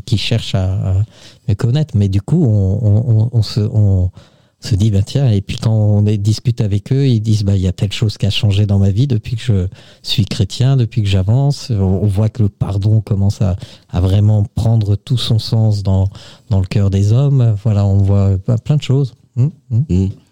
qui, 0.02 0.18
cherche 0.18 0.54
à, 0.54 1.02
me 1.48 1.54
connaître. 1.54 1.96
Mais 1.96 2.08
du 2.08 2.22
coup, 2.22 2.44
on, 2.46 3.42
se, 3.42 4.74
dit, 4.76 4.92
bah, 4.92 5.02
tiens, 5.02 5.28
et 5.28 5.40
puis 5.40 5.56
quand 5.56 5.72
on 5.72 6.02
discute 6.02 6.60
avec 6.60 6.92
eux, 6.92 7.08
ils 7.08 7.20
disent, 7.20 7.42
bah, 7.42 7.56
il 7.56 7.62
y 7.62 7.66
a 7.66 7.72
telle 7.72 7.92
chose 7.92 8.16
qui 8.16 8.26
a 8.26 8.30
changé 8.30 8.64
dans 8.64 8.78
ma 8.78 8.90
vie 8.90 9.08
depuis 9.08 9.34
que 9.34 9.42
je 9.42 9.66
suis 10.04 10.24
chrétien, 10.24 10.76
depuis 10.76 11.02
que 11.02 11.08
j'avance. 11.08 11.70
On, 11.70 12.06
voit 12.06 12.28
que 12.28 12.44
le 12.44 12.48
pardon 12.48 13.00
commence 13.00 13.42
à, 13.42 13.56
vraiment 13.92 14.44
prendre 14.54 14.94
tout 14.94 15.18
son 15.18 15.40
sens 15.40 15.82
dans, 15.82 16.08
le 16.50 16.66
cœur 16.66 16.90
des 16.90 17.12
hommes. 17.12 17.56
Voilà, 17.64 17.84
on 17.84 17.98
voit 17.98 18.36
bah, 18.46 18.56
plein 18.56 18.76
de 18.76 18.82
choses. 18.82 19.14
Hum, 19.36 19.50
hum 19.72 19.84
Mm. 19.88 20.23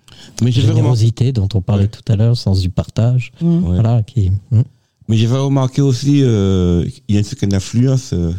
Mais 0.43 0.51
générosité 0.53 1.33
dont 1.33 1.49
on 1.55 1.61
parlait 1.61 1.85
Ouais. 1.85 1.89
tout 1.89 2.13
à 2.13 2.17
l'heure, 2.17 2.31
le 2.31 2.35
sens 2.35 2.61
du 2.61 2.71
partage. 2.71 3.33
Mm. 3.41 3.47
Ouais. 3.65 3.75
Voilà, 3.75 4.03
qui, 4.03 4.31
hmm. 4.51 4.63
mais 5.09 5.17
j'avais 5.17 5.37
remarqué 5.39 5.81
aussi, 5.83 6.21
euh, 6.23 6.85
il 7.09 7.15
y 7.15 7.17
a 7.17 7.21
une 7.21 7.25
certaine 7.27 7.55
influence 7.55 8.13
euh, 8.13 8.33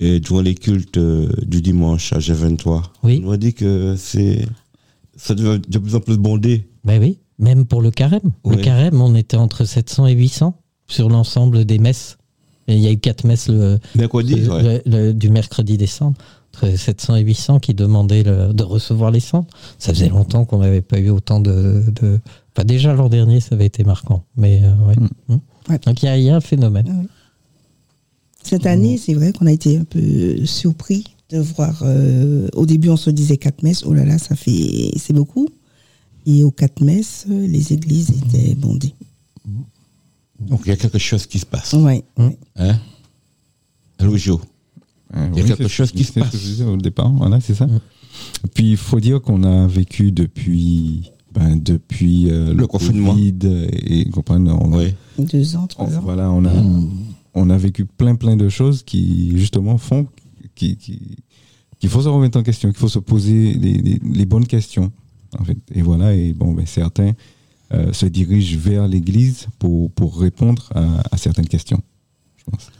et 0.00 0.20
durant 0.20 0.40
les 0.42 0.54
cultes 0.54 0.98
euh, 0.98 1.28
du 1.46 1.62
dimanche 1.62 2.12
à 2.12 2.18
G23. 2.18 2.82
Oui. 3.02 3.22
On 3.24 3.30
m'a 3.30 3.36
dit 3.36 3.54
que 3.54 3.94
c'est 3.96 4.46
ça 5.16 5.34
devient 5.34 5.60
de 5.66 5.78
plus 5.78 5.94
en 5.94 6.00
plus 6.00 6.18
bondé. 6.18 6.68
Ben 6.84 7.00
oui, 7.00 7.18
même 7.38 7.64
pour 7.64 7.80
le 7.80 7.90
carême. 7.90 8.30
Le 8.44 8.56
Ouais. 8.56 8.60
carême, 8.62 9.00
on 9.00 9.14
était 9.14 9.38
entre 9.38 9.64
700 9.64 10.06
et 10.08 10.12
800 10.12 10.54
sur 10.88 11.08
l'ensemble 11.08 11.64
des 11.64 11.78
messes. 11.78 12.18
Et 12.68 12.74
il 12.74 12.80
y 12.82 12.86
a 12.86 12.92
eu 12.92 12.98
quatre 12.98 13.24
messes 13.24 13.48
le, 13.48 13.78
Mercredi, 13.94 14.34
le- 14.34 14.50
ouais. 14.50 14.82
le- 14.84 15.06
le- 15.06 15.14
du 15.14 15.30
mercredi 15.30 15.78
décembre. 15.78 16.16
Entre 16.62 16.74
700 16.76 17.16
et 17.16 17.20
800 17.22 17.58
qui 17.60 17.74
demandaient 17.74 18.22
le- 18.22 18.52
de 18.52 18.62
recevoir 18.62 19.10
les 19.10 19.20
cendres. 19.20 19.46
Ça 19.78 19.92
faisait 19.92 20.08
longtemps 20.08 20.44
qu'on 20.44 20.58
n'avait 20.58 20.80
pas 20.82 20.98
eu 20.98 21.10
autant 21.10 21.38
de, 21.40 21.84
de... 22.00 22.18
Enfin, 22.54 22.64
déjà 22.64 22.94
l'an 22.94 23.08
dernier, 23.10 23.40
ça 23.40 23.54
avait 23.54 23.66
été 23.66 23.84
marquant. 23.84 24.24
Mais 24.36 24.62
euh, 24.64 24.74
ouais. 24.86 24.96
Hmm. 25.28 25.38
Ouais. 25.68 25.78
Donc 25.84 26.02
il 26.02 26.06
y, 26.06 26.08
a- 26.08 26.16
il 26.16 26.24
y 26.24 26.30
a 26.30 26.36
un 26.36 26.40
phénomène. 26.40 27.06
Cette 28.42 28.64
année, 28.66 28.96
c'est 28.96 29.14
vrai 29.14 29.32
qu'on 29.32 29.46
a 29.46 29.52
été 29.52 29.76
un 29.76 29.84
peu 29.84 30.46
surpris 30.46 31.04
de 31.30 31.38
voir. 31.38 31.82
euh, 31.82 32.48
au 32.54 32.64
début, 32.64 32.88
on 32.88 32.96
se 32.96 33.10
disait 33.10 33.36
quatre 33.36 33.62
messes. 33.62 33.82
Oh 33.84 33.92
là 33.92 34.04
là, 34.04 34.16
ça 34.18 34.34
fait. 34.36 34.92
C'est 34.96 35.12
beaucoup. 35.12 35.48
Et 36.24 36.42
aux 36.44 36.50
quatre 36.52 36.80
messes, 36.82 37.26
les 37.28 37.72
églises 37.72 38.10
étaient 38.10 38.54
bondées. 38.54 38.94
Donc 40.40 40.60
il 40.64 40.68
y 40.68 40.72
a 40.72 40.76
quelque 40.76 40.98
chose 40.98 41.26
qui 41.26 41.38
se 41.38 41.46
passe. 41.46 41.72
Ouais. 41.74 42.04
Hein? 42.16 42.32
Allô, 43.98 44.16
Jo. 44.16 44.40
Euh, 45.14 45.28
Il 45.32 45.38
y 45.38 45.40
a 45.40 45.44
oui, 45.44 45.48
quelque 45.50 45.68
chose 45.68 45.92
qui 45.92 46.04
se 46.04 46.12
c'est 46.12 46.20
ce 46.20 46.24
passe. 46.24 46.30
que 46.32 46.38
je 46.38 46.42
disais 46.44 46.64
au 46.64 46.76
départ, 46.76 47.12
voilà, 47.12 47.40
c'est 47.40 47.54
ça. 47.54 47.66
Mm. 47.66 47.80
Puis 48.54 48.70
il 48.72 48.76
faut 48.76 48.98
dire 49.00 49.20
qu'on 49.20 49.44
a 49.44 49.66
vécu 49.66 50.10
depuis, 50.10 51.12
ben, 51.32 51.56
depuis 51.56 52.30
euh, 52.30 52.54
Le 52.54 52.66
confinement. 52.66 53.12
Covid 53.12 53.34
et, 53.44 54.00
et 54.00 54.10
comprendre, 54.10 54.56
on, 54.60 54.78
a-. 54.78 54.84
Deux 55.18 55.54
ans, 55.56 55.62
on- 55.64 55.66
trois 55.66 55.96
ans. 55.96 56.00
voilà, 56.02 56.30
on 56.32 56.44
a, 56.44 56.52
on 57.34 57.50
a 57.50 57.56
vécu 57.58 57.84
plein 57.84 58.14
plein 58.16 58.36
de 58.36 58.48
choses 58.48 58.82
qui 58.82 59.36
justement 59.38 59.78
font 59.78 60.08
qui, 60.54 60.76
qui- 60.76 61.16
qu'il 61.78 61.90
faut 61.90 62.00
se 62.02 62.08
remettre 62.08 62.38
en 62.38 62.42
question, 62.42 62.70
qu'il 62.70 62.78
faut 62.78 62.88
se 62.88 62.98
poser 62.98 63.52
les, 63.54 63.74
les- 63.74 64.00
les 64.02 64.26
bonnes 64.26 64.46
questions. 64.46 64.90
En 65.38 65.44
fait. 65.44 65.58
Et 65.74 65.82
voilà, 65.82 66.14
et 66.14 66.32
bon, 66.32 66.52
ben, 66.54 66.64
certains 66.66 67.12
euh, 67.74 67.92
se 67.92 68.06
dirigent 68.06 68.58
vers 68.58 68.88
l'Église 68.88 69.48
pour, 69.58 69.90
pour 69.90 70.18
répondre 70.18 70.70
à, 70.74 71.02
à 71.12 71.16
certaines 71.18 71.48
questions. 71.48 71.80
Je 72.38 72.44
pense. 72.50 72.70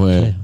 Ouais. 0.00 0.34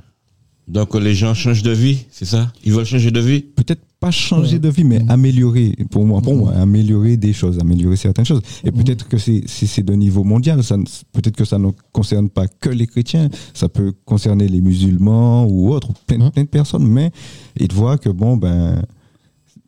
Donc 0.71 0.95
les 0.95 1.15
gens 1.15 1.35
changent 1.35 1.63
de 1.63 1.73
vie, 1.73 1.99
c'est 2.11 2.25
ça? 2.25 2.53
Ils 2.65 2.73
veulent 2.73 2.85
changer 2.87 3.11
de 3.11 3.21
vie? 3.21 3.41
Peut-être 3.41 3.83
pas 3.99 4.11
changer 4.11 4.59
de 4.59 4.69
vie, 4.71 4.85
mais 4.85 5.01
améliorer, 5.09 5.75
pour 5.91 6.07
moi, 6.07 6.23
pour 6.23 6.35
moi, 6.35 6.53
améliorer 6.53 7.17
des 7.19 7.33
choses, 7.35 7.59
améliorer 7.59 7.97
certaines 7.97 8.25
choses. 8.25 8.41
Et 8.65 8.71
peut-être 8.71 9.07
que 9.09 9.19
c'est, 9.19 9.83
de 9.83 9.93
niveau 9.95 10.25
mondial, 10.25 10.61
peut-être 11.13 11.37
que 11.37 11.45
ça 11.45 11.59
ne 11.59 11.69
concerne 11.93 12.31
pas 12.31 12.47
que 12.49 12.71
les 12.71 12.87
chrétiens, 12.87 13.29
ça 13.53 13.69
peut 13.69 13.93
concerner 14.07 14.49
les 14.49 14.61
musulmans 14.63 15.45
ou 15.45 15.71
autres, 15.73 15.89
plein, 16.07 16.31
plein 16.31 16.45
de 16.45 16.49
personnes, 16.49 16.87
mais 16.87 17.11
ils 17.59 17.73
voient 17.73 17.99
que 17.99 18.09
bon, 18.09 18.37
ben, 18.39 18.81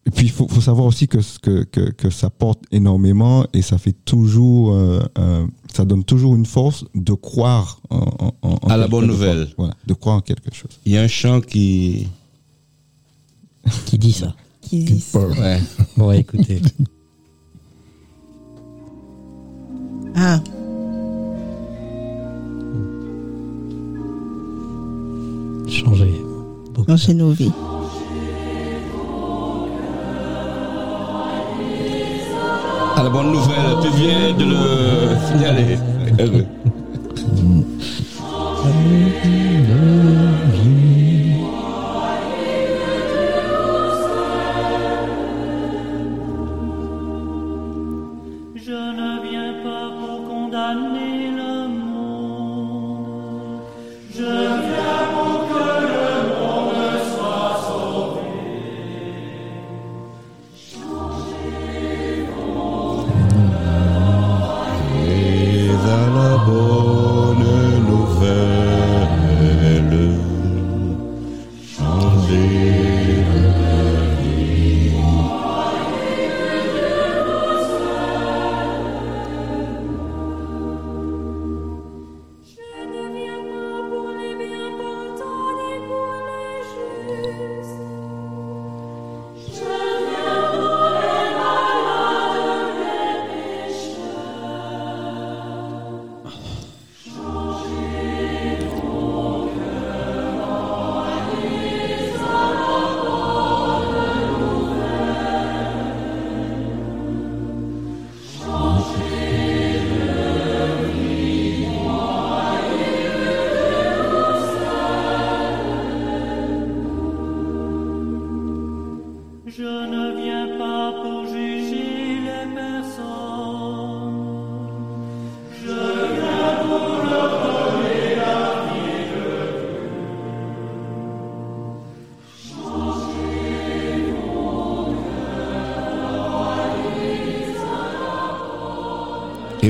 et 0.07 0.11
puis 0.11 0.26
il 0.26 0.32
faut, 0.32 0.48
faut 0.48 0.61
savoir 0.62 0.86
aussi 0.86 1.07
que, 1.07 1.18
que, 1.42 1.62
que, 1.64 1.90
que 1.92 2.11
ça 2.11 2.28
porte 2.30 2.61
énormément 2.72 3.44
et 3.53 3.62
ça 3.62 3.78
fait 3.78 3.94
toujours, 4.05 4.72
euh, 4.72 5.00
euh, 5.18 5.46
ça 5.72 5.84
donne 5.84 6.03
toujours 6.05 6.34
une 6.34 6.46
force 6.46 6.84
de 6.94 7.12
croire 7.12 7.80
en, 7.90 8.07
en- 8.18 8.34
en- 8.62 8.68
À 8.68 8.76
la 8.76 8.88
bonne 8.88 9.06
nouvelle. 9.06 9.48
Voilà, 9.56 9.74
de 9.86 9.94
croire 9.94 10.16
en 10.16 10.20
quelque 10.20 10.54
chose. 10.54 10.70
Il 10.84 10.92
y 10.92 10.96
a 10.98 11.02
un 11.02 11.08
chant 11.08 11.40
qui. 11.40 12.08
Qui 13.86 13.96
dit 13.98 14.12
ça 14.12 14.34
Qui 14.60 14.84
disent. 14.84 15.14
Ouais. 15.14 15.60
Bon, 15.96 16.08
ouais, 16.08 16.18
écoutez. 16.20 16.60
Ah. 20.16 20.40
changer. 25.68 26.12
Changer 26.86 27.14
nos 27.14 27.30
vies. 27.30 27.52
À 32.96 33.02
la 33.02 33.10
bonne 33.10 33.32
nouvelle, 33.32 33.76
tu 33.82 33.88
viens 33.96 34.32
de 34.36 34.44
le 34.44 35.16
signaler. 35.26 35.78
Je 38.73 39.51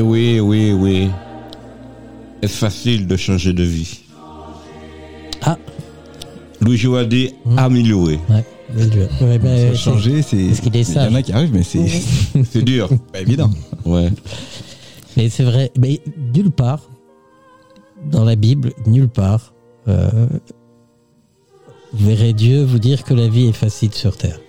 oui, 0.03 0.41
oui, 0.41 0.73
oui. 0.73 1.09
Est-ce 2.43 2.59
facile 2.59 3.07
de 3.07 3.17
changer 3.17 3.53
de 3.53 3.63
vie? 3.63 4.01
Ah 5.43 5.57
Louis 6.61 6.77
Jouat 6.77 7.05
dit 7.05 7.35
améliorer. 7.57 8.19
Ouais. 8.29 8.45
Ouais, 9.21 9.39
ben, 9.39 9.75
changer, 9.75 10.23
c'est. 10.23 10.47
Parce 10.47 10.61
qu'il 10.61 10.77
est 10.77 10.89
Il 10.89 10.95
y 10.95 10.99
en 10.99 11.15
a 11.15 11.23
qui 11.23 11.33
arrivent, 11.33 11.53
mais 11.53 11.63
c'est. 11.63 11.87
C'est 12.51 12.63
dur. 12.63 12.89
Pas 13.13 13.21
évident. 13.21 13.51
Ouais. 13.85 14.11
Mais 15.17 15.29
c'est 15.29 15.45
vrai, 15.45 15.71
mais 15.79 16.01
nulle 16.35 16.51
part 16.51 16.89
dans 18.11 18.25
la 18.25 18.35
Bible, 18.35 18.73
nulle 18.87 19.09
part, 19.09 19.53
euh, 19.89 20.27
vous 21.93 22.07
verrez 22.07 22.33
Dieu 22.33 22.63
vous 22.63 22.79
dire 22.79 23.05
que 23.05 23.13
la 23.13 23.29
vie 23.29 23.49
est 23.49 23.53
facile 23.53 23.93
sur 23.93 24.17
terre. 24.17 24.41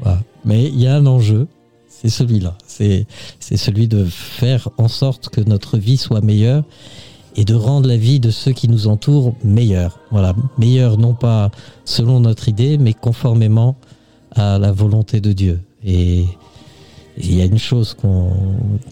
Voilà. 0.00 0.22
Mais 0.44 0.66
il 0.66 0.78
y 0.78 0.86
a 0.86 0.96
un 0.96 1.06
enjeu, 1.06 1.46
c'est 2.00 2.08
celui-là. 2.08 2.56
C'est 2.66 3.06
celui 3.56 3.88
de 3.88 4.04
faire 4.04 4.68
en 4.78 4.88
sorte 4.88 5.28
que 5.28 5.40
notre 5.40 5.76
vie 5.76 5.98
soit 5.98 6.22
meilleure 6.22 6.64
et 7.36 7.44
de 7.44 7.54
rendre 7.54 7.88
la 7.88 7.96
vie 7.96 8.20
de 8.20 8.30
ceux 8.30 8.52
qui 8.52 8.68
nous 8.68 8.86
entourent 8.86 9.34
meilleure. 9.44 9.98
Voilà, 10.10 10.34
meilleure 10.56 10.96
non 10.96 11.14
pas 11.14 11.50
selon 11.84 12.20
notre 12.20 12.48
idée, 12.48 12.78
mais 12.78 12.94
conformément 12.94 13.76
à 14.32 14.58
la 14.58 14.72
volonté 14.72 15.20
de 15.20 15.32
Dieu. 15.32 15.60
Et 15.84 16.24
il 17.18 17.34
y 17.34 17.42
a 17.42 17.44
une 17.44 17.58
chose 17.58 17.94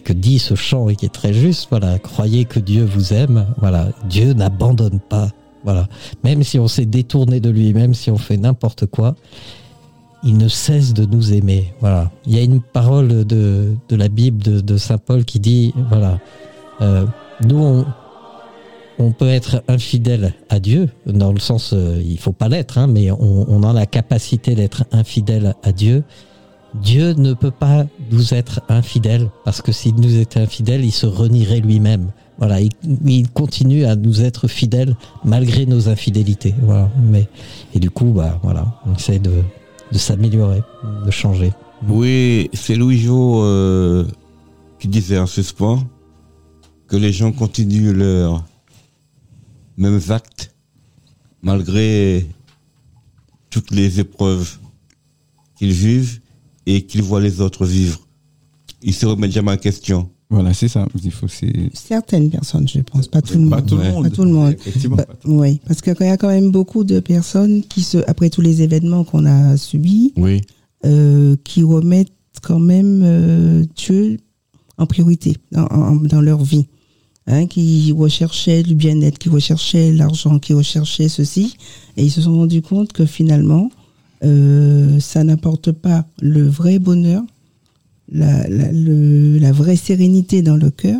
que 0.03 0.13
dit 0.13 0.37
ce 0.37 0.53
chant 0.53 0.87
et 0.89 0.95
qui 0.95 1.05
est 1.05 1.13
très 1.13 1.33
juste. 1.33 1.67
Voilà, 1.71 1.97
croyez 1.97 2.45
que 2.45 2.59
Dieu 2.59 2.85
vous 2.85 3.11
aime. 3.13 3.47
Voilà, 3.57 3.89
Dieu 4.07 4.33
n'abandonne 4.33 4.99
pas. 4.99 5.29
Voilà, 5.63 5.87
même 6.23 6.43
si 6.43 6.59
on 6.59 6.67
s'est 6.67 6.85
détourné 6.85 7.39
de 7.39 7.49
lui, 7.49 7.73
même 7.73 7.93
si 7.93 8.11
on 8.11 8.17
fait 8.17 8.37
n'importe 8.37 8.85
quoi, 8.85 9.15
il 10.23 10.37
ne 10.37 10.47
cesse 10.47 10.93
de 10.93 11.05
nous 11.05 11.33
aimer. 11.33 11.73
Voilà, 11.79 12.11
il 12.25 12.35
y 12.35 12.39
a 12.39 12.43
une 12.43 12.61
parole 12.61 13.25
de, 13.25 13.75
la 13.89 14.09
Bible 14.09 14.41
de, 14.41 14.77
saint 14.77 14.97
Paul 14.97 15.25
qui 15.25 15.39
dit 15.39 15.73
voilà, 15.89 16.19
euh, 16.81 17.05
nous 17.45 17.85
on, 18.97 19.11
peut 19.11 19.29
être 19.29 19.63
infidèle 19.67 20.33
à 20.49 20.59
Dieu 20.59 20.89
dans 21.05 21.31
le 21.31 21.39
sens 21.39 21.71
euh, 21.73 22.01
il 22.05 22.19
faut 22.19 22.33
pas 22.33 22.49
l'être, 22.49 22.77
hein, 22.77 22.87
mais 22.87 23.11
on, 23.11 23.63
a 23.63 23.71
la 23.71 23.85
capacité 23.85 24.55
d'être 24.55 24.83
infidèle 24.91 25.55
à 25.63 25.71
Dieu. 25.71 26.03
Dieu 26.75 27.13
ne 27.13 27.33
peut 27.33 27.51
pas 27.51 27.85
nous 28.11 28.33
être 28.33 28.61
infidèle 28.69 29.29
parce 29.45 29.61
que 29.61 29.71
s'il 29.71 29.95
nous 29.95 30.17
était 30.17 30.39
infidèle, 30.39 30.83
il 30.85 30.91
se 30.91 31.07
renierait 31.07 31.61
lui-même. 31.61 32.11
Voilà, 32.37 32.59
il, 32.61 33.29
continue 33.31 33.85
à 33.85 33.95
nous 33.95 34.21
être 34.21 34.47
fidèle 34.47 34.95
malgré 35.25 35.65
nos 35.65 35.89
infidélités. 35.89 36.53
Mais 37.01 37.27
et 37.73 37.79
du 37.79 37.89
coup, 37.89 38.11
bah 38.11 38.39
voilà, 38.43 38.65
on 38.85 38.95
essaie 38.95 39.19
de, 39.19 39.31
de 39.91 39.97
s'améliorer, 39.97 40.63
de 41.05 41.11
changer. 41.11 41.53
Oui, 41.87 42.49
c'est 42.53 42.75
Louis 42.75 42.99
Jo 42.99 43.43
euh, 43.43 44.05
qui 44.79 44.87
disait 44.87 45.17
en 45.17 45.25
suspens 45.25 45.83
que 46.87 46.97
les 46.97 47.11
gens 47.11 47.31
continuent 47.31 47.93
leurs 47.93 48.43
mêmes 49.77 50.01
actes 50.09 50.53
malgré 51.41 52.27
toutes 53.49 53.71
les 53.71 53.99
épreuves 53.99 54.57
qu'ils 55.55 55.71
vivent 55.71 56.19
et 56.65 56.85
qu'ils 56.85 57.01
voient 57.01 57.21
les 57.21 57.41
autres 57.41 57.65
vivre. 57.65 57.99
Ils 58.81 58.93
se 58.93 59.05
remettent 59.05 59.31
jamais 59.31 59.51
en 59.51 59.57
question. 59.57 60.09
Voilà, 60.29 60.53
c'est 60.53 60.67
ça. 60.67 60.85
Il 61.03 61.11
faut, 61.11 61.27
c'est. 61.27 61.51
Certaines 61.73 62.29
personnes, 62.29 62.67
je 62.67 62.79
pense, 62.81 63.07
pas 63.07 63.21
tout 63.21 63.39
le 63.39 63.49
Pas 63.49 63.57
monde. 63.57 63.65
tout 63.67 63.75
le 63.75 63.81
Ouais. 63.81 63.91
monde. 63.91 64.03
Pas 64.03 64.09
tout 64.11 64.23
le 64.23 64.31
monde. 64.31 64.51
Effectivement, 64.53 64.95
Bah, 64.97 65.05
pas 65.05 65.15
tout 65.15 65.31
oui, 65.31 65.59
parce 65.67 65.81
qu'il 65.81 65.95
y 65.99 66.03
a 66.09 66.17
quand 66.17 66.27
même 66.27 66.51
beaucoup 66.51 66.83
de 66.83 66.99
personnes 66.99 67.63
qui 67.63 67.81
se, 67.81 67.97
après 68.07 68.29
tous 68.29 68.41
les 68.41 68.61
événements 68.61 69.03
qu'on 69.03 69.25
a 69.25 69.57
subis, 69.57 70.13
Oui. 70.17 70.41
euh, 70.85 71.35
qui 71.43 71.63
remettent 71.63 72.11
quand 72.43 72.59
même 72.59 73.01
euh, 73.03 73.65
Dieu 73.75 74.17
en 74.77 74.85
priorité 74.85 75.35
dans, 75.51 75.65
en- 75.65 75.95
dans 75.95 76.21
leur 76.21 76.43
vie. 76.43 76.67
Hein, 77.31 77.45
qui 77.45 77.91
recherchaient 77.91 78.63
le 78.63 78.73
bien-être, 78.73 79.19
qui 79.19 79.29
recherchaient 79.29 79.91
l'argent, 79.91 80.39
qui 80.39 80.53
recherchaient 80.53 81.09
ceci, 81.09 81.57
et 81.95 82.03
ils 82.03 82.09
se 82.09 82.21
sont 82.21 82.33
rendus 82.35 82.63
compte 82.63 82.91
que 82.91 83.05
finalement, 83.05 83.69
euh, 84.23 84.99
ça 84.99 85.23
n'apporte 85.23 85.71
pas 85.71 86.05
le 86.21 86.47
vrai 86.47 86.79
bonheur, 86.79 87.21
la, 88.11 88.47
la, 88.47 88.71
le- 88.71 89.37
la 89.39 89.51
vraie 89.51 89.75
sérénité 89.75 90.41
dans 90.41 90.55
le 90.57 90.69
cœur. 90.71 90.99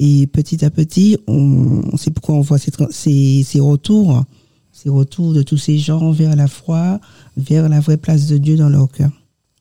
Et 0.00 0.26
petit 0.26 0.64
à 0.64 0.70
petit, 0.70 1.16
on, 1.28 1.96
c'est 1.96 2.10
pourquoi 2.10 2.34
on 2.34 2.40
voit 2.40 2.58
ces, 2.58 2.72
ces, 2.90 3.42
ces 3.44 3.60
retours, 3.60 4.24
ces 4.72 4.88
retours 4.88 5.32
de 5.32 5.42
tous 5.42 5.58
ces 5.58 5.78
gens 5.78 6.10
vers 6.10 6.34
la 6.34 6.48
foi, 6.48 7.00
vers 7.36 7.68
la 7.68 7.78
vraie 7.80 7.98
place 7.98 8.26
de 8.26 8.36
Dieu 8.38 8.56
dans 8.56 8.68
leur 8.68 8.90
cœur, 8.90 9.10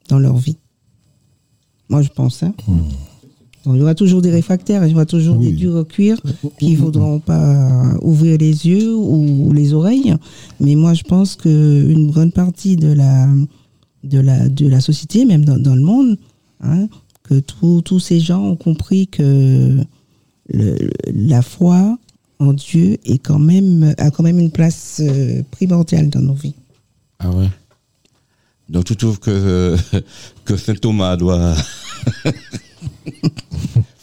dans 0.09 0.17
leur 0.19 0.37
vie. 0.37 0.57
Moi, 1.89 2.01
je 2.01 2.09
pense. 2.09 2.41
Hein. 2.41 2.53
Donc, 3.65 3.75
il 3.75 3.79
y 3.79 3.81
aura 3.83 3.93
toujours 3.93 4.23
des 4.23 4.31
réfractaires, 4.31 4.83
il 4.87 4.91
y 4.91 4.95
aura 4.95 5.05
toujours 5.05 5.35
des 5.35 5.51
durs 5.51 5.75
au 5.75 5.83
cuir 5.83 6.19
qui 6.57 6.71
ne 6.71 6.77
voudront 6.77 7.19
pas 7.19 7.93
ouvrir 8.01 8.39
les 8.39 8.65
yeux 8.67 8.95
ou 8.95 9.53
les 9.53 9.73
oreilles. 9.73 10.15
Mais 10.59 10.73
moi, 10.75 10.95
je 10.95 11.03
pense 11.03 11.35
qu'une 11.35 12.09
grande 12.09 12.33
partie 12.33 12.77
de 12.77 12.87
la, 12.91 13.27
de 14.03 14.19
la, 14.19 14.49
de 14.49 14.65
la 14.65 14.81
société, 14.81 15.25
même 15.25 15.45
dans, 15.45 15.59
dans 15.59 15.75
le 15.75 15.81
monde, 15.81 16.17
hein, 16.61 16.87
que 17.23 17.39
tous 17.39 17.99
ces 17.99 18.19
gens 18.19 18.41
ont 18.43 18.55
compris 18.55 19.07
que 19.07 19.77
le- 20.49 20.89
la 21.13 21.41
foi 21.41 21.97
en 22.39 22.53
Dieu 22.53 22.97
est 23.05 23.19
quand 23.19 23.39
même, 23.39 23.93
a 23.97 24.09
quand 24.11 24.23
même 24.23 24.39
une 24.39 24.51
place 24.51 24.99
euh, 25.03 25.43
primordiale 25.51 26.09
dans 26.09 26.21
nos 26.21 26.33
vies. 26.33 26.55
Ah 27.19 27.29
ouais. 27.31 27.49
Donc 28.69 28.85
tu 28.85 28.95
trouves 28.95 29.19
que, 29.19 29.75
que 30.45 30.57
Saint 30.57 30.73
Thomas 30.75 31.15
doit 31.17 31.55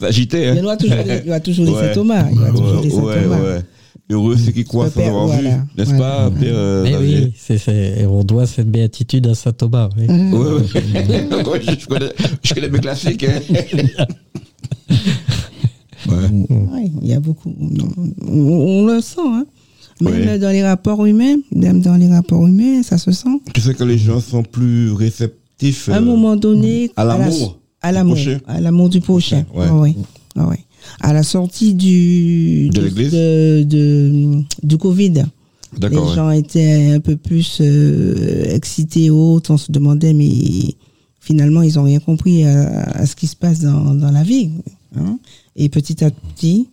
s'agiter 0.01 0.49
hein? 0.49 0.53
Il 0.55 0.59
y 0.59 0.61
toujours 0.77 1.05
des- 1.05 1.19
il 1.19 1.27
y 1.27 1.31
aura 1.31 1.41
toujours 1.41 1.65
des 1.67 1.73
Ouais. 1.73 1.89
Saint 1.89 1.95
Thomas, 1.95 2.25
il 2.31 2.37
y 2.37 2.45
toujours 2.53 2.77
Ouais, 2.77 2.83
des 2.83 2.91
Saint 2.91 3.23
Thomas. 3.25 3.41
ouais. 3.43 3.63
Heureux 4.11 4.37
ceux 4.39 4.53
qui 4.53 4.65
croient 4.65 4.89
sans 4.91 5.01
avoir 5.07 5.27
voilà. 5.27 5.51
vu, 5.51 5.57
n'est-ce 5.77 5.91
Ouais. 5.91 5.99
pas, 5.99 6.31
Père 6.31 6.53
euh, 6.55 6.87
Eh 6.89 6.97
oui, 6.97 7.33
c'est, 7.37 7.59
c'est- 7.59 8.01
et 8.01 8.07
on 8.07 8.25
doit 8.25 8.47
cette 8.47 8.71
béatitude 8.71 9.27
à 9.27 9.35
saint 9.35 9.53
Thomas. 9.53 9.91
oui. 9.99 10.07
Mm. 10.09 10.33
Ouais, 10.35 10.53
ouais. 10.53 10.63
Je, 11.63 11.81
je 11.81 11.87
connais, 11.87 12.13
je 12.43 12.55
connais 12.55 12.69
mes 12.71 12.79
classiques. 12.79 13.25
Hein. 13.25 13.41
il 17.03 17.07
y 17.09 17.13
a 17.13 17.21
beaucoup. 17.21 17.55
On, 18.27 18.33
on 18.33 18.87
le 18.87 19.01
sent, 19.01 19.21
hein. 19.25 19.47
Même 20.01 20.15
Ouais. 20.29 20.39
dans 20.39 20.51
les 20.51 20.63
rapports 20.63 21.05
humains, 21.07 21.37
même 21.53 21.81
dans 21.81 21.97
les 21.97 22.07
rapports 22.09 22.47
humains, 22.47 22.83
ça 22.85 22.99
se 22.99 23.11
sent. 23.11 23.41
Tu 23.53 23.61
sais 23.61 23.75
que 23.75 23.83
les 23.83 23.99
gens 23.99 24.21
sont 24.21 24.45
plus 24.45 24.93
réceptifs. 24.93 25.89
À 25.89 25.97
un 25.97 26.03
euh, 26.03 26.05
moment 26.05 26.37
donné, 26.37 26.91
à 26.97 27.05
la- 27.05 27.19
l'amour 27.19 27.59
à 27.83 27.89
du 27.91 27.95
l'amour, 27.95 28.15
prochain. 28.15 28.39
à 28.47 28.61
l'amour 28.61 28.89
du 28.89 29.01
prochain. 29.01 29.45
Ouais. 29.55 29.69
Ouais, 29.69 29.95
ouais. 30.37 30.59
À 31.01 31.13
la 31.13 31.23
sortie 31.23 31.75
du 31.75 32.69
De 32.71 32.81
du- 32.81 32.85
l'église 32.87 33.13
de- 33.13 33.63
de- 33.65 34.43
du 34.63 34.77
Covid, 34.79 35.25
les 35.81 35.89
ouais. 35.89 36.15
gens 36.15 36.31
étaient 36.31 36.93
un 36.95 37.01
peu 37.01 37.17
plus 37.17 37.59
euh, 37.61 38.55
excités, 38.55 39.11
autres. 39.11 39.53
On 39.53 39.57
se 39.59 39.71
demandait, 39.71 40.13
mais 40.15 40.31
finalement, 41.21 41.63
ils 41.63 41.79
ont 41.79 41.83
rien 41.85 42.01
compris 42.01 42.45
à, 42.45 42.83
à 42.85 43.07
ce 43.07 43.15
qui 43.17 43.27
se 43.27 43.37
passe 43.37 43.61
dans, 43.61 43.95
dans 43.95 44.11
la 44.11 44.23
vie. 44.23 44.51
hein. 44.97 45.19
Et 45.57 45.69
petit 45.69 46.03
à 46.05 46.11
petit, 46.11 46.69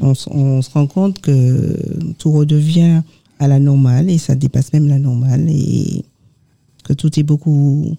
on, 0.00 0.14
on 0.30 0.62
se 0.62 0.70
rend 0.70 0.86
compte 0.86 1.20
que 1.20 1.76
tout 2.18 2.32
redevient 2.32 3.02
à 3.38 3.48
la 3.48 3.58
normale 3.60 4.10
et 4.10 4.18
ça 4.18 4.34
dépasse 4.34 4.72
même 4.72 4.88
la 4.88 4.98
normale 4.98 5.46
et 5.48 6.02
que 6.84 6.92
tout 6.92 7.18
est 7.20 7.22
beaucoup 7.22 7.94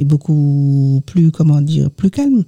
est 0.00 0.04
beaucoup 0.04 1.02
plus 1.06 1.30
comment 1.30 1.60
dire 1.60 1.90
plus 1.90 2.10
calme. 2.10 2.44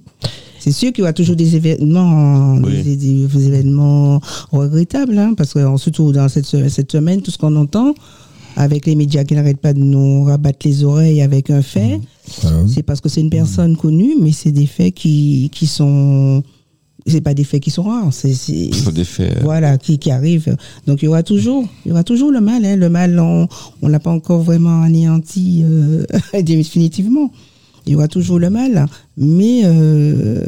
C'est 0.59 0.71
sûr 0.71 0.91
qu'il 0.91 0.99
y 0.99 1.03
aura 1.03 1.13
toujours 1.13 1.35
des 1.35 1.55
événements, 1.55 2.55
Oui. 2.55 2.83
des, 2.83 2.95
des- 2.95 3.27
des 3.27 3.47
événements 3.47 4.21
regrettables, 4.51 5.17
hein, 5.17 5.33
parce 5.35 5.53
que 5.53 5.59
surtout 5.77 6.11
dans 6.11 6.29
cette, 6.29 6.45
cette 6.69 6.91
semaine, 6.91 7.21
tout 7.21 7.31
ce 7.31 7.37
qu'on 7.37 7.55
entend 7.55 7.93
avec 8.55 8.85
les 8.85 8.95
médias 8.95 9.23
qui 9.23 9.33
n'arrêtent 9.35 9.57
pas 9.61 9.73
de 9.73 9.79
nous 9.79 10.23
rabattre 10.23 10.59
les 10.65 10.83
oreilles 10.83 11.21
avec 11.21 11.49
un 11.49 11.61
fait, 11.61 11.99
c'est 12.67 12.83
parce 12.83 13.01
que 13.01 13.09
c'est 13.09 13.21
une 13.21 13.29
personne 13.31 13.75
connue, 13.75 14.13
mais 14.21 14.31
c'est 14.31 14.51
des 14.51 14.67
faits 14.67 14.93
qui, 14.93 15.49
qui 15.51 15.67
sont, 15.67 16.43
c'est 17.05 17.21
pas 17.21 17.33
des 17.33 17.43
faits 17.43 17.61
qui 17.61 17.69
sont 17.71 17.83
rares, 17.83 18.13
c'est, 18.13 18.29
des 18.93 19.03
faits. 19.03 19.37
euh, 19.37 19.39
voilà, 19.43 19.77
qui, 19.77 19.99
qui 19.99 20.09
arrivent. 20.11 20.55
Donc 20.87 21.01
il 21.01 21.05
y 21.05 21.07
aura 21.07 21.23
toujours, 21.23 21.67
il 21.85 21.89
y 21.89 21.91
aura 21.91 22.03
toujours 22.03 22.31
le 22.31 22.39
mal. 22.41 22.63
Hein. 22.65 22.75
Le 22.77 22.89
mal, 22.89 23.19
on, 23.19 23.47
on 23.81 23.87
l'a 23.87 23.99
pas 23.99 24.11
encore 24.11 24.41
vraiment 24.41 24.81
anéanti 24.81 25.61
euh, 25.63 26.05
définitivement. 26.41 27.31
Il 27.85 27.91
y 27.93 27.95
aura 27.95 28.07
toujours 28.07 28.39
le 28.39 28.49
mal, 28.49 28.85
mais 29.17 29.61
euh, 29.65 30.45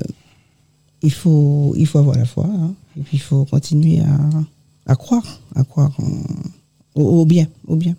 il 1.03 1.11
faut, 1.11 1.73
il 1.77 1.85
faut 1.85 1.99
avoir 1.99 2.17
la 2.17 2.25
foi. 2.25 2.45
hein. 2.47 2.73
Et 2.97 3.01
puis 3.01 3.17
il 3.17 3.21
faut 3.21 3.43
continuer 3.45 3.99
à, 3.99 4.91
à 4.91 4.95
croire, 4.95 5.41
à 5.55 5.63
croire 5.65 5.91
en- 5.99 7.01
au, 7.01 7.21
au 7.21 7.25
bien, 7.25 7.47
au 7.67 7.75
bien, 7.75 7.95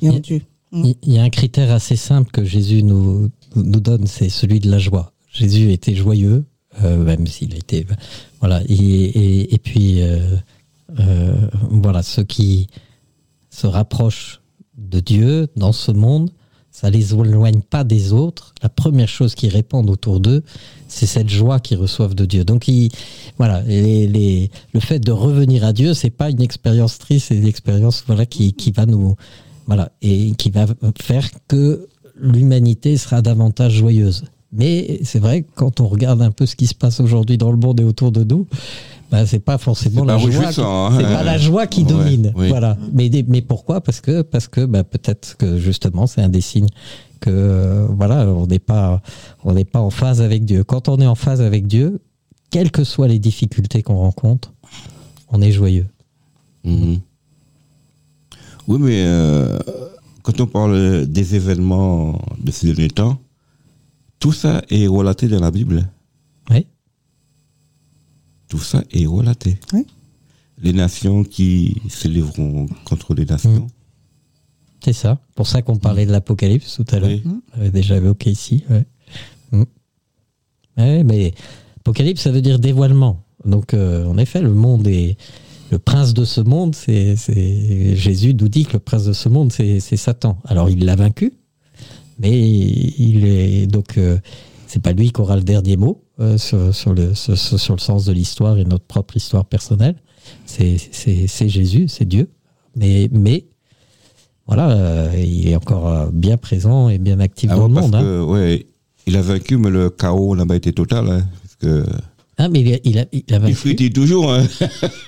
et 0.00 0.08
en 0.08 0.12
Et- 0.16 0.20
Dieu. 0.20 0.40
Il 0.74 0.94
y 1.12 1.18
a 1.18 1.22
un 1.22 1.28
critère 1.28 1.70
assez 1.70 1.96
simple 1.96 2.30
que 2.30 2.44
Jésus 2.44 2.82
nous, 2.82 3.28
nous 3.56 3.80
donne, 3.80 4.06
c'est 4.06 4.30
celui 4.30 4.58
de 4.58 4.70
la 4.70 4.78
joie. 4.78 5.12
Jésus 5.30 5.70
était 5.72 5.94
joyeux, 5.94 6.44
même 6.80 7.26
s'il 7.26 7.54
était. 7.54 7.86
Voilà. 8.40 8.62
Et, 8.68 8.74
et, 8.74 9.54
et 9.54 9.58
puis, 9.58 10.02
euh, 10.02 10.36
euh, 11.00 11.34
voilà, 11.70 12.02
ceux 12.02 12.24
qui 12.24 12.68
se 13.50 13.66
rapprochent 13.66 14.40
de 14.76 15.00
Dieu 15.00 15.48
dans 15.56 15.72
ce 15.72 15.92
monde, 15.92 16.30
ça 16.70 16.88
les 16.88 17.12
éloigne 17.12 17.60
pas 17.60 17.84
des 17.84 18.12
autres. 18.12 18.54
La 18.62 18.68
première 18.68 19.08
chose 19.08 19.34
qu'ils 19.34 19.50
répandent 19.50 19.90
autour 19.90 20.20
d'eux, 20.20 20.42
c'est 20.88 21.06
cette 21.06 21.28
joie 21.28 21.60
qu'ils 21.60 21.76
reçoivent 21.76 22.14
de 22.14 22.24
Dieu. 22.24 22.44
Donc, 22.44 22.68
voilà, 23.36 23.62
le 23.66 24.80
fait 24.80 24.98
de 24.98 25.12
revenir 25.12 25.64
à 25.64 25.72
Dieu, 25.72 25.92
c'est 25.92 26.10
pas 26.10 26.30
une 26.30 26.40
expérience 26.40 26.98
triste, 26.98 27.26
c'est 27.28 27.36
une 27.36 27.46
expérience 27.46 28.02
voilà 28.06 28.24
qui, 28.24 28.54
qui 28.54 28.70
va 28.70 28.86
nous, 28.86 29.16
voilà, 29.66 29.92
et 30.00 30.32
qui 30.32 30.50
va 30.50 30.66
faire 31.00 31.28
que 31.46 31.88
l'humanité 32.16 32.96
sera 32.96 33.20
davantage 33.20 33.74
joyeuse. 33.74 34.24
Mais 34.52 35.00
c'est 35.04 35.18
vrai 35.18 35.42
que 35.42 35.48
quand 35.54 35.80
on 35.80 35.88
regarde 35.88 36.20
un 36.22 36.30
peu 36.30 36.44
ce 36.46 36.56
qui 36.56 36.66
se 36.66 36.74
passe 36.74 37.00
aujourd'hui 37.00 37.38
dans 37.38 37.50
le 37.50 37.56
monde 37.56 37.80
et 37.80 37.84
autour 37.84 38.12
de 38.12 38.22
nous, 38.22 38.46
bah, 39.10 39.24
c'est 39.26 39.38
pas 39.38 39.56
forcément 39.58 40.04
la 40.04 40.14
pas 40.14 40.20
joie. 40.30 40.52
qui- 40.52 40.60
hein. 40.60 40.90
C'est 40.96 41.02
pas 41.04 41.22
la 41.22 41.38
joie 41.38 41.66
qui 41.66 41.82
Ouais, 41.82 41.88
domine. 41.88 42.32
oui. 42.36 42.48
Voilà. 42.48 42.76
Mais 42.92 43.10
mais 43.28 43.40
pourquoi? 43.42 43.80
Parce 43.80 44.00
que 44.00 44.22
parce 44.22 44.48
que 44.48 44.64
bah, 44.66 44.84
peut-être 44.84 45.36
que 45.38 45.58
justement 45.58 46.06
c'est 46.06 46.20
un 46.22 46.28
des 46.28 46.40
signes 46.42 46.68
que 47.20 47.30
euh, 47.30 47.86
voilà 47.90 48.26
on 48.26 48.46
n'est 48.46 48.58
pas 48.58 49.00
on 49.44 49.52
n'est 49.54 49.64
pas 49.64 49.80
en 49.80 49.90
phase 49.90 50.20
avec 50.20 50.44
Dieu. 50.44 50.64
Quand 50.64 50.88
on 50.88 50.98
est 50.98 51.06
en 51.06 51.14
phase 51.14 51.40
avec 51.40 51.66
Dieu, 51.66 52.00
quelles 52.50 52.70
que 52.70 52.84
soient 52.84 53.08
les 53.08 53.18
difficultés 53.18 53.82
qu'on 53.82 53.96
rencontre, 53.96 54.52
on 55.30 55.40
est 55.40 55.52
joyeux. 55.52 55.86
Mhm. 56.64 56.98
Oui, 58.68 58.78
mais 58.80 59.02
euh, 59.06 59.58
quand 60.22 60.40
on 60.40 60.46
parle 60.46 61.06
des 61.06 61.34
événements 61.34 62.20
de 62.42 62.50
ces 62.50 62.66
derniers 62.72 62.88
temps, 62.90 63.18
tout 64.22 64.30
ça 64.30 64.62
est 64.70 64.86
relaté 64.86 65.26
dans 65.26 65.40
la 65.40 65.50
Bible. 65.50 65.90
Oui. 66.48 66.64
Tout 68.46 68.60
ça 68.60 68.84
est 68.92 69.04
relaté. 69.04 69.58
Oui. 69.72 69.84
Les 70.62 70.72
nations 70.72 71.24
qui 71.24 71.82
s'élèveront 71.88 72.68
contre 72.84 73.14
les 73.14 73.24
nations. 73.24 73.66
C'est 74.84 74.92
ça. 74.92 75.18
Pour 75.34 75.48
ça 75.48 75.60
qu'on 75.62 75.76
parlait 75.76 76.06
de 76.06 76.12
l'Apocalypse 76.12 76.76
tout 76.76 76.94
à 76.94 77.00
l'heure. 77.00 77.10
Oui. 77.10 77.24
On 77.26 77.60
avait 77.60 77.72
déjà 77.72 77.96
évoqué 77.96 78.30
ici. 78.30 78.62
Ouais. 78.70 78.86
Mm. 79.50 79.64
Ouais, 80.76 81.02
mais 81.02 81.34
Apocalypse, 81.80 82.22
ça 82.22 82.30
veut 82.30 82.42
dire 82.42 82.60
dévoilement. 82.60 83.24
Donc, 83.44 83.74
euh, 83.74 84.06
en 84.06 84.18
effet, 84.18 84.40
le 84.40 84.54
monde 84.54 84.86
est. 84.86 85.16
Le 85.72 85.80
prince 85.80 86.14
de 86.14 86.24
ce 86.24 86.40
monde, 86.40 86.76
c'est. 86.76 87.16
Jésus 87.96 88.34
nous 88.34 88.48
dit 88.48 88.66
que 88.66 88.74
le 88.74 88.78
prince 88.78 89.04
de 89.04 89.14
ce 89.14 89.28
monde, 89.28 89.50
c'est 89.50 89.80
Satan. 89.80 90.38
Alors, 90.44 90.70
il 90.70 90.84
l'a 90.84 90.94
vaincu, 90.94 91.32
mais 92.18 92.30
il 92.30 93.24
est. 93.26 93.66
Donc, 93.66 93.98
euh, 93.98 94.18
c'est 94.66 94.82
pas 94.82 94.92
lui 94.92 95.12
qui 95.12 95.20
aura 95.20 95.36
le 95.36 95.42
dernier 95.42 95.76
mot 95.76 96.02
euh, 96.20 96.38
sur, 96.38 96.74
sur 96.74 96.94
le, 96.94 97.14
sur, 97.14 97.74
le 97.74 97.80
sens 97.80 98.04
de 98.04 98.12
l'histoire 98.12 98.56
et 98.58 98.64
notre 98.64 98.84
propre 98.84 99.16
histoire 99.16 99.44
personnelle. 99.44 99.96
C'est 100.46 100.78
Jésus, 101.48 101.88
c'est 101.88 102.06
Dieu. 102.06 102.30
Mais, 102.76 103.08
mais 103.12 103.44
voilà, 104.46 104.70
euh, 104.70 105.12
il 105.16 105.48
est 105.48 105.56
encore 105.56 106.10
bien 106.12 106.36
présent 106.38 106.88
et 106.88 106.98
bien 106.98 107.20
actif 107.20 107.50
Ah 107.52 107.56
dans 107.56 107.62
ouais, 107.62 107.68
le 107.68 107.74
parce 107.74 107.86
monde. 107.86 107.94
hein. 107.96 108.02
que, 108.02 108.22
ouais, 108.22 108.66
il 109.06 109.16
a 109.16 109.22
vaincu, 109.22 109.56
mais 109.58 109.70
le 109.70 109.90
chaos 109.90 110.34
n'a 110.36 110.46
pas 110.46 110.56
été 110.56 110.72
total. 110.72 111.08
Hein, 111.08 111.26
parce 111.42 111.56
que 111.56 111.84
Ah, 112.38 112.48
mais 112.48 112.60
il 112.62 112.74
a, 112.74 112.78
il 112.84 112.98
a, 112.98 113.04
il 113.12 113.22
a 113.30 113.36
il 113.36 113.38
vaincu. 113.40 113.54
frétille 113.54 113.92
toujours. 113.92 114.32
Hein. 114.32 114.46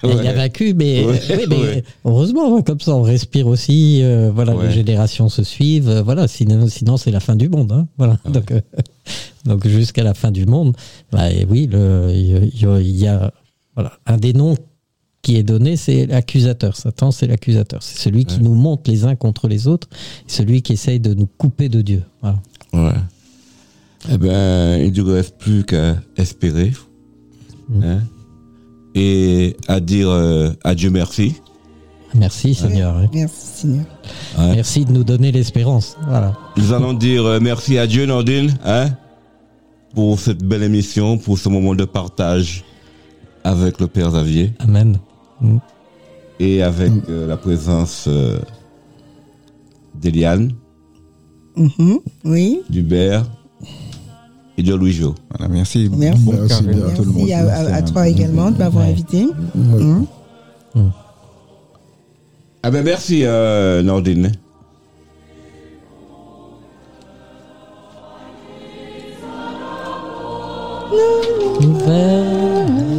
Il 0.04 0.10
a 0.26 0.32
vaincu, 0.34 0.74
mais, 0.74 1.04
Ouais, 1.04 1.20
oui, 1.30 1.44
mais 1.48 1.56
ouais. 1.56 1.84
heureusement, 2.04 2.60
comme 2.62 2.80
ça, 2.80 2.94
on 2.94 3.02
respire 3.02 3.46
aussi. 3.46 4.00
euh, 4.02 4.30
voilà, 4.32 4.54
les 4.62 4.70
générations 4.70 5.28
se 5.30 5.42
suivent. 5.42 5.88
euh, 5.88 6.02
voilà, 6.02 6.28
sinon, 6.28 6.68
sinon 6.68 6.96
c'est 6.98 7.10
la 7.10 7.20
fin 7.20 7.34
du 7.34 7.48
monde. 7.48 7.72
hein, 7.72 7.88
voilà. 7.96 8.18
Donc, 8.30 8.50
euh, 8.52 8.60
donc 9.46 9.66
jusqu'à 9.66 10.02
la 10.04 10.12
fin 10.14 10.30
du 10.30 10.44
monde, 10.44 10.76
bah, 11.10 11.30
et 11.32 11.46
oui, 11.48 11.62
il 11.72 12.60
y 12.60 12.66
a- 12.66 12.80
il 12.80 12.96
y 12.96 13.06
a 13.06 13.32
voilà 13.74 13.92
un 14.06 14.18
des 14.18 14.32
noms 14.34 14.56
qui 15.22 15.36
est 15.36 15.42
donné, 15.42 15.76
c'est 15.78 16.04
l'accusateur. 16.04 16.76
Satan, 16.76 17.10
c'est 17.10 17.26
l'accusateur. 17.26 17.82
C'est 17.82 17.98
celui 17.98 18.26
qui 18.26 18.40
nous 18.40 18.54
monte 18.54 18.86
les 18.86 19.04
uns 19.06 19.16
contre 19.16 19.48
les 19.48 19.66
autres, 19.66 19.88
celui 20.26 20.60
qui 20.60 20.74
essaye 20.74 21.00
de 21.00 21.14
nous 21.14 21.26
couper 21.26 21.70
de 21.70 21.80
Dieu. 21.80 22.02
Voilà. 22.20 22.42
Ouais. 22.74 23.00
Eh 24.12 24.18
ben, 24.18 24.78
il 24.84 24.92
ne 24.92 25.10
reste 25.10 25.38
plus 25.38 25.64
qu'à 25.64 25.96
espérer. 26.18 26.72
Mm. 27.68 27.82
hein, 27.84 28.00
et 28.94 29.56
à 29.68 29.80
dire 29.80 30.08
euh, 30.10 30.50
adieu 30.64 30.90
merci. 30.90 31.34
Merci, 32.14 32.54
Seigneur. 32.54 32.94
Merci 33.12 33.46
Seigneur. 33.62 33.86
hein. 34.38 34.52
Merci 34.54 34.84
de 34.84 34.92
nous 34.92 35.02
donner 35.02 35.32
l'espérance. 35.32 35.96
Voilà. 36.06 36.36
Nous 36.56 36.72
allons 36.72 36.92
dire 36.92 37.24
euh, 37.26 37.40
merci 37.40 37.76
à 37.76 37.86
Dieu, 37.88 38.06
Nordine, 38.06 38.56
hein, 38.64 38.90
pour 39.94 40.20
cette 40.20 40.44
belle 40.44 40.62
émission, 40.62 41.18
pour 41.18 41.38
ce 41.38 41.48
moment 41.48 41.74
de 41.74 41.84
partage 41.84 42.64
avec 43.42 43.80
le 43.80 43.88
Père 43.88 44.10
Xavier 44.10 44.52
Amen. 44.60 44.98
Mm. 45.40 45.56
et 46.38 46.62
avec 46.62 46.92
euh, 47.08 47.26
la 47.26 47.36
présence 47.36 48.04
euh, 48.08 48.38
d'Eliane, 49.94 50.52
Mhm. 51.56 51.98
Oui. 52.24 52.60
d'Hubert 52.68 53.24
et 54.56 54.62
de 54.62 54.74
Louis-Jo. 54.74 55.14
Voilà, 55.30 55.52
merci. 55.52 55.90
Merci. 55.96 56.22
Bon 56.22 56.32
Merci 56.32 56.48
carême 56.48 56.66
bien. 56.76 56.86
à 56.86 56.90
tout 56.90 57.02
le 57.04 57.10
monde. 57.10 57.26
Merci 57.26 57.32
à, 57.32 57.54
à- 57.56 57.74
à 57.74 57.82
toi 57.82 58.08
également 58.08 58.50
de 58.50 58.58
m'avoir 58.58 58.84
Ouais. 58.84 58.90
invité. 58.92 59.24
Ouais. 59.26 59.82
Mhm. 59.82 60.06
Ah 62.62 62.70
ben 62.70 62.82
merci, 62.82 63.20
euh, 63.24 63.82
Nordine. 63.82 64.32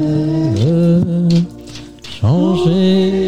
Nouvelle, 0.06 1.44
changer 2.20 3.25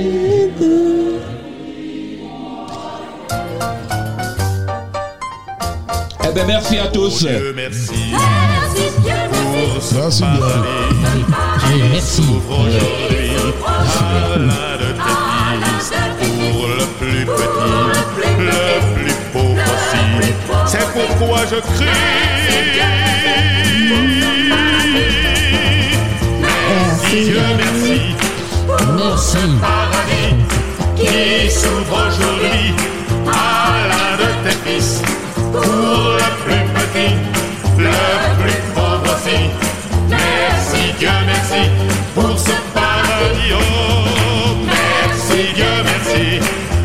Ben, 6.38 6.46
merci 6.46 6.78
à 6.78 6.86
tous. 6.86 7.18
Dieu, 7.18 7.52
merci. 7.56 8.14
Merci 9.92 10.24
bien. 10.24 10.36
Allez, 11.66 11.84
merci. 11.94 12.22
Pour 12.22 12.66
le 16.68 16.86
plus 17.00 17.26
petit, 17.26 17.58
le 18.38 18.54
plus 18.94 19.16
pauvre 19.34 19.64
aussi. 19.64 20.02
C'est 20.68 20.88
pourquoi 20.94 21.40
je 21.50 21.56
crie. 21.56 21.86
Merci. 26.40 27.20
Dieu, 27.26 27.42
merci. 27.58 27.98
Pour 28.68 29.18
ce 29.18 29.42
qui 30.96 31.50
s'ouvre 31.50 31.98
aujourd'hui. 32.08 32.97
Pour 35.52 35.62
le 35.62 36.30
plus 36.44 36.66
petit, 36.76 37.14
le 37.78 38.42
plus 38.42 38.62
pauvre 38.74 39.16
aussi. 39.16 39.40
Merci 40.10 40.94
Dieu, 41.00 41.10
merci 41.26 41.70
pour 42.16 42.38
ce 42.40 42.56
paradis. 42.74 43.54
Oh, 43.54 44.56
merci 44.66 45.54
Dieu, 45.56 45.74
merci 45.84 46.40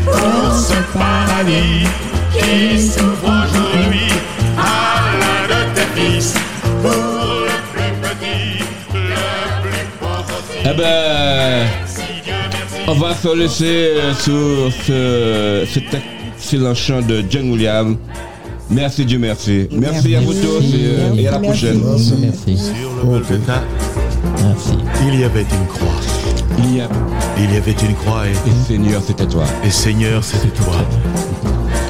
pour 0.05 0.53
ce 0.53 0.97
paradis 0.97 1.87
qui 2.33 2.79
s'ouvre 2.81 3.27
aujourd'hui 3.43 4.11
à 4.57 5.17
l'un 5.19 5.45
de 5.49 5.75
tes 5.75 5.87
fils. 6.01 6.33
Pour 6.81 6.91
le 6.91 7.57
plus 7.73 7.93
petit, 8.01 8.63
le 8.93 9.61
plus 9.61 9.85
pauvre 9.99 10.33
aussi. 10.37 10.59
Eh 10.65 10.73
ben, 10.77 11.67
on 12.87 12.93
va 12.93 13.13
se 13.15 13.35
laisser 13.35 13.93
euh, 13.95 14.13
sur 14.13 14.71
ce, 14.85 15.65
cet 15.73 16.01
excellent 16.37 16.75
chant 16.75 17.01
de 17.01 17.23
John 17.29 17.51
Williams. 17.51 17.95
Merci 18.73 19.05
Dieu, 19.05 19.19
merci. 19.19 19.67
Merci, 19.71 20.15
à 20.15 20.21
vous 20.21 20.33
tous 20.33 20.61
et, 20.63 20.97
euh, 20.97 21.13
et 21.15 21.27
à 21.27 21.31
la 21.31 21.39
prochaine. 21.39 21.79
Merci. 22.19 22.57
Sur 22.57 22.89
le 22.97 23.03
Golgotha, 23.07 23.63
Merci. 24.43 24.77
il 25.07 25.19
y 25.19 25.23
avait 25.23 25.41
une 25.41 25.67
croix. 25.67 25.93
Il 26.57 26.77
y 26.77 26.81
a, 26.81 26.87
Il 27.37 27.53
y 27.53 27.57
avait 27.57 27.71
une 27.71 27.95
croix 27.95 28.23
et, 28.27 28.31
et 28.31 28.53
Seigneur, 28.67 29.01
c'était 29.05 29.25
toi. 29.25 29.43
et 29.63 29.69
Seigneur, 29.69 30.23
c'était 30.23 30.49
toi. 30.55 30.73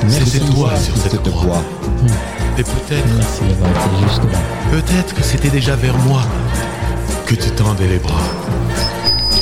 Merci, 0.04 0.26
C'était 0.30 0.46
toi 0.54 0.72
sur 0.78 0.96
cette 0.98 1.12
Cette 1.12 1.22
croix. 1.22 1.42
croix. 1.42 1.64
Et 2.58 2.64
peut-être, 2.64 3.08
Merci 3.18 3.42
peut-être 4.72 5.14
que 5.16 5.24
c'était 5.24 5.50
déjà 5.50 5.76
vers 5.76 5.98
moi 6.00 6.22
que 7.26 7.36
tu 7.36 7.50
tendais 7.52 7.88
les 7.88 7.98
bras. 8.00 8.22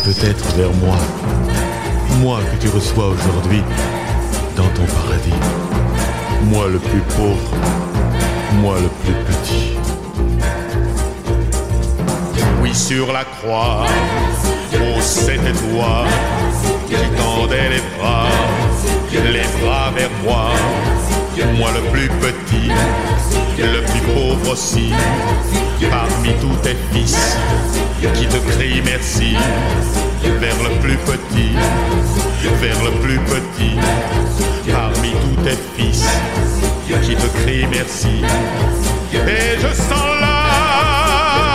Peut-être 0.06 0.46
vers 0.56 0.72
moi. 0.74 0.96
Moi 2.22 2.40
que 2.52 2.62
tu 2.66 2.70
reçois 2.70 3.08
aujourd'hui 3.10 3.62
dans 4.56 4.68
ton 4.70 4.84
paradis. 4.86 5.34
Moi 6.50 6.68
le 6.68 6.80
plus 6.80 7.02
pauvre. 7.16 7.52
Moi 8.62 8.76
le 8.82 8.90
plus 9.04 9.14
petit. 9.26 9.78
Oui, 12.62 12.76
sur 12.76 13.12
la 13.12 13.24
croix, 13.24 13.86
oh, 14.76 15.02
c'était 15.02 15.38
toi 15.52 16.06
qui 16.88 16.96
tendais 17.18 17.70
les 17.70 17.82
bras, 17.98 18.28
les 19.12 19.66
bras 19.66 19.92
vers 19.96 20.10
moi. 20.24 20.52
Moi, 21.58 21.70
le 21.74 21.82
plus 21.92 22.08
petit, 22.08 22.70
le 23.58 23.82
plus 23.82 24.02
pauvre 24.14 24.52
aussi, 24.52 24.92
parmi 25.90 26.34
tous 26.40 26.56
tes 26.62 26.76
fils 26.92 27.38
qui 28.14 28.28
te 28.28 28.38
crient 28.52 28.82
merci. 28.86 29.36
Vers 30.24 30.56
le 30.64 30.80
plus 30.82 30.98
petit, 30.98 31.52
vers 32.60 32.84
le 32.84 32.92
plus 33.02 33.20
petit, 33.20 33.76
parmi 34.72 35.12
tous 35.12 35.42
tes 35.44 35.58
fils 35.76 36.06
qui 37.04 37.16
te 37.16 37.28
crient 37.40 37.68
merci. 37.72 38.24
Et 39.14 39.60
je 39.60 39.68
sens 39.68 40.12
là 40.20 40.38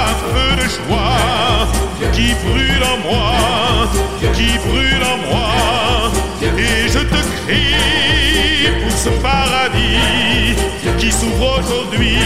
un 0.04 0.14
feu 0.32 0.56
de 0.56 0.68
joie 0.68 1.66
qui 2.12 2.34
brûle 2.44 2.84
en 2.84 2.98
moi, 3.08 3.88
qui 4.34 4.58
brûle 4.66 5.04
en 5.04 5.16
moi. 5.28 6.10
Et 6.42 6.88
je 6.88 7.00
te 7.00 7.20
crie 7.44 8.70
pour 8.82 8.96
ce 8.96 9.10
paradis 9.20 10.54
qui 10.98 11.10
s'ouvre 11.10 11.58
aujourd'hui. 11.60 12.18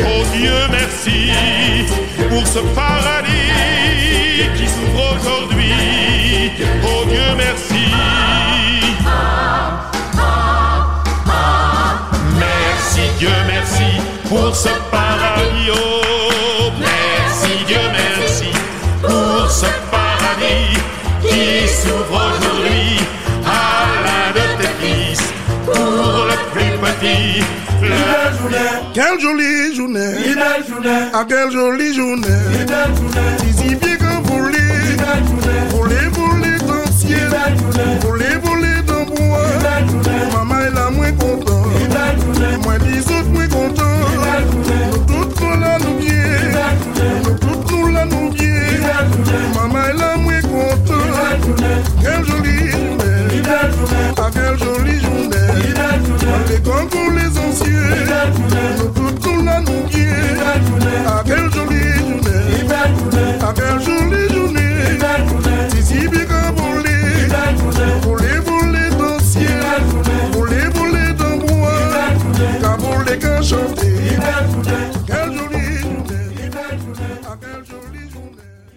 Oh 0.00 0.24
Dieu, 0.36 0.58
merci 0.70 1.32
pour 2.28 2.46
ce 2.46 2.58
paradis 2.74 4.17
aujourd'hui. 4.98 6.52
Oh 6.84 7.04
Dieu, 7.08 7.28
merci. 7.36 7.84
Merci 12.38 13.02
Dieu, 13.18 13.30
merci 13.46 13.90
pour 14.28 14.54
ce 14.54 14.68
paradis. 14.90 15.70
Oh, 15.72 16.70
merci 16.78 17.64
Dieu, 17.66 17.80
merci 17.92 18.50
pour 19.02 19.50
ce 19.50 19.66
paradis 19.90 20.78
qui 21.22 21.68
s'ouvre 21.68 22.20
aujourd'hui 22.30 23.00
à 23.46 23.48
l'un 24.04 24.28
de 24.34 24.62
tes 24.62 24.74
fils. 24.80 25.22
Pour 25.64 26.26
le 26.26 26.36
plus 26.52 26.72
petit, 26.78 27.42
Voulez, 35.70 36.08
voulez 36.12 36.58
dans 36.66 36.84
dans 38.86 39.00
le 39.00 39.06
bois. 39.06 39.40
Maman 40.34 40.60
est 40.60 40.70
la 40.70 40.90
moins 40.90 41.12
contente. 41.12 41.66
Moi, 42.62 42.78
moins 43.32 43.48
la 47.92 48.04
nous 48.04 48.30
la. 48.30 48.48
Maman 49.54 49.78
est 49.84 49.94
la 49.94 50.16
moins 50.18 50.42
contente. 50.42 51.62
Quelle 52.02 52.24
jolie 52.26 52.70
journée. 52.70 53.42
Ah, 54.18 54.30
quelle 54.32 54.58
jolie 54.58 55.00
journée. 55.00 55.36
Avec 56.34 56.62
les 57.14 57.38
anciens. 57.38 57.94
La 59.44 59.60
nous 59.60 59.82
bien. 59.88 60.14
Ah, 61.06 61.22
quelle 61.24 61.50
jolie 61.50 61.92
journée. 61.98 62.58
Ah, 63.40 63.52